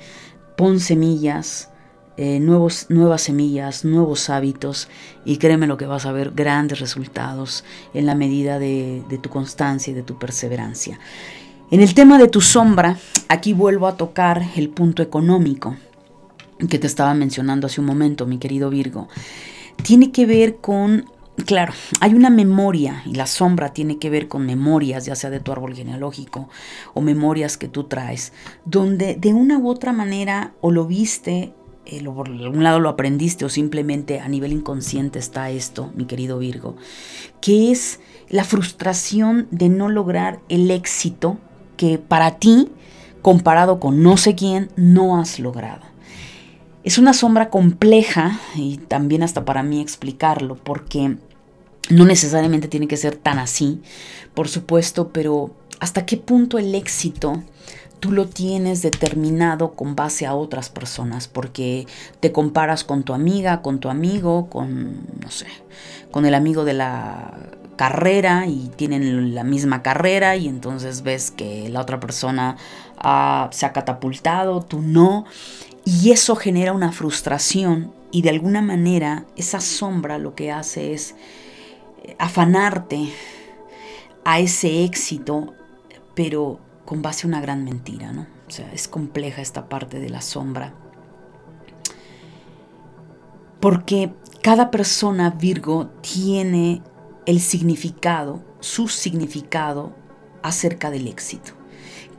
Pon 0.55 0.79
semillas, 0.79 1.69
eh, 2.15 2.39
nuevos, 2.39 2.87
nuevas 2.89 3.23
semillas, 3.23 3.83
nuevos 3.85 4.29
hábitos 4.29 4.87
y 5.25 5.37
créeme 5.37 5.67
lo 5.67 5.77
que 5.77 5.85
vas 5.85 6.05
a 6.05 6.11
ver 6.11 6.31
grandes 6.31 6.79
resultados 6.79 7.63
en 7.93 8.05
la 8.05 8.15
medida 8.15 8.57
de, 8.57 9.03
de 9.09 9.17
tu 9.17 9.29
constancia 9.29 9.91
y 9.91 9.93
de 9.95 10.03
tu 10.03 10.17
perseverancia. 10.17 10.99
En 11.69 11.81
el 11.81 11.93
tema 11.93 12.17
de 12.17 12.29
tu 12.29 12.39
sombra, 12.39 12.97
aquí 13.27 13.51
vuelvo 13.53 13.87
a 13.87 13.97
tocar 13.97 14.41
el 14.55 14.69
punto 14.69 15.03
económico 15.03 15.75
que 16.69 16.79
te 16.79 16.87
estaba 16.87 17.13
mencionando 17.13 17.67
hace 17.67 17.81
un 17.81 17.87
momento, 17.87 18.25
mi 18.25 18.37
querido 18.37 18.69
Virgo, 18.69 19.07
tiene 19.83 20.11
que 20.11 20.25
ver 20.25 20.57
con, 20.57 21.05
claro, 21.45 21.73
hay 21.99 22.13
una 22.13 22.29
memoria 22.29 23.03
y 23.05 23.13
la 23.13 23.27
sombra 23.27 23.73
tiene 23.73 23.99
que 23.99 24.09
ver 24.09 24.27
con 24.27 24.45
memorias, 24.45 25.05
ya 25.05 25.15
sea 25.15 25.29
de 25.29 25.39
tu 25.39 25.51
árbol 25.51 25.75
genealógico 25.75 26.49
o 26.93 27.01
memorias 27.01 27.57
que 27.57 27.67
tú 27.67 27.83
traes, 27.83 28.33
donde 28.65 29.15
de 29.15 29.33
una 29.33 29.57
u 29.57 29.69
otra 29.69 29.93
manera 29.93 30.53
o 30.61 30.71
lo 30.71 30.85
viste, 30.85 31.53
eh, 31.85 32.03
por 32.03 32.27
algún 32.27 32.63
lado 32.63 32.79
lo 32.79 32.89
aprendiste 32.89 33.45
o 33.45 33.49
simplemente 33.49 34.19
a 34.19 34.27
nivel 34.27 34.51
inconsciente 34.51 35.19
está 35.19 35.49
esto, 35.51 35.91
mi 35.95 36.05
querido 36.05 36.39
Virgo, 36.39 36.75
que 37.39 37.71
es 37.71 37.99
la 38.29 38.43
frustración 38.43 39.47
de 39.51 39.69
no 39.69 39.87
lograr 39.87 40.39
el 40.49 40.69
éxito 40.71 41.37
que 41.77 41.97
para 41.97 42.39
ti, 42.39 42.69
comparado 43.21 43.79
con 43.79 44.03
no 44.03 44.17
sé 44.17 44.35
quién, 44.35 44.69
no 44.75 45.19
has 45.19 45.39
logrado. 45.39 45.86
Es 46.87 46.97
una 46.97 47.11
sombra 47.11 47.49
compleja 47.49 48.39
y 48.55 48.77
también 48.77 49.21
hasta 49.21 49.43
para 49.43 49.61
mí 49.61 49.81
explicarlo, 49.81 50.55
porque 50.55 51.17
no 51.89 52.05
necesariamente 52.05 52.69
tiene 52.69 52.87
que 52.87 52.95
ser 52.95 53.17
tan 53.17 53.39
así, 53.39 53.81
por 54.33 54.47
supuesto, 54.47 55.09
pero 55.09 55.53
hasta 55.81 56.05
qué 56.05 56.15
punto 56.15 56.57
el 56.57 56.73
éxito 56.73 57.43
tú 57.99 58.13
lo 58.13 58.29
tienes 58.29 58.83
determinado 58.83 59.73
con 59.73 59.97
base 59.97 60.25
a 60.25 60.33
otras 60.33 60.69
personas, 60.69 61.27
porque 61.27 61.85
te 62.21 62.31
comparas 62.31 62.85
con 62.85 63.03
tu 63.03 63.13
amiga, 63.13 63.61
con 63.61 63.79
tu 63.79 63.89
amigo, 63.89 64.47
con, 64.49 65.07
no 65.21 65.29
sé, 65.29 65.47
con 66.09 66.25
el 66.25 66.35
amigo 66.35 66.63
de 66.63 66.73
la 66.75 67.33
carrera 67.75 68.47
y 68.47 68.71
tienen 68.77 69.35
la 69.35 69.43
misma 69.43 69.83
carrera 69.83 70.37
y 70.37 70.47
entonces 70.47 71.03
ves 71.03 71.31
que 71.31 71.67
la 71.67 71.81
otra 71.81 71.99
persona 71.99 72.55
se 73.51 73.65
ha 73.65 73.73
catapultado, 73.73 74.61
tú 74.61 74.81
no. 74.81 75.25
Y 75.89 76.11
eso 76.11 76.35
genera 76.35 76.73
una 76.73 76.91
frustración 76.91 77.93
y 78.11 78.21
de 78.21 78.29
alguna 78.29 78.61
manera 78.61 79.25
esa 79.37 79.61
sombra 79.61 80.17
lo 80.17 80.35
que 80.35 80.51
hace 80.51 80.93
es 80.93 81.15
eh, 82.03 82.13
afanarte 82.19 83.07
a 84.25 84.41
ese 84.41 84.83
éxito, 84.83 85.53
pero 86.13 86.59
con 86.83 87.01
base 87.01 87.25
a 87.25 87.29
una 87.29 87.39
gran 87.39 87.63
mentira, 87.63 88.11
¿no? 88.11 88.27
O 88.49 88.51
sea, 88.51 88.69
es 88.73 88.89
compleja 88.89 89.41
esta 89.41 89.69
parte 89.69 90.01
de 90.01 90.09
la 90.09 90.19
sombra. 90.19 90.73
Porque 93.61 94.11
cada 94.41 94.71
persona 94.71 95.29
Virgo 95.29 95.87
tiene 96.01 96.81
el 97.25 97.39
significado, 97.39 98.43
su 98.59 98.89
significado 98.89 99.95
acerca 100.43 100.91
del 100.91 101.07
éxito 101.07 101.56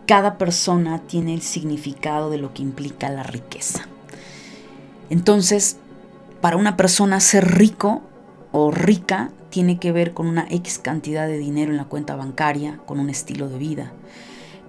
cada 0.08 0.38
persona 0.38 1.02
tiene 1.06 1.34
el 1.34 1.42
significado 1.42 2.30
de 2.30 2.38
lo 2.38 2.54
que 2.54 2.62
implica 2.62 3.10
la 3.10 3.24
riqueza. 3.24 3.86
Entonces, 5.10 5.76
para 6.40 6.56
una 6.56 6.78
persona 6.78 7.20
ser 7.20 7.58
rico 7.58 8.00
o 8.50 8.70
rica 8.70 9.30
tiene 9.50 9.78
que 9.78 9.92
ver 9.92 10.14
con 10.14 10.26
una 10.26 10.46
X 10.48 10.78
cantidad 10.78 11.26
de 11.26 11.36
dinero 11.36 11.72
en 11.72 11.76
la 11.76 11.84
cuenta 11.84 12.16
bancaria, 12.16 12.80
con 12.86 13.00
un 13.00 13.10
estilo 13.10 13.50
de 13.50 13.58
vida. 13.58 13.92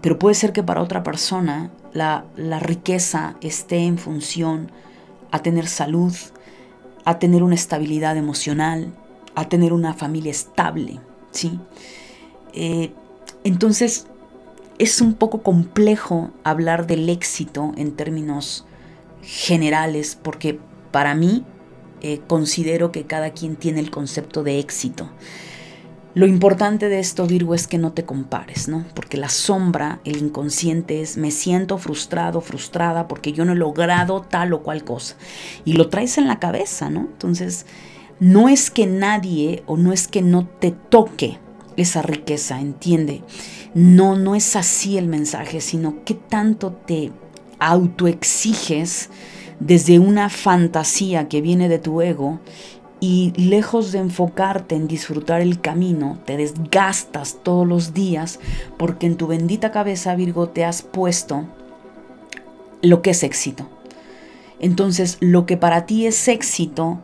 Pero 0.02 0.20
puede 0.20 0.36
ser 0.36 0.52
que 0.52 0.62
para 0.62 0.82
otra 0.82 1.04
persona 1.04 1.72
la, 1.94 2.26
la 2.36 2.60
riqueza 2.60 3.38
esté 3.40 3.78
en 3.86 3.98
función 3.98 4.70
a 5.32 5.40
tener 5.40 5.68
salud, 5.68 6.14
a 7.06 7.18
tener 7.18 7.44
una 7.44 7.56
estabilidad 7.56 8.18
emocional, 8.18 8.92
a 9.36 9.48
tener 9.48 9.72
una 9.72 9.94
familia 9.94 10.32
estable, 10.32 11.00
¿sí? 11.32 11.62
Eh, 12.52 12.92
entonces, 13.46 14.09
es 14.80 15.02
un 15.02 15.14
poco 15.14 15.44
complejo 15.44 16.32
hablar 16.44 16.88
del 16.88 17.10
éxito 17.10 17.74
en 17.76 17.92
términos 17.92 18.66
generales 19.22 20.18
porque 20.22 20.58
para 20.92 21.14
mí 21.14 21.44
eh, 22.02 22.22
considero 22.28 22.92
que 22.92 23.04
cada 23.04 23.32
quien 23.32 23.58
tiene 23.58 23.82
el 23.82 23.92
concepto 23.92 24.42
de 24.42 24.58
éxito. 24.58 25.10
Lo 26.16 26.26
importante 26.26 26.90
de 26.90 27.00
esto, 27.00 27.28
Virgo, 27.28 27.54
es 27.54 27.68
que 27.68 27.78
no 27.78 27.92
te 27.92 28.06
compares, 28.06 28.68
¿no? 28.68 28.84
Porque 28.96 29.18
la 29.18 29.30
sombra, 29.30 30.00
el 30.06 30.18
inconsciente 30.18 31.02
es, 31.02 31.18
me 31.18 31.30
siento 31.30 31.78
frustrado, 31.78 32.42
frustrada, 32.42 33.08
porque 33.08 33.32
yo 33.32 33.46
no 33.46 33.52
he 33.52 33.56
logrado 33.56 34.22
tal 34.22 34.54
o 34.54 34.64
cual 34.64 34.84
cosa. 34.84 35.16
Y 35.66 35.74
lo 35.74 35.90
traes 35.90 36.18
en 36.18 36.28
la 36.28 36.40
cabeza, 36.40 36.90
¿no? 36.90 37.02
Entonces, 37.02 37.68
no 38.20 38.50
es 38.50 38.72
que 38.72 38.88
nadie 38.88 39.62
o 39.68 39.78
no 39.78 39.94
es 39.94 40.08
que 40.08 40.22
no 40.22 40.48
te 40.48 40.72
toque 40.72 41.38
esa 41.82 42.02
riqueza, 42.02 42.60
entiende. 42.60 43.24
No, 43.74 44.16
no 44.16 44.36
es 44.36 44.56
así 44.56 44.98
el 44.98 45.08
mensaje, 45.08 45.62
sino 45.62 46.04
qué 46.06 46.14
tanto 46.14 46.72
te 46.72 47.12
autoexiges 47.60 49.10
desde 49.60 50.00
una 50.00 50.30
fantasía 50.30 51.28
que 51.28 51.42
viene 51.42 51.70
de 51.70 51.80
tu 51.80 52.02
ego 52.02 52.40
y 53.02 53.32
lejos 53.38 53.92
de 53.92 54.00
enfocarte 54.00 54.76
en 54.76 54.88
disfrutar 54.88 55.42
el 55.42 55.62
camino, 55.62 56.20
te 56.26 56.38
desgastas 56.38 57.38
todos 57.44 57.66
los 57.66 57.94
días 57.94 58.40
porque 58.78 59.06
en 59.08 59.16
tu 59.16 59.28
bendita 59.28 59.72
cabeza, 59.72 60.16
Virgo, 60.16 60.50
te 60.50 60.66
has 60.66 60.82
puesto 60.82 61.46
lo 62.82 63.02
que 63.02 63.12
es 63.12 63.24
éxito. 63.24 63.70
Entonces, 64.60 65.18
lo 65.22 65.46
que 65.46 65.56
para 65.56 65.86
ti 65.86 66.06
es 66.06 66.28
éxito 66.28 67.00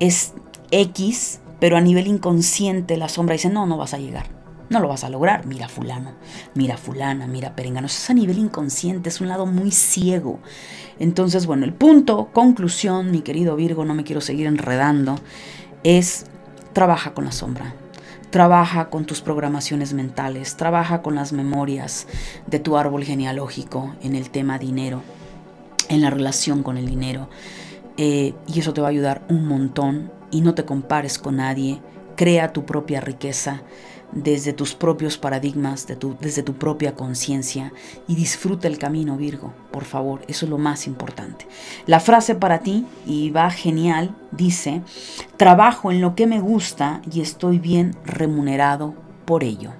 es 0.00 0.32
X, 0.70 1.40
pero 1.60 1.76
a 1.76 1.80
nivel 1.80 2.06
inconsciente 2.06 2.96
la 2.96 3.08
sombra 3.08 3.34
dice, 3.34 3.50
no, 3.50 3.66
no 3.66 3.76
vas 3.76 3.94
a 3.94 3.98
llegar. 3.98 4.26
No 4.68 4.80
lo 4.80 4.88
vas 4.88 5.04
a 5.04 5.10
lograr. 5.10 5.46
Mira 5.46 5.68
fulano, 5.68 6.12
mira 6.54 6.76
fulana, 6.76 7.26
mira 7.26 7.54
perengano. 7.54 7.86
Eso 7.86 7.98
es 7.98 8.10
a 8.10 8.14
nivel 8.14 8.38
inconsciente, 8.38 9.08
es 9.08 9.20
un 9.20 9.28
lado 9.28 9.46
muy 9.46 9.70
ciego. 9.70 10.40
Entonces, 10.98 11.46
bueno, 11.46 11.64
el 11.64 11.72
punto, 11.72 12.30
conclusión, 12.32 13.10
mi 13.10 13.20
querido 13.20 13.54
Virgo, 13.54 13.84
no 13.84 13.94
me 13.94 14.04
quiero 14.04 14.20
seguir 14.20 14.46
enredando, 14.46 15.16
es 15.84 16.26
trabaja 16.72 17.14
con 17.14 17.24
la 17.24 17.32
sombra. 17.32 17.74
Trabaja 18.30 18.90
con 18.90 19.04
tus 19.04 19.20
programaciones 19.20 19.94
mentales, 19.94 20.56
trabaja 20.56 21.00
con 21.00 21.14
las 21.14 21.32
memorias 21.32 22.08
de 22.46 22.58
tu 22.58 22.76
árbol 22.76 23.04
genealógico 23.04 23.94
en 24.02 24.16
el 24.16 24.30
tema 24.30 24.58
dinero, 24.58 25.02
en 25.88 26.02
la 26.02 26.10
relación 26.10 26.62
con 26.62 26.76
el 26.76 26.86
dinero. 26.86 27.28
Eh, 27.96 28.34
y 28.46 28.60
eso 28.60 28.74
te 28.74 28.80
va 28.80 28.88
a 28.88 28.90
ayudar 28.90 29.22
un 29.30 29.46
montón 29.46 30.10
y 30.36 30.42
no 30.42 30.54
te 30.54 30.66
compares 30.66 31.18
con 31.18 31.36
nadie. 31.36 31.80
Crea 32.14 32.52
tu 32.52 32.66
propia 32.66 33.00
riqueza 33.00 33.62
desde 34.12 34.52
tus 34.52 34.74
propios 34.74 35.16
paradigmas, 35.16 35.86
desde 36.20 36.42
tu 36.42 36.54
propia 36.54 36.94
conciencia 36.94 37.72
y 38.06 38.16
disfruta 38.16 38.68
el 38.68 38.78
camino, 38.78 39.16
Virgo, 39.16 39.54
por 39.72 39.84
favor, 39.84 40.20
eso 40.28 40.44
es 40.44 40.50
lo 40.50 40.58
más 40.58 40.86
importante. 40.86 41.46
La 41.86 42.00
frase 42.00 42.34
para 42.34 42.58
ti, 42.58 42.86
y 43.06 43.30
va 43.30 43.50
genial, 43.50 44.14
dice, 44.30 44.82
trabajo 45.38 45.90
en 45.90 46.02
lo 46.02 46.14
que 46.14 46.26
me 46.26 46.40
gusta 46.40 47.00
y 47.10 47.22
estoy 47.22 47.58
bien 47.58 47.96
remunerado 48.04 48.94
por 49.24 49.42
ello. 49.42 49.72